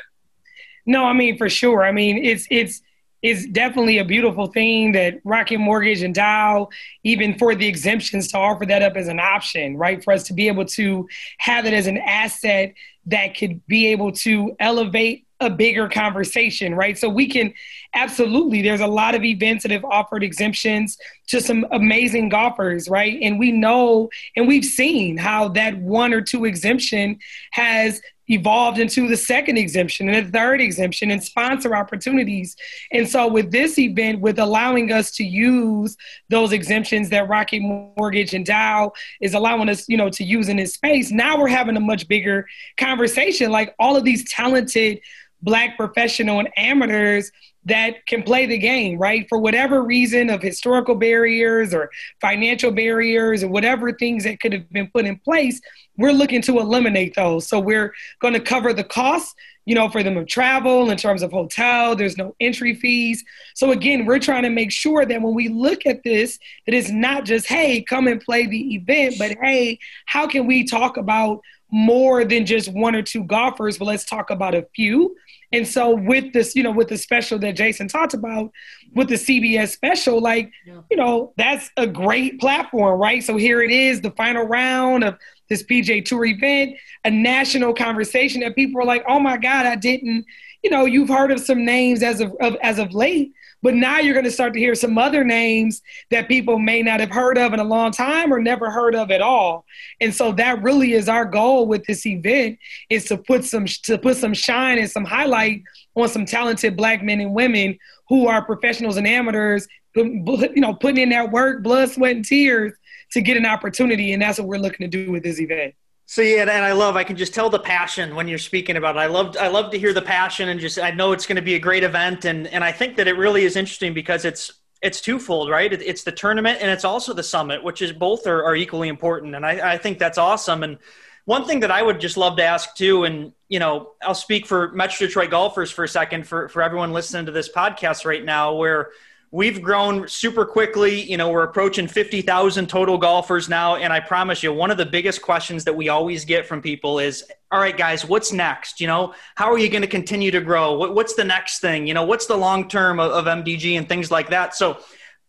No, 0.85 1.03
I 1.03 1.11
mean 1.11 1.37
for 1.37 1.49
sure. 1.49 1.83
I 1.83 1.91
mean 1.91 2.23
it's 2.23 2.47
it's 2.49 2.81
it's 3.21 3.45
definitely 3.47 3.97
a 3.97 4.05
beautiful 4.05 4.47
thing 4.47 4.93
that 4.93 5.19
Rocket 5.25 5.57
Mortgage 5.57 6.01
and 6.01 6.15
Dow, 6.15 6.69
even 7.03 7.37
for 7.37 7.55
the 7.55 7.67
exemptions, 7.67 8.29
to 8.29 8.37
offer 8.37 8.65
that 8.67 8.83
up 8.83 8.95
as 8.95 9.09
an 9.09 9.19
option, 9.19 9.75
right? 9.75 10.01
For 10.01 10.13
us 10.13 10.23
to 10.27 10.33
be 10.33 10.47
able 10.47 10.65
to 10.65 11.09
have 11.39 11.65
it 11.65 11.73
as 11.73 11.87
an 11.87 11.97
asset 11.97 12.73
that 13.07 13.35
could 13.35 13.65
be 13.67 13.87
able 13.87 14.13
to 14.13 14.55
elevate 14.59 15.24
a 15.39 15.49
bigger 15.49 15.89
conversation, 15.89 16.73
right? 16.75 16.97
So 16.97 17.09
we 17.09 17.27
can 17.27 17.53
absolutely, 17.93 18.61
there's 18.61 18.81
a 18.81 18.87
lot 18.87 19.15
of 19.15 19.23
events 19.23 19.63
that 19.63 19.71
have 19.71 19.85
offered 19.85 20.23
exemptions 20.23 20.97
to 21.27 21.41
some 21.41 21.65
amazing 21.71 22.29
golfers, 22.29 22.87
right? 22.89 23.19
And 23.21 23.37
we 23.37 23.51
know 23.51 24.09
and 24.35 24.47
we've 24.47 24.65
seen 24.65 25.17
how 25.17 25.49
that 25.49 25.77
one 25.77 26.13
or 26.13 26.21
two 26.21 26.45
exemption 26.45 27.19
has 27.51 28.01
evolved 28.27 28.79
into 28.79 29.07
the 29.07 29.17
second 29.17 29.57
exemption 29.57 30.09
and 30.09 30.25
the 30.25 30.31
third 30.31 30.59
exemption 30.59 31.11
and 31.11 31.23
sponsor 31.23 31.75
opportunities. 31.75 32.55
And 32.91 33.07
so 33.07 33.27
with 33.27 33.51
this 33.51 33.77
event, 33.77 34.19
with 34.19 34.39
allowing 34.39 34.91
us 34.91 35.11
to 35.17 35.23
use 35.23 35.95
those 36.29 36.51
exemptions 36.51 37.09
that 37.09 37.29
Rocket 37.29 37.61
Mortgage 37.61 38.33
and 38.33 38.45
Dow 38.45 38.93
is 39.21 39.33
allowing 39.33 39.69
us, 39.69 39.87
you 39.87 39.97
know, 39.97 40.09
to 40.09 40.23
use 40.23 40.49
in 40.49 40.57
this 40.57 40.73
space, 40.73 41.11
now 41.11 41.39
we're 41.39 41.47
having 41.47 41.77
a 41.77 41.81
much 41.81 42.07
bigger 42.07 42.47
conversation. 42.77 43.51
Like 43.51 43.75
all 43.79 43.95
of 43.95 44.03
these 44.03 44.27
talented 44.31 45.01
black 45.45 45.77
professional 45.77 46.39
and 46.39 46.49
amateurs 46.57 47.31
that 47.65 48.05
can 48.05 48.23
play 48.23 48.45
the 48.45 48.57
game, 48.57 48.97
right? 48.97 49.25
For 49.29 49.39
whatever 49.39 49.81
reason 49.83 50.29
of 50.29 50.41
historical 50.41 50.95
barriers 50.95 51.73
or 51.73 51.89
financial 52.19 52.71
barriers 52.71 53.43
or 53.43 53.47
whatever 53.47 53.91
things 53.91 54.23
that 54.23 54.39
could 54.39 54.53
have 54.53 54.69
been 54.71 54.89
put 54.93 55.05
in 55.05 55.17
place, 55.17 55.61
we're 55.97 56.11
looking 56.11 56.41
to 56.43 56.59
eliminate 56.59 57.15
those. 57.15 57.47
So 57.47 57.59
we're 57.59 57.93
going 58.21 58.33
to 58.33 58.39
cover 58.39 58.73
the 58.73 58.83
costs, 58.83 59.33
you 59.65 59.73
know, 59.73 59.89
for 59.89 60.03
them 60.03 60.15
to 60.15 60.25
travel 60.25 60.91
in 60.91 60.97
terms 60.97 61.23
of 61.23 61.31
hotel, 61.31 61.95
there's 61.95 62.17
no 62.17 62.35
entry 62.39 62.75
fees. 62.75 63.23
So 63.55 63.71
again, 63.71 64.05
we're 64.05 64.19
trying 64.19 64.43
to 64.43 64.51
make 64.51 64.71
sure 64.71 65.05
that 65.05 65.21
when 65.21 65.33
we 65.33 65.47
look 65.47 65.87
at 65.87 66.03
this, 66.03 66.37
it's 66.67 66.91
not 66.91 67.25
just, 67.25 67.47
hey, 67.47 67.81
come 67.81 68.07
and 68.07 68.21
play 68.21 68.45
the 68.45 68.75
event, 68.75 69.15
but 69.17 69.37
hey, 69.41 69.79
how 70.05 70.27
can 70.27 70.45
we 70.45 70.65
talk 70.65 70.97
about 70.97 71.41
more 71.75 72.23
than 72.23 72.45
just 72.45 72.71
one 72.71 72.95
or 72.95 73.01
two 73.01 73.23
golfers, 73.25 73.77
but 73.77 73.85
let's 73.85 74.05
talk 74.05 74.29
about 74.29 74.55
a 74.55 74.65
few 74.75 75.15
and 75.55 75.67
so 75.67 75.95
with 75.95 76.33
this, 76.33 76.53
you 76.55 76.63
know, 76.63 76.71
with 76.71 76.89
the 76.89 76.97
special 76.97 77.39
that 77.39 77.55
Jason 77.55 77.87
talked 77.87 78.13
about, 78.13 78.51
with 78.93 79.07
the 79.07 79.15
CBS 79.15 79.69
special, 79.69 80.21
like, 80.21 80.51
yeah. 80.65 80.81
you 80.91 80.97
know, 80.97 81.33
that's 81.37 81.71
a 81.77 81.87
great 81.87 82.41
platform, 82.41 82.99
right? 82.99 83.23
So 83.23 83.37
here 83.37 83.61
it 83.61 83.71
is, 83.71 84.01
the 84.01 84.11
final 84.11 84.43
round 84.43 85.05
of 85.05 85.17
this 85.49 85.63
PGA 85.63 86.03
Tour 86.03 86.25
event, 86.25 86.75
a 87.05 87.11
national 87.11 87.73
conversation 87.73 88.41
that 88.41 88.55
people 88.55 88.81
are 88.81 88.85
like, 88.85 89.05
oh 89.07 89.19
my 89.19 89.37
God, 89.37 89.65
I 89.65 89.75
didn't, 89.75 90.25
you 90.61 90.69
know, 90.69 90.85
you've 90.85 91.09
heard 91.09 91.31
of 91.31 91.39
some 91.39 91.63
names 91.63 92.03
as 92.03 92.19
of, 92.19 92.35
of 92.41 92.57
as 92.61 92.77
of 92.77 92.93
late, 92.93 93.33
but 93.65 93.73
now 93.73 93.97
you're 93.97 94.13
going 94.13 94.25
to 94.25 94.31
start 94.31 94.53
to 94.53 94.59
hear 94.59 94.75
some 94.75 94.95
other 94.95 95.23
names 95.23 95.81
that 96.11 96.27
people 96.27 96.59
may 96.59 96.83
not 96.83 96.99
have 96.99 97.09
heard 97.09 97.35
of 97.35 97.51
in 97.51 97.59
a 97.59 97.63
long 97.63 97.91
time 97.91 98.31
or 98.31 98.39
never 98.39 98.69
heard 98.69 98.93
of 98.93 99.09
at 99.09 99.23
all. 99.23 99.65
And 99.99 100.13
so 100.13 100.31
that 100.33 100.61
really 100.61 100.93
is 100.93 101.09
our 101.09 101.25
goal 101.25 101.65
with 101.65 101.83
this 101.85 102.05
event 102.05 102.59
is 102.91 103.05
to 103.05 103.17
put 103.17 103.43
some 103.43 103.65
to 103.65 103.97
put 103.97 104.17
some 104.17 104.35
shine 104.35 104.77
and 104.77 104.87
some 104.87 105.03
highlight 105.03 105.63
on 105.95 106.07
some 106.07 106.27
talented 106.27 106.77
black 106.77 107.01
men 107.01 107.19
and 107.19 107.33
women 107.33 107.79
who 108.07 108.27
are 108.27 108.45
professionals 108.45 108.97
and 108.97 109.07
amateurs, 109.07 109.67
you 109.95 110.51
know, 110.57 110.75
putting 110.75 111.01
in 111.01 111.09
that 111.09 111.31
work, 111.31 111.63
blood, 111.63 111.89
sweat, 111.89 112.15
and 112.15 112.23
tears 112.23 112.71
to 113.13 113.21
get 113.21 113.35
an 113.35 113.47
opportunity. 113.47 114.13
And 114.13 114.21
that's 114.21 114.37
what 114.37 114.47
we're 114.47 114.57
looking 114.57 114.87
to 114.87 115.05
do 115.05 115.11
with 115.11 115.23
this 115.23 115.39
event. 115.39 115.73
So 116.07 116.21
yeah, 116.21 116.41
and 116.41 116.51
I 116.51 116.73
love. 116.73 116.95
I 116.95 117.03
can 117.03 117.15
just 117.15 117.33
tell 117.33 117.49
the 117.49 117.59
passion 117.59 118.15
when 118.15 118.27
you're 118.27 118.37
speaking 118.37 118.77
about 118.77 118.95
it. 118.95 118.99
I 118.99 119.07
love. 119.07 119.35
I 119.39 119.47
love 119.47 119.71
to 119.71 119.79
hear 119.79 119.91
the 119.91 120.01
passion, 120.01 120.49
and 120.49 120.59
just 120.59 120.79
I 120.79 120.91
know 120.91 121.13
it's 121.13 121.25
going 121.25 121.37
to 121.37 121.41
be 121.41 121.55
a 121.55 121.59
great 121.59 121.83
event, 121.83 122.25
and 122.25 122.47
and 122.47 122.63
I 122.63 122.71
think 122.71 122.95
that 122.97 123.07
it 123.07 123.17
really 123.17 123.43
is 123.43 123.55
interesting 123.55 123.93
because 123.93 124.23
it's 124.23 124.51
it's 124.81 125.01
twofold, 125.01 125.49
right? 125.49 125.73
It's 125.73 126.03
the 126.03 126.11
tournament 126.11 126.59
and 126.61 126.69
it's 126.69 126.85
also 126.85 127.11
the 127.11 127.23
summit, 127.23 127.63
which 127.63 127.81
is 127.81 127.91
both 127.91 128.27
are, 128.27 128.43
are 128.43 128.55
equally 128.55 128.87
important, 128.87 129.35
and 129.35 129.43
I, 129.43 129.73
I 129.73 129.77
think 129.79 129.97
that's 129.97 130.19
awesome. 130.19 130.61
And 130.61 130.77
one 131.25 131.45
thing 131.45 131.61
that 131.61 131.71
I 131.71 131.81
would 131.81 131.99
just 131.99 132.17
love 132.17 132.37
to 132.37 132.43
ask 132.43 132.75
too, 132.75 133.03
and 133.03 133.33
you 133.49 133.57
know, 133.57 133.93
I'll 134.03 134.13
speak 134.13 134.45
for 134.45 134.71
Metro 134.73 135.07
Detroit 135.07 135.31
golfers 135.31 135.71
for 135.71 135.83
a 135.83 135.87
second 135.87 136.27
for 136.27 136.49
for 136.49 136.61
everyone 136.61 136.93
listening 136.93 137.25
to 137.25 137.31
this 137.31 137.51
podcast 137.51 138.05
right 138.05 138.23
now, 138.23 138.53
where 138.53 138.91
we've 139.35 139.61
grown 139.61 140.07
super 140.07 140.45
quickly. 140.45 141.01
You 141.01 141.17
know, 141.17 141.29
we're 141.29 141.43
approaching 141.43 141.89
50,000 141.89 142.69
total 142.69 142.97
golfers 142.97 143.49
now. 143.49 143.75
And 143.75 143.91
I 143.91 143.99
promise 143.99 144.41
you, 144.41 144.53
one 144.53 144.71
of 144.71 144.77
the 144.77 144.85
biggest 144.85 145.21
questions 145.21 145.65
that 145.65 145.75
we 145.75 145.89
always 145.89 146.23
get 146.23 146.45
from 146.45 146.61
people 146.61 146.99
is, 146.99 147.21
all 147.51 147.59
right, 147.59 147.77
guys, 147.77 148.05
what's 148.05 148.31
next? 148.31 148.79
You 148.79 148.87
know, 148.87 149.13
how 149.35 149.51
are 149.51 149.57
you 149.57 149.67
going 149.67 149.81
to 149.81 149.89
continue 149.89 150.31
to 150.31 150.39
grow? 150.39 150.89
What's 150.89 151.15
the 151.15 151.25
next 151.25 151.59
thing? 151.59 151.85
You 151.85 151.93
know, 151.93 152.05
what's 152.05 152.27
the 152.27 152.37
long 152.37 152.69
term 152.69 152.97
of, 152.97 153.11
of, 153.11 153.25
MDG 153.25 153.77
and 153.77 153.89
things 153.89 154.09
like 154.09 154.29
that? 154.29 154.55
So 154.55 154.79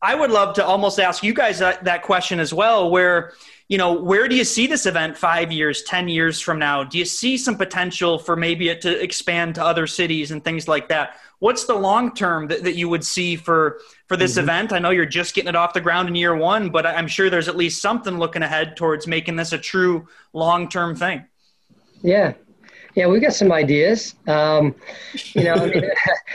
I 0.00 0.14
would 0.14 0.30
love 0.30 0.54
to 0.54 0.64
almost 0.64 1.00
ask 1.00 1.24
you 1.24 1.34
guys 1.34 1.58
that, 1.58 1.82
that 1.82 2.02
question 2.02 2.38
as 2.38 2.54
well, 2.54 2.88
where, 2.88 3.32
you 3.68 3.76
know, 3.76 3.92
where 3.92 4.28
do 4.28 4.36
you 4.36 4.44
see 4.44 4.68
this 4.68 4.86
event 4.86 5.16
five 5.16 5.50
years, 5.50 5.82
10 5.82 6.06
years 6.06 6.40
from 6.40 6.60
now? 6.60 6.84
Do 6.84 6.96
you 6.96 7.04
see 7.04 7.36
some 7.36 7.56
potential 7.56 8.20
for 8.20 8.36
maybe 8.36 8.68
it 8.68 8.82
to 8.82 9.02
expand 9.02 9.56
to 9.56 9.64
other 9.64 9.88
cities 9.88 10.30
and 10.30 10.44
things 10.44 10.68
like 10.68 10.90
that? 10.90 11.16
What's 11.38 11.64
the 11.64 11.74
long 11.74 12.14
term 12.14 12.48
that, 12.48 12.64
that 12.64 12.76
you 12.76 12.88
would 12.88 13.04
see 13.04 13.36
for, 13.36 13.80
for 14.06 14.16
this 14.16 14.32
mm-hmm. 14.32 14.40
event? 14.40 14.72
I 14.72 14.78
know 14.78 14.90
you're 14.90 15.06
just 15.06 15.34
getting 15.34 15.48
it 15.48 15.56
off 15.56 15.74
the 15.74 15.80
ground 15.80 16.08
in 16.08 16.14
year 16.14 16.34
one, 16.34 16.70
but 16.70 16.86
I'm 16.86 17.08
sure 17.08 17.28
there's 17.28 17.48
at 17.48 17.56
least 17.56 17.82
something 17.82 18.18
looking 18.18 18.42
ahead 18.42 18.76
towards 18.76 19.06
making 19.06 19.36
this 19.36 19.52
a 19.52 19.58
true 19.58 20.08
long 20.32 20.68
term 20.68 20.96
thing. 20.96 21.26
Yeah. 22.02 22.34
Yeah, 22.94 23.08
we've 23.08 23.20
got 23.20 23.34
some 23.34 23.52
ideas. 23.52 24.14
Um, 24.26 24.74
you 25.34 25.44
know, 25.44 25.54
I 25.54 25.66
mean, 25.66 25.84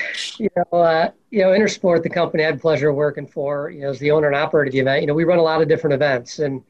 you 0.38 0.50
know, 0.56 0.78
uh, 0.78 1.12
you 1.32 1.40
know, 1.42 1.50
Intersport, 1.50 2.04
the 2.04 2.10
company 2.10 2.44
I 2.44 2.48
had 2.48 2.62
pleasure 2.62 2.94
working 2.94 3.26
for, 3.26 3.72
you 3.72 3.82
know, 3.82 3.90
as 3.90 4.00
the 4.00 4.12
owner 4.12 4.28
and 4.28 4.36
operator 4.36 4.68
of 4.68 4.74
the 4.74 4.80
event. 4.80 5.02
You 5.02 5.08
know, 5.08 5.16
we 5.16 5.24
run 5.24 5.40
a 5.40 5.44
lot 5.44 5.64
of 5.64 5.68
different 5.68 5.96
events, 5.96 6.38
and 6.38 6.64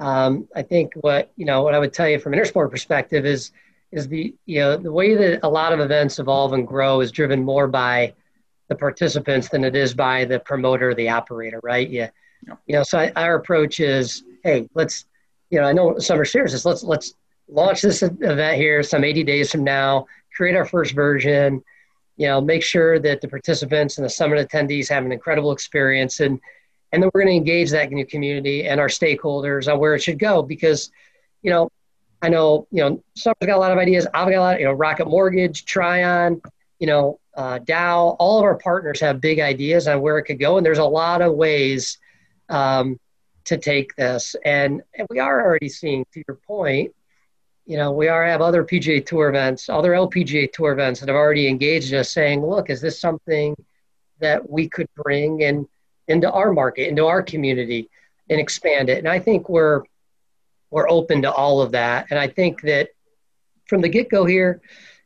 um, 0.00 0.48
I 0.54 0.62
think 0.62 0.94
what 0.94 1.30
you 1.36 1.44
know 1.44 1.62
what 1.62 1.74
I 1.74 1.78
would 1.78 1.92
tell 1.92 2.08
you 2.08 2.18
from 2.18 2.32
an 2.32 2.38
intersport 2.38 2.70
perspective 2.70 3.26
is 3.26 3.50
is 3.90 4.08
the 4.08 4.34
you 4.46 4.60
know 4.60 4.76
the 4.76 4.92
way 4.92 5.14
that 5.14 5.40
a 5.42 5.48
lot 5.48 5.72
of 5.72 5.80
events 5.80 6.18
evolve 6.18 6.52
and 6.52 6.66
grow 6.66 7.00
is 7.00 7.10
driven 7.10 7.44
more 7.44 7.66
by 7.66 8.12
the 8.68 8.74
participants 8.74 9.48
than 9.48 9.64
it 9.64 9.74
is 9.74 9.94
by 9.94 10.24
the 10.24 10.38
promoter, 10.40 10.94
the 10.94 11.08
operator, 11.08 11.58
right? 11.62 11.88
Yeah, 11.88 12.10
yeah. 12.46 12.54
you 12.66 12.76
know. 12.76 12.82
So 12.82 12.98
I, 12.98 13.12
our 13.16 13.36
approach 13.36 13.80
is, 13.80 14.24
hey, 14.44 14.68
let's 14.74 15.06
you 15.50 15.60
know 15.60 15.66
I 15.66 15.72
know 15.72 15.98
Summer 15.98 16.24
Series 16.24 16.54
is 16.54 16.64
let's 16.64 16.82
let's 16.82 17.14
launch 17.48 17.80
this 17.80 18.02
event 18.02 18.56
here 18.56 18.82
some 18.82 19.04
80 19.04 19.24
days 19.24 19.50
from 19.50 19.64
now, 19.64 20.06
create 20.36 20.54
our 20.54 20.66
first 20.66 20.94
version, 20.94 21.64
you 22.18 22.26
know, 22.26 22.40
make 22.40 22.62
sure 22.62 22.98
that 22.98 23.22
the 23.22 23.28
participants 23.28 23.96
and 23.96 24.04
the 24.04 24.10
summit 24.10 24.46
attendees 24.46 24.88
have 24.88 25.04
an 25.04 25.12
incredible 25.12 25.52
experience 25.52 26.20
and 26.20 26.38
and 26.92 27.02
then 27.02 27.10
we're 27.12 27.22
going 27.22 27.32
to 27.32 27.36
engage 27.36 27.70
that 27.70 27.90
new 27.90 28.06
community 28.06 28.66
and 28.66 28.80
our 28.80 28.88
stakeholders 28.88 29.70
on 29.70 29.78
where 29.78 29.94
it 29.94 30.02
should 30.02 30.18
go 30.18 30.42
because 30.42 30.90
you 31.42 31.50
know 31.50 31.70
i 32.22 32.28
know 32.28 32.66
you 32.70 32.82
know 32.82 33.02
summer's 33.14 33.36
got 33.46 33.56
a 33.56 33.58
lot 33.58 33.72
of 33.72 33.78
ideas 33.78 34.06
i've 34.14 34.28
got 34.28 34.34
a 34.34 34.40
lot 34.40 34.58
you 34.58 34.64
know 34.64 34.72
rocket 34.72 35.06
mortgage 35.06 35.64
Trion 35.64 36.40
you 36.78 36.86
know 36.86 37.18
uh, 37.36 37.58
dow 37.58 38.16
all 38.18 38.38
of 38.38 38.44
our 38.44 38.56
partners 38.56 39.00
have 39.00 39.20
big 39.20 39.38
ideas 39.38 39.86
on 39.86 40.00
where 40.00 40.18
it 40.18 40.24
could 40.24 40.40
go 40.40 40.56
and 40.56 40.66
there's 40.66 40.78
a 40.78 40.84
lot 40.84 41.22
of 41.22 41.34
ways 41.34 41.98
um, 42.48 42.98
to 43.44 43.56
take 43.56 43.94
this 43.94 44.34
and, 44.44 44.82
and 44.94 45.06
we 45.08 45.20
are 45.20 45.44
already 45.44 45.68
seeing 45.68 46.04
to 46.12 46.22
your 46.26 46.36
point 46.36 46.92
you 47.66 47.76
know 47.76 47.92
we 47.92 48.08
are 48.08 48.26
have 48.26 48.40
other 48.40 48.64
pga 48.64 49.04
tour 49.04 49.28
events 49.28 49.68
other 49.68 49.92
lpga 49.92 50.52
tour 50.52 50.72
events 50.72 51.00
that 51.00 51.08
have 51.08 51.16
already 51.16 51.46
engaged 51.46 51.94
us 51.94 52.12
saying 52.12 52.44
look 52.44 52.70
is 52.70 52.80
this 52.80 53.00
something 53.00 53.54
that 54.20 54.48
we 54.48 54.68
could 54.68 54.88
bring 54.96 55.44
and 55.44 55.66
into 56.08 56.30
our 56.30 56.52
market, 56.52 56.88
into 56.88 57.06
our 57.06 57.22
community, 57.22 57.88
and 58.30 58.40
expand 58.40 58.88
it. 58.88 58.98
And 58.98 59.08
I 59.08 59.18
think 59.18 59.48
we're 59.48 59.82
we're 60.70 60.88
open 60.88 61.22
to 61.22 61.32
all 61.32 61.60
of 61.60 61.72
that. 61.72 62.06
And 62.10 62.18
I 62.18 62.28
think 62.28 62.62
that 62.62 62.90
from 63.66 63.80
the 63.80 63.88
get 63.88 64.08
go 64.10 64.24
here, 64.24 64.60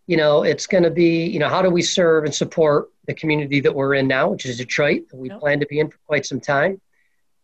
you 0.06 0.16
know, 0.16 0.42
it's 0.42 0.66
going 0.66 0.82
to 0.84 0.90
be, 0.90 1.26
you 1.26 1.38
know, 1.38 1.48
how 1.48 1.62
do 1.62 1.70
we 1.70 1.82
serve 1.82 2.24
and 2.24 2.34
support 2.34 2.90
the 3.06 3.14
community 3.14 3.60
that 3.60 3.74
we're 3.74 3.94
in 3.94 4.06
now, 4.08 4.28
which 4.28 4.46
is 4.46 4.58
Detroit, 4.58 5.08
that 5.10 5.16
we 5.16 5.28
yep. 5.28 5.40
plan 5.40 5.60
to 5.60 5.66
be 5.66 5.80
in 5.80 5.88
for 5.88 5.98
quite 6.06 6.26
some 6.26 6.40
time. 6.40 6.80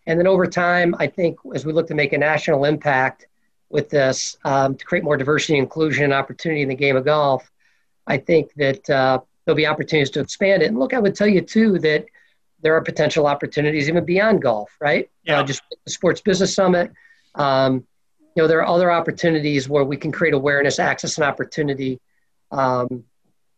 And 0.06 0.18
then 0.18 0.26
over 0.26 0.46
time, 0.46 0.94
I 0.98 1.06
think 1.06 1.38
as 1.54 1.66
we 1.66 1.72
look 1.72 1.88
to 1.88 1.94
make 1.94 2.12
a 2.12 2.18
national 2.18 2.64
impact 2.64 3.26
with 3.68 3.90
this 3.90 4.36
um, 4.44 4.74
to 4.76 4.84
create 4.84 5.04
more 5.04 5.16
diversity, 5.16 5.58
inclusion, 5.58 6.04
and 6.04 6.12
opportunity 6.12 6.62
in 6.62 6.68
the 6.68 6.74
game 6.74 6.96
of 6.96 7.04
golf, 7.04 7.50
I 8.06 8.16
think 8.16 8.54
that 8.54 8.88
uh, 8.88 9.20
there'll 9.44 9.56
be 9.56 9.66
opportunities 9.66 10.10
to 10.10 10.20
expand 10.20 10.62
it. 10.62 10.66
And 10.66 10.78
look, 10.78 10.94
I 10.94 10.98
would 10.98 11.14
tell 11.14 11.26
you 11.26 11.42
too 11.42 11.78
that 11.80 12.06
there 12.60 12.74
are 12.74 12.80
potential 12.80 13.26
opportunities 13.26 13.88
even 13.88 14.04
beyond 14.04 14.42
golf, 14.42 14.74
right? 14.80 15.10
Yeah. 15.24 15.40
Uh, 15.40 15.42
just 15.42 15.62
the 15.84 15.90
Sports 15.90 16.20
Business 16.20 16.54
Summit. 16.54 16.90
Um, 17.34 17.86
you 18.34 18.42
know, 18.42 18.46
there 18.46 18.60
are 18.60 18.66
other 18.66 18.90
opportunities 18.90 19.68
where 19.68 19.84
we 19.84 19.96
can 19.96 20.12
create 20.12 20.34
awareness, 20.34 20.78
access, 20.78 21.16
and 21.16 21.24
opportunity 21.24 22.00
um, 22.50 23.04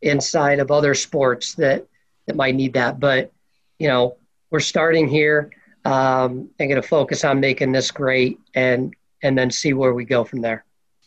inside 0.02 0.58
of 0.58 0.70
other 0.70 0.94
sports 0.94 1.54
that 1.56 1.86
that 2.26 2.36
might 2.36 2.54
need 2.54 2.74
that. 2.74 3.00
But 3.00 3.32
you 3.78 3.88
know, 3.88 4.16
we're 4.50 4.60
starting 4.60 5.08
here 5.08 5.50
um, 5.84 6.50
and 6.58 6.70
going 6.70 6.80
to 6.80 6.86
focus 6.86 7.24
on 7.24 7.40
making 7.40 7.72
this 7.72 7.90
great, 7.90 8.38
and 8.54 8.94
and 9.22 9.36
then 9.36 9.50
see 9.50 9.72
where 9.72 9.92
we 9.92 10.04
go 10.04 10.24
from 10.24 10.40
there. 10.40 10.64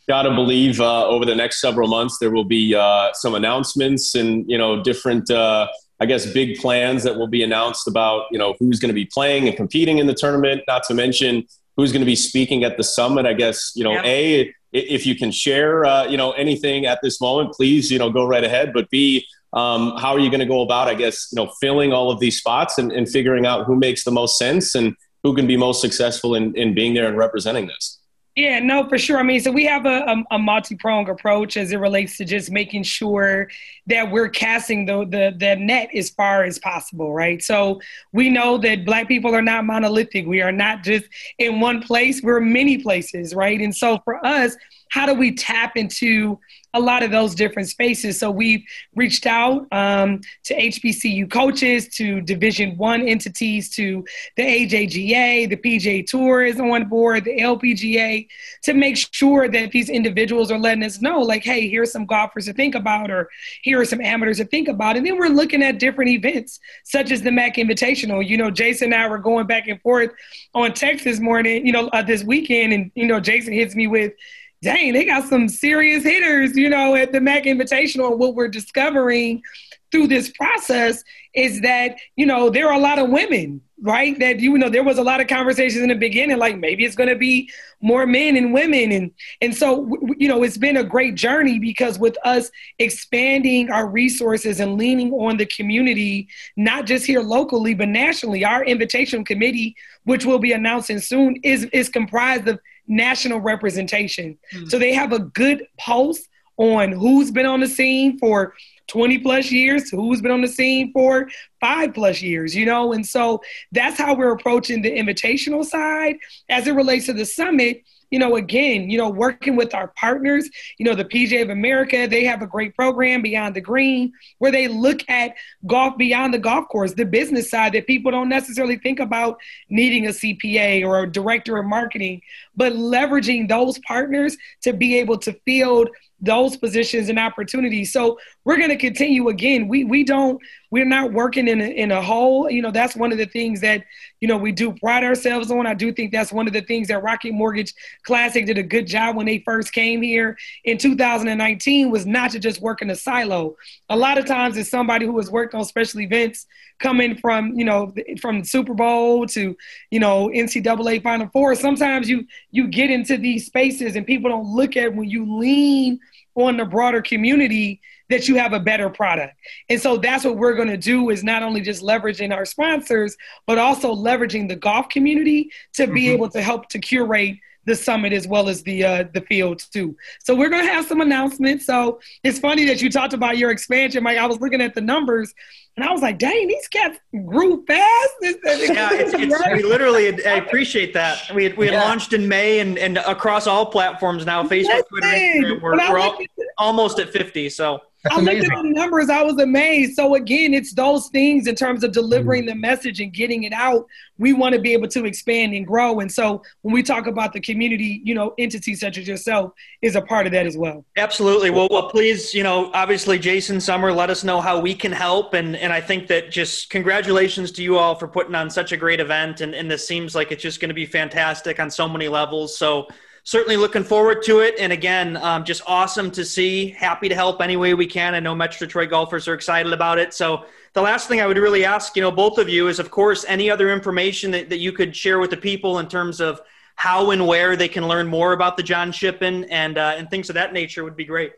got 0.08 0.24
to 0.24 0.32
believe 0.32 0.80
uh, 0.80 1.08
over 1.08 1.26
the 1.26 1.36
next 1.36 1.62
several 1.62 1.88
months 1.88 2.18
there 2.20 2.32
will 2.32 2.44
be 2.44 2.76
uh, 2.76 3.12
some 3.14 3.36
announcements 3.36 4.16
and 4.16 4.46
you 4.48 4.58
know 4.58 4.84
different 4.84 5.30
uh, 5.32 5.68
I 6.00 6.06
guess 6.06 6.26
big 6.26 6.58
plans 6.58 7.04
that 7.04 7.16
will 7.16 7.28
be 7.28 7.44
announced 7.44 7.88
about 7.88 8.26
you 8.32 8.38
know 8.38 8.56
who's 8.60 8.80
going 8.80 8.90
to 8.90 8.94
be 8.94 9.06
playing 9.06 9.48
and 9.48 9.56
competing 9.56 10.00
in 10.00 10.08
the 10.08 10.14
tournament. 10.14 10.62
Not 10.68 10.84
to 10.86 10.94
mention 10.94 11.48
who's 11.78 11.92
going 11.92 12.02
to 12.02 12.06
be 12.06 12.16
speaking 12.16 12.64
at 12.64 12.78
the 12.78 12.84
summit. 12.84 13.26
I 13.26 13.34
guess 13.34 13.72
you 13.76 13.84
know 13.84 14.00
a 14.04 14.54
if 14.72 15.06
you 15.06 15.16
can 15.16 15.32
share 15.32 15.86
uh, 15.86 16.06
you 16.06 16.18
know 16.18 16.32
anything 16.32 16.86
at 16.86 17.00
this 17.02 17.22
moment, 17.22 17.54
please 17.54 17.92
you 17.92 18.00
know 18.00 18.10
go 18.10 18.26
right 18.26 18.44
ahead. 18.44 18.74
But 18.74 18.90
b 18.90 19.26
um, 19.54 19.96
how 19.98 20.14
are 20.14 20.20
you 20.20 20.30
going 20.30 20.40
to 20.40 20.48
go 20.48 20.62
about 20.62 20.88
I 20.88 20.96
guess 20.96 21.30
you 21.32 21.36
know 21.36 21.52
filling 21.62 21.94
all 21.94 22.12
of 22.12 22.20
these 22.20 22.38
spots 22.38 22.78
and, 22.78 22.92
and 22.92 23.08
figuring 23.08 23.46
out 23.46 23.66
who 23.66 23.76
makes 23.76 24.04
the 24.04 24.12
most 24.12 24.38
sense 24.38 24.76
and 24.76 24.96
who 25.24 25.36
can 25.36 25.48
be 25.48 25.56
most 25.56 25.80
successful 25.82 26.36
in, 26.36 26.54
in 26.56 26.74
being 26.74 26.94
there 26.94 27.08
and 27.08 27.18
representing 27.18 27.68
this. 27.68 28.00
Yeah, 28.36 28.58
no, 28.60 28.90
for 28.90 28.98
sure. 28.98 29.20
I 29.20 29.24
mean, 29.24 29.40
so 29.42 29.52
we 29.52 29.64
have 29.66 29.86
a, 29.86 30.10
um, 30.10 30.26
a, 30.32 30.36
a 30.36 30.40
multi 30.40 30.76
pronged 30.76 31.08
approach 31.08 31.56
as 31.56 31.72
it 31.72 31.78
relates 31.78 32.18
to 32.18 32.26
just 32.26 32.50
making 32.50 32.82
sure 32.82 33.48
that 33.86 34.10
we're 34.10 34.30
casting 34.30 34.88
the, 34.88 35.06
the 35.06 35.36
the 35.38 35.56
net 35.56 35.90
as 35.94 36.10
far 36.10 36.44
as 36.44 36.58
possible, 36.58 37.14
right? 37.14 37.44
So 37.44 37.80
we 38.12 38.32
know 38.32 38.58
that 38.58 38.86
Black 38.86 39.08
people 39.08 39.36
are 39.36 39.42
not 39.44 39.66
monolithic. 39.66 40.26
We 40.26 40.42
are 40.42 40.52
not 40.52 40.84
just 40.84 41.06
in 41.38 41.60
one 41.60 41.84
place. 41.84 42.24
We're 42.24 42.40
many 42.40 42.80
places, 42.80 43.36
right? 43.36 43.62
And 43.62 43.76
so 43.76 44.00
for 44.04 44.26
us, 44.26 44.58
how 44.90 45.06
do 45.06 45.14
we 45.14 45.36
tap 45.36 45.78
into 45.78 46.40
a 46.74 46.80
lot 46.80 47.04
of 47.04 47.12
those 47.12 47.36
different 47.36 47.70
spaces. 47.70 48.20
So 48.20 48.32
we've 48.32 48.64
reached 48.96 49.26
out 49.26 49.68
um, 49.72 50.22
to 50.46 50.56
HBCU 50.56 51.30
coaches, 51.30 51.88
to 51.96 52.22
Division 52.22 52.76
One 52.78 53.08
entities, 53.08 53.70
to 53.76 54.04
the 54.38 54.44
AJGA, 54.44 55.50
the 55.50 55.58
PGA 55.58 56.06
Tour 56.06 56.44
is 56.44 56.60
on 56.60 56.90
board, 56.90 57.26
the 57.26 57.40
LPGA, 57.40 58.28
to 58.64 58.74
make 58.74 58.98
sure 59.12 59.48
that 59.48 59.72
these 59.72 59.90
individuals 59.90 60.52
are 60.52 60.58
letting 60.58 60.84
us 60.84 61.02
know, 61.02 61.20
like, 61.20 61.44
hey, 61.44 61.70
here's 61.70 61.92
some 61.92 62.06
golfers 62.06 62.46
to 62.46 62.54
think 62.54 62.76
about, 62.76 63.12
or 63.12 63.30
here 63.62 63.80
are 63.80 63.86
some 63.86 64.02
amateurs 64.02 64.38
to 64.38 64.46
think 64.46 64.68
about. 64.68 64.98
And 64.98 65.06
then 65.06 65.18
we're 65.18 65.28
looking 65.28 65.62
at 65.62 65.80
different 65.80 66.10
events, 66.12 66.60
such 66.84 67.12
as 67.12 67.22
the 67.22 67.32
MAC 67.32 67.56
Invitational. 67.56 68.28
You 68.28 68.38
know, 68.38 68.50
Jason 68.50 68.94
and 68.94 69.02
I 69.02 69.08
were 69.08 69.20
going 69.20 69.48
back 69.48 69.68
and 69.68 69.80
forth 69.82 70.12
on 70.56 70.74
text 70.74 71.06
this 71.06 71.20
morning, 71.20 71.66
you 71.66 71.72
know, 71.72 71.88
uh, 71.90 72.02
this 72.02 72.24
weekend, 72.24 72.74
and 72.74 72.92
you 72.96 73.06
know, 73.06 73.20
Jason 73.20 73.54
hits 73.54 73.76
me 73.76 73.88
with 73.88 74.14
dang, 74.64 74.94
they 74.94 75.06
got 75.06 75.28
some 75.28 75.48
serious 75.50 76.04
hitters, 76.04 76.56
you 76.56 76.70
know, 76.70 76.96
at 76.96 77.12
the 77.12 77.22
MAC 77.22 77.44
Invitational. 77.44 78.12
And 78.12 78.20
what 78.20 78.34
we're 78.34 78.48
discovering 78.48 79.44
through 79.92 80.08
this 80.08 80.32
process 80.32 81.04
is 81.36 81.62
that, 81.62 81.98
you 82.16 82.26
know, 82.26 82.50
there 82.50 82.68
are 82.68 82.74
a 82.74 82.80
lot 82.80 82.98
of 82.98 83.10
women, 83.10 83.62
right? 83.82 84.18
That, 84.20 84.40
you 84.40 84.58
know, 84.58 84.70
there 84.70 84.84
was 84.84 84.98
a 84.98 85.04
lot 85.04 85.20
of 85.20 85.28
conversations 85.28 85.82
in 85.82 85.90
the 85.90 85.96
beginning, 85.96 86.38
like 86.38 86.58
maybe 86.58 86.86
it's 86.86 86.96
going 86.96 87.10
to 87.10 87.16
be 87.16 87.50
more 87.82 88.08
men 88.08 88.36
and 88.38 88.54
women. 88.54 88.92
And, 88.92 89.12
and 89.42 89.56
so, 89.56 89.98
you 90.18 90.28
know, 90.28 90.42
it's 90.44 90.58
been 90.58 90.78
a 90.78 90.84
great 90.84 91.16
journey 91.16 91.60
because 91.60 92.00
with 92.00 92.18
us 92.24 92.50
expanding 92.80 93.70
our 93.70 93.88
resources 93.88 94.60
and 94.60 94.78
leaning 94.78 95.12
on 95.14 95.38
the 95.38 95.46
community, 95.46 96.28
not 96.56 96.86
just 96.86 97.06
here 97.06 97.22
locally, 97.22 97.74
but 97.74 97.90
nationally, 97.90 98.46
our 98.46 98.64
invitation 98.64 99.26
committee, 99.26 99.76
which 100.06 100.26
we'll 100.26 100.40
be 100.40 100.54
announcing 100.54 101.00
soon, 101.00 101.36
is, 101.44 101.66
is 101.66 101.90
comprised 101.90 102.48
of 102.48 102.60
national 102.88 103.40
representation. 103.40 104.38
Mm-hmm. 104.54 104.68
So 104.68 104.80
they 104.80 104.94
have 104.94 105.12
a 105.12 105.20
good 105.20 105.66
pulse 105.78 106.28
on 106.58 106.92
who's 106.92 107.32
been 107.32 107.46
on 107.46 107.62
the 107.62 107.68
scene 107.68 108.20
for 108.20 108.54
20 108.88 109.20
plus 109.20 109.52
years, 109.52 109.90
who's 109.90 110.22
been 110.22 110.32
on 110.32 110.42
the 110.42 110.48
scene 110.48 110.92
for 110.92 111.30
five 111.60 111.94
plus 111.94 112.22
years, 112.22 112.56
you 112.56 112.66
know? 112.66 112.94
And 112.94 113.06
so 113.06 113.42
that's 113.72 113.98
how 113.98 114.14
we're 114.14 114.34
approaching 114.34 114.82
the 114.82 114.92
invitational 114.92 115.64
side. 115.64 116.18
As 116.50 116.68
it 116.68 116.74
relates 116.74 117.08
to 117.08 117.14
the 117.14 117.26
summit, 117.26 117.84
you 118.14 118.20
know, 118.20 118.36
again, 118.36 118.92
you 118.92 118.98
know, 119.00 119.10
working 119.10 119.56
with 119.56 119.74
our 119.74 119.88
partners, 119.88 120.48
you 120.78 120.86
know, 120.86 120.94
the 120.94 121.04
PGA 121.04 121.42
of 121.42 121.50
America, 121.50 122.06
they 122.08 122.24
have 122.26 122.44
a 122.44 122.48
great 122.48 122.76
program, 122.76 123.24
Beyond 123.24 123.56
the 123.56 123.62
Green, 123.62 124.14
where 124.38 124.52
they 124.52 124.68
look 124.68 125.00
at 125.10 125.34
golf 125.66 125.98
beyond 125.98 126.32
the 126.32 126.38
golf 126.38 126.68
course, 126.68 126.94
the 126.94 127.06
business 127.06 127.50
side 127.50 127.74
that 127.74 127.88
people 127.88 128.12
don't 128.12 128.30
necessarily 128.30 128.78
think 128.78 129.00
about 129.00 129.40
needing 129.68 130.06
a 130.06 130.12
CPA 130.12 130.86
or 130.86 131.02
a 131.02 131.12
director 131.12 131.58
of 131.58 131.66
marketing, 131.66 132.22
but 132.56 132.74
leveraging 132.74 133.50
those 133.50 133.80
partners 133.80 134.38
to 134.62 134.74
be 134.74 135.00
able 135.00 135.18
to 135.18 135.34
field 135.44 135.90
those 136.22 136.56
positions 136.56 137.10
and 137.10 137.18
opportunities. 137.18 137.92
So 137.92 138.20
we're 138.46 138.58
going 138.58 138.70
to 138.70 138.78
continue 138.78 139.28
again. 139.30 139.68
We 139.68 139.86
we 139.86 140.04
don't 140.04 140.40
we're 140.74 140.86
not 140.86 141.14
working 141.14 141.48
in 141.48 141.62
a, 141.62 141.66
in 141.66 141.92
a 141.92 142.02
hole. 142.02 142.50
You 142.50 142.64
know, 142.64 142.72
that's 142.72 142.96
one 142.96 143.12
of 143.12 143.20
the 143.20 143.28
things 143.28 143.62
that 143.62 143.84
you 144.22 144.28
know 144.28 144.38
we 144.38 144.52
do 144.52 144.74
pride 144.74 145.04
ourselves 145.04 145.52
on. 145.52 145.68
I 145.68 145.76
do 145.76 145.94
think 145.94 146.12
that's 146.12 146.34
one 146.34 146.48
of 146.48 146.54
the 146.54 146.62
things 146.62 146.88
that 146.88 147.04
Rocket 147.04 147.32
Mortgage 147.32 147.76
Classic 148.02 148.44
did 148.44 148.58
a 148.58 148.64
good 148.64 148.88
job 148.88 149.16
when 149.16 149.28
they 149.28 149.38
first 149.46 149.72
came 149.72 150.02
here 150.02 150.36
in 150.64 150.80
2019 150.80 151.92
was 151.92 152.08
not 152.08 152.32
to 152.32 152.40
just 152.40 152.60
work 152.60 152.82
in 152.82 152.90
a 152.90 152.96
silo. 152.96 153.56
A 153.90 153.96
lot 153.96 154.18
of 154.18 154.26
times, 154.26 154.58
as 154.58 154.68
somebody 154.68 155.06
who 155.06 155.16
has 155.18 155.30
worked 155.30 155.54
on 155.54 155.64
special 155.64 156.02
events, 156.02 156.48
coming 156.80 157.18
from 157.18 157.54
you 157.54 157.66
know 157.66 157.94
from 158.20 158.44
Super 158.44 158.74
Bowl 158.74 159.28
to 159.28 159.56
you 159.92 160.00
know 160.00 160.32
NCAA 160.34 161.04
Final 161.04 161.30
Four, 161.32 161.54
sometimes 161.54 162.10
you 162.10 162.26
you 162.50 162.68
get 162.68 162.90
into 162.90 163.16
these 163.16 163.46
spaces 163.46 163.96
and 163.96 164.08
people 164.08 164.32
don't 164.32 164.48
look 164.48 164.76
at 164.76 164.96
when 164.96 165.08
you 165.08 165.38
lean 165.38 166.00
on 166.34 166.58
the 166.58 166.66
broader 166.66 167.04
community 167.04 167.80
that 168.14 168.28
you 168.28 168.36
have 168.36 168.54
a 168.54 168.60
better 168.60 168.90
product. 168.90 169.34
And 169.70 169.82
so 169.82 169.98
that's 169.98 170.24
what 170.24 170.38
we're 170.38 170.54
going 170.54 170.68
to 170.68 170.78
do 170.78 171.10
is 171.10 171.24
not 171.24 171.42
only 171.42 171.62
just 171.62 171.82
leveraging 171.82 172.34
our 172.34 172.46
sponsors, 172.46 173.18
but 173.48 173.58
also 173.58 173.96
leveraging 173.96 174.48
the 174.48 174.56
golf 174.56 174.88
community 174.90 175.52
to 175.74 175.88
be 175.88 176.04
mm-hmm. 176.04 176.14
able 176.14 176.30
to 176.30 176.42
help 176.42 176.70
to 176.70 176.80
curate 176.80 177.38
the 177.66 177.76
summit 177.76 178.14
as 178.14 178.28
well 178.28 178.50
as 178.50 178.62
the 178.64 178.84
uh, 178.84 179.06
the 179.14 179.22
field 179.22 179.64
too. 179.72 179.96
So 180.24 180.36
we're 180.36 180.50
gonna 180.50 180.72
have 180.72 180.86
some 180.86 181.02
announcements. 181.02 181.66
So 181.66 182.00
it's 182.24 182.40
funny 182.40 182.66
that 182.66 182.82
you 182.82 182.90
talked 182.90 183.14
about 183.14 183.38
your 183.38 183.52
expansion, 183.52 184.04
Mike. 184.04 184.18
I 184.18 184.26
was 184.26 184.40
looking 184.42 184.62
at 184.62 184.76
the 184.76 184.82
numbers, 184.82 185.34
and 185.78 185.86
I 185.86 185.92
was 185.92 186.02
like, 186.02 186.20
"Dang, 186.20 186.48
these 186.48 186.68
cats 186.68 187.00
grew 187.26 187.64
fast." 187.66 188.14
yeah, 188.22 188.90
it's, 188.94 189.14
it's, 189.14 189.54
we 189.54 189.64
literally. 189.70 190.26
I 190.26 190.36
appreciate 190.36 190.94
that. 190.94 191.32
We 191.34 191.46
had, 191.46 191.58
we 191.58 191.66
had 191.68 191.76
yeah. 191.76 191.84
launched 191.84 192.14
in 192.14 192.28
May, 192.28 192.60
and 192.60 192.78
and 192.78 192.98
across 192.98 193.48
all 193.48 193.66
platforms 193.66 194.26
now, 194.26 194.44
Facebook, 194.44 194.88
Twitter, 194.90 195.08
Instagram, 195.08 195.62
we're, 195.62 195.78
we're 195.78 196.00
all, 196.00 196.18
almost 196.58 197.00
at 197.00 197.12
fifty. 197.12 197.50
So 197.50 197.80
I 198.12 198.20
looked 198.20 198.44
at 198.44 198.64
the 198.64 198.70
numbers, 198.70 199.10
I 199.10 199.22
was 199.24 199.40
amazed. 199.42 199.96
So 199.96 200.16
again, 200.16 200.54
it's 200.54 200.74
those 200.74 201.08
things 201.08 201.48
in 201.48 201.56
terms 201.56 201.84
of 201.84 201.94
delivering 201.94 202.46
the 202.46 202.56
message 202.56 203.00
and 203.00 203.14
getting 203.14 203.44
it 203.44 203.54
out. 203.54 203.88
We 204.18 204.34
want 204.34 204.56
to 204.56 204.62
be 204.62 204.74
able 204.74 204.90
to 204.90 205.06
expand 205.06 205.54
and 205.54 205.66
grow. 205.66 206.02
And 206.02 206.12
so 206.12 206.44
when 206.62 206.74
we 206.74 206.84
talk 206.84 207.08
about 207.08 207.32
the 207.32 207.40
community, 207.40 208.02
you 208.04 208.14
know, 208.14 208.34
entities 208.38 208.82
such 208.82 208.98
as 208.98 209.08
yourself 209.08 209.54
is 209.82 209.96
a 209.96 210.02
part 210.02 210.26
of 210.26 210.34
that 210.34 210.46
as 210.46 210.58
well. 210.58 210.86
Absolutely. 210.98 211.50
Well, 211.50 211.70
well, 211.72 211.90
please, 211.90 212.34
you 212.34 212.44
know, 212.44 212.72
obviously 212.74 213.18
Jason 213.18 213.62
Summer, 213.62 213.94
let 213.94 214.10
us 214.10 214.24
know 214.24 214.42
how 214.42 214.60
we 214.60 214.76
can 214.76 214.92
help. 214.92 215.34
And 215.34 215.56
and 215.56 215.72
I 215.72 215.80
think 215.80 216.08
that 216.08 216.30
just 216.30 216.70
congratulations 216.70 217.52
to 217.54 217.64
you 217.64 217.78
all 217.78 217.96
for 217.96 218.08
putting 218.08 218.36
on 218.36 218.50
such 218.50 218.74
a 218.74 218.78
great 218.78 219.00
event. 219.00 219.40
And, 219.40 219.56
and 219.56 219.72
this 219.72 219.88
seems 219.88 220.14
like 220.14 220.32
it's 220.32 220.44
just 220.44 220.60
going 220.60 220.70
to 220.70 220.76
be 220.76 220.86
fantastic 220.86 221.60
on 221.60 221.72
so 221.72 221.88
many 221.88 222.10
levels. 222.10 222.58
So 222.58 222.88
certainly 223.24 223.58
looking 223.58 223.84
forward 223.84 224.24
to 224.24 224.40
it. 224.40 224.56
And 224.60 224.74
again, 224.74 225.18
um, 225.18 225.44
just 225.46 225.62
awesome 225.66 226.12
to 226.12 226.26
see. 226.26 226.70
Happy 226.72 227.08
to 227.10 227.16
help 227.16 227.42
any 227.42 227.56
way 227.56 227.74
we 227.74 227.88
can. 227.88 228.16
I 228.16 228.20
know 228.20 228.36
Metro 228.36 228.68
Detroit 228.68 228.90
golfers 228.90 229.28
are 229.28 229.34
excited 229.34 229.72
about 229.72 229.98
it. 229.98 230.14
So 230.14 230.46
the 230.74 230.82
last 230.82 231.08
thing 231.08 231.22
I 231.22 231.28
would 231.28 231.38
really 231.38 231.66
ask, 231.66 231.96
you 231.96 232.02
know, 232.02 232.12
both 232.12 232.38
of 232.38 232.50
you 232.50 232.68
is, 232.68 232.80
of 232.80 232.92
course, 232.92 233.26
any 233.28 233.50
other 233.50 233.72
information 233.72 234.32
that, 234.32 234.50
that 234.50 234.58
you 234.58 234.72
could 234.72 234.96
share 234.96 235.20
with 235.20 235.30
the 235.30 235.38
people 235.38 235.80
in 235.80 235.88
terms 235.88 236.20
of 236.20 236.42
how 236.76 237.12
and 237.12 237.26
where 237.26 237.56
they 237.56 237.68
can 237.68 237.88
learn 237.88 238.08
more 238.08 238.34
about 238.34 238.58
the 238.58 238.64
John 238.64 238.92
Shippen 238.92 239.46
and 239.46 239.78
uh, 239.78 239.94
and 239.96 240.10
things 240.10 240.30
of 240.30 240.34
that 240.34 240.54
nature 240.54 240.84
would 240.84 240.98
be 240.98 241.06
great. 241.06 241.34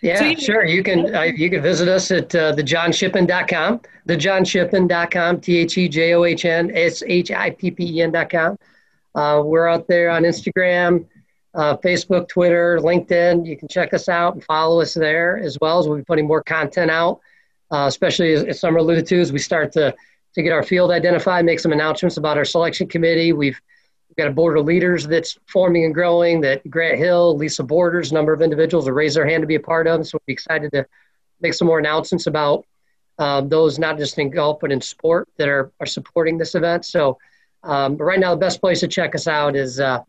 Yeah, 0.00 0.18
so 0.18 0.34
sure. 0.34 0.64
You 0.64 0.82
can 0.82 1.14
uh, 1.14 1.22
you 1.22 1.50
can 1.50 1.62
visit 1.62 1.88
us 1.88 2.10
at 2.10 2.34
uh, 2.34 2.54
thejohnshippen.com, 2.54 3.80
thejohnshippen.com, 4.08 5.40
T 5.40 5.58
H 5.58 5.78
E 5.78 5.88
J 5.88 6.14
O 6.14 6.24
H 6.24 6.44
N 6.44 6.70
S 6.74 7.02
H 7.06 7.30
I 7.30 7.50
P 7.50 7.70
P 7.70 7.98
E 7.98 8.02
N.com. 8.02 8.58
Uh, 9.18 9.42
we're 9.42 9.66
out 9.66 9.88
there 9.88 10.10
on 10.10 10.22
Instagram, 10.22 11.04
uh, 11.52 11.76
Facebook, 11.78 12.28
Twitter, 12.28 12.78
LinkedIn. 12.80 13.44
You 13.44 13.56
can 13.56 13.66
check 13.66 13.92
us 13.92 14.08
out 14.08 14.34
and 14.34 14.44
follow 14.44 14.80
us 14.80 14.94
there 14.94 15.38
as 15.38 15.58
well 15.60 15.80
as 15.80 15.88
we'll 15.88 15.98
be 15.98 16.04
putting 16.04 16.24
more 16.24 16.40
content 16.40 16.88
out, 16.88 17.18
uh, 17.72 17.86
especially 17.88 18.32
as, 18.32 18.44
as 18.44 18.60
Summer 18.60 18.78
alluded 18.78 19.08
to, 19.08 19.20
as 19.20 19.32
we 19.32 19.40
start 19.40 19.72
to, 19.72 19.92
to 20.36 20.42
get 20.42 20.52
our 20.52 20.62
field 20.62 20.92
identified, 20.92 21.44
make 21.44 21.58
some 21.58 21.72
announcements 21.72 22.16
about 22.16 22.38
our 22.38 22.44
selection 22.44 22.86
committee. 22.86 23.32
We've, 23.32 23.60
we've 24.08 24.16
got 24.16 24.28
a 24.28 24.32
board 24.32 24.56
of 24.56 24.66
leaders 24.66 25.04
that's 25.04 25.36
forming 25.48 25.84
and 25.84 25.92
growing 25.92 26.40
that 26.42 26.70
Grant 26.70 26.98
Hill, 26.98 27.36
Lisa 27.36 27.64
Borders, 27.64 28.12
a 28.12 28.14
number 28.14 28.32
of 28.32 28.40
individuals 28.40 28.86
have 28.86 28.94
raised 28.94 29.16
their 29.16 29.26
hand 29.26 29.42
to 29.42 29.48
be 29.48 29.56
a 29.56 29.60
part 29.60 29.88
of. 29.88 30.06
So 30.06 30.20
we're 30.28 30.32
excited 30.32 30.70
to 30.74 30.86
make 31.40 31.54
some 31.54 31.66
more 31.66 31.80
announcements 31.80 32.28
about 32.28 32.66
um, 33.18 33.48
those 33.48 33.80
not 33.80 33.98
just 33.98 34.16
in 34.16 34.30
golf 34.30 34.60
but 34.60 34.70
in 34.70 34.80
sport 34.80 35.28
that 35.38 35.48
are, 35.48 35.72
are 35.80 35.86
supporting 35.86 36.38
this 36.38 36.54
event. 36.54 36.84
So 36.84 37.18
um, 37.62 37.96
but 37.96 38.04
right 38.04 38.20
now, 38.20 38.30
the 38.34 38.40
best 38.40 38.60
place 38.60 38.80
to 38.80 38.88
check 38.88 39.14
us 39.14 39.26
out 39.26 39.56
is 39.56 39.80
uh, 39.80 40.02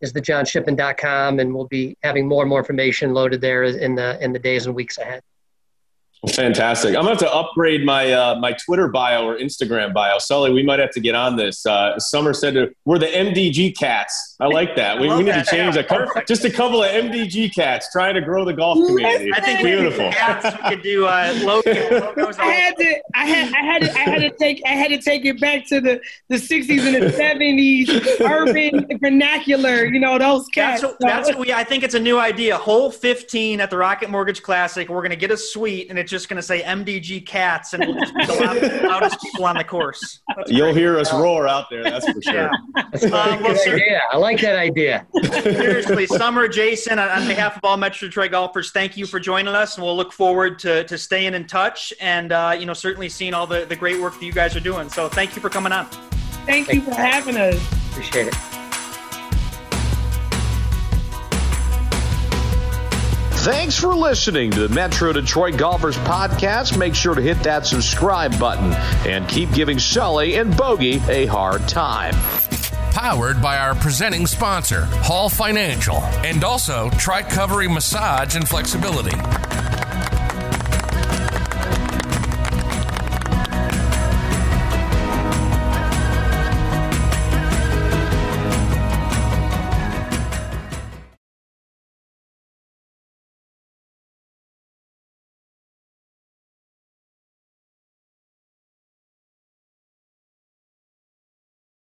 is 0.00 0.12
thejohnshippen.com, 0.12 1.38
and 1.38 1.54
we'll 1.54 1.68
be 1.68 1.96
having 2.02 2.26
more 2.28 2.42
and 2.42 2.48
more 2.48 2.58
information 2.58 3.14
loaded 3.14 3.40
there 3.40 3.64
in 3.64 3.94
the 3.94 4.22
in 4.22 4.32
the 4.32 4.38
days 4.38 4.66
and 4.66 4.74
weeks 4.74 4.98
ahead. 4.98 5.22
Fantastic. 6.30 6.90
I'm 6.90 7.02
gonna 7.02 7.10
have 7.10 7.18
to 7.18 7.34
upgrade 7.34 7.84
my 7.84 8.12
uh, 8.12 8.36
my 8.36 8.52
Twitter 8.52 8.86
bio 8.86 9.26
or 9.26 9.38
Instagram 9.38 9.92
bio. 9.92 10.18
Sully, 10.18 10.52
we 10.52 10.62
might 10.62 10.78
have 10.78 10.92
to 10.92 11.00
get 11.00 11.16
on 11.16 11.34
this. 11.34 11.66
Uh, 11.66 11.98
Summer 11.98 12.32
said 12.32 12.54
to, 12.54 12.72
we're 12.84 12.98
the 12.98 13.06
MDG 13.06 13.76
cats. 13.76 14.36
I 14.38 14.46
like 14.46 14.76
that. 14.76 15.00
We, 15.00 15.08
we 15.08 15.24
need 15.24 15.26
that. 15.32 15.46
to 15.46 15.50
change 15.50 15.74
yeah, 15.74 15.82
that. 15.82 16.28
Just 16.28 16.44
a 16.44 16.50
couple 16.50 16.80
of 16.80 16.90
MDG 16.90 17.52
cats 17.52 17.90
trying 17.90 18.14
to 18.14 18.20
grow 18.20 18.44
the 18.44 18.52
golf 18.52 18.78
community. 18.78 19.32
I 19.34 19.40
think 19.40 19.62
beautiful. 19.62 20.06
We, 20.06 20.12
cats, 20.12 20.56
we 20.62 20.68
could 20.70 20.82
do 20.82 21.06
uh, 21.06 21.34
logos. 21.42 21.66
I 22.38 22.52
had 22.52 22.76
to. 22.76 23.02
I 23.14 23.26
had. 23.26 23.52
I 23.54 23.64
had. 23.64 23.82
To, 23.82 23.92
I 23.92 24.02
had 24.02 24.20
to 24.20 24.30
take. 24.38 24.62
I 24.64 24.72
had 24.74 24.88
to 24.90 24.98
take 24.98 25.24
it 25.24 25.40
back 25.40 25.66
to 25.66 25.80
the 25.80 26.00
the 26.28 26.36
60s 26.36 26.86
and 26.86 27.02
the 27.02 27.10
70s 27.10 28.20
urban 28.20 28.86
vernacular. 29.00 29.86
You 29.86 29.98
know 29.98 30.18
those 30.18 30.46
cats. 30.48 30.82
That's 30.82 30.92
what, 30.92 31.00
that's 31.00 31.28
what 31.30 31.38
we. 31.40 31.52
I 31.52 31.64
think 31.64 31.82
it's 31.82 31.94
a 31.94 32.00
new 32.00 32.20
idea. 32.20 32.56
Hole 32.56 32.92
15 32.92 33.60
at 33.60 33.70
the 33.70 33.76
Rocket 33.76 34.08
Mortgage 34.08 34.40
Classic. 34.40 34.88
We're 34.88 35.02
gonna 35.02 35.16
get 35.16 35.32
a 35.32 35.36
suite 35.36 35.90
and 35.90 35.98
it's 35.98 36.11
just 36.12 36.28
going 36.28 36.36
to 36.36 36.42
say 36.42 36.62
MDG 36.62 37.26
Cats, 37.26 37.72
and 37.72 37.84
we'll 37.84 37.98
just 37.98 38.14
be 38.14 38.26
the 38.26 38.34
loudest, 38.34 38.82
loudest 38.84 39.20
people 39.22 39.44
on 39.46 39.56
the 39.56 39.64
course. 39.64 40.20
That's 40.36 40.50
You'll 40.50 40.66
great. 40.66 40.76
hear 40.76 40.98
us 40.98 41.12
roar 41.12 41.48
out 41.48 41.70
there. 41.70 41.82
That's 41.82 42.08
for 42.08 42.22
sure. 42.22 42.34
Yeah. 42.34 42.50
That's 42.92 43.04
um, 43.04 43.42
well, 43.42 43.58
idea. 43.58 44.02
I 44.12 44.18
like 44.18 44.40
that 44.42 44.56
idea. 44.56 45.06
Seriously, 45.42 46.06
Summer, 46.06 46.46
Jason, 46.46 46.98
on, 46.98 47.26
behalf 47.26 47.56
of 47.56 47.64
all 47.64 47.76
Metro 47.76 48.06
Detroit 48.06 48.30
golfers, 48.30 48.70
thank 48.70 48.96
you 48.96 49.06
for 49.06 49.18
joining 49.18 49.54
us, 49.54 49.76
and 49.76 49.84
we'll 49.84 49.96
look 49.96 50.12
forward 50.12 50.58
to, 50.60 50.84
to 50.84 50.98
staying 50.98 51.34
in 51.34 51.46
touch 51.46 51.92
and 52.00 52.30
uh, 52.30 52.54
you 52.56 52.66
know 52.66 52.74
certainly 52.74 53.08
seeing 53.08 53.34
all 53.34 53.46
the, 53.46 53.64
the 53.64 53.76
great 53.76 54.00
work 54.00 54.12
that 54.14 54.24
you 54.24 54.32
guys 54.32 54.54
are 54.54 54.60
doing. 54.60 54.88
So 54.90 55.08
thank 55.08 55.34
you 55.34 55.42
for 55.42 55.48
coming 55.48 55.72
on. 55.72 55.86
Thank, 56.44 56.66
thank 56.66 56.86
you 56.86 56.92
for 56.92 56.94
having 56.94 57.36
us. 57.36 57.56
Appreciate 57.90 58.28
it. 58.28 58.51
Thanks 63.42 63.76
for 63.76 63.92
listening 63.92 64.52
to 64.52 64.68
the 64.68 64.72
Metro 64.72 65.12
Detroit 65.12 65.56
Golfers 65.56 65.96
Podcast. 65.98 66.78
Make 66.78 66.94
sure 66.94 67.16
to 67.16 67.20
hit 67.20 67.42
that 67.42 67.66
subscribe 67.66 68.38
button 68.38 68.72
and 69.04 69.28
keep 69.28 69.52
giving 69.52 69.80
Sully 69.80 70.36
and 70.36 70.56
Bogey 70.56 71.02
a 71.08 71.26
hard 71.26 71.66
time. 71.66 72.14
Powered 72.92 73.42
by 73.42 73.58
our 73.58 73.74
presenting 73.74 74.28
sponsor, 74.28 74.84
Hall 74.84 75.28
Financial, 75.28 75.96
and 75.96 76.44
also 76.44 76.88
Tricovery 76.90 77.68
Massage 77.68 78.36
and 78.36 78.48
Flexibility. 78.48 79.16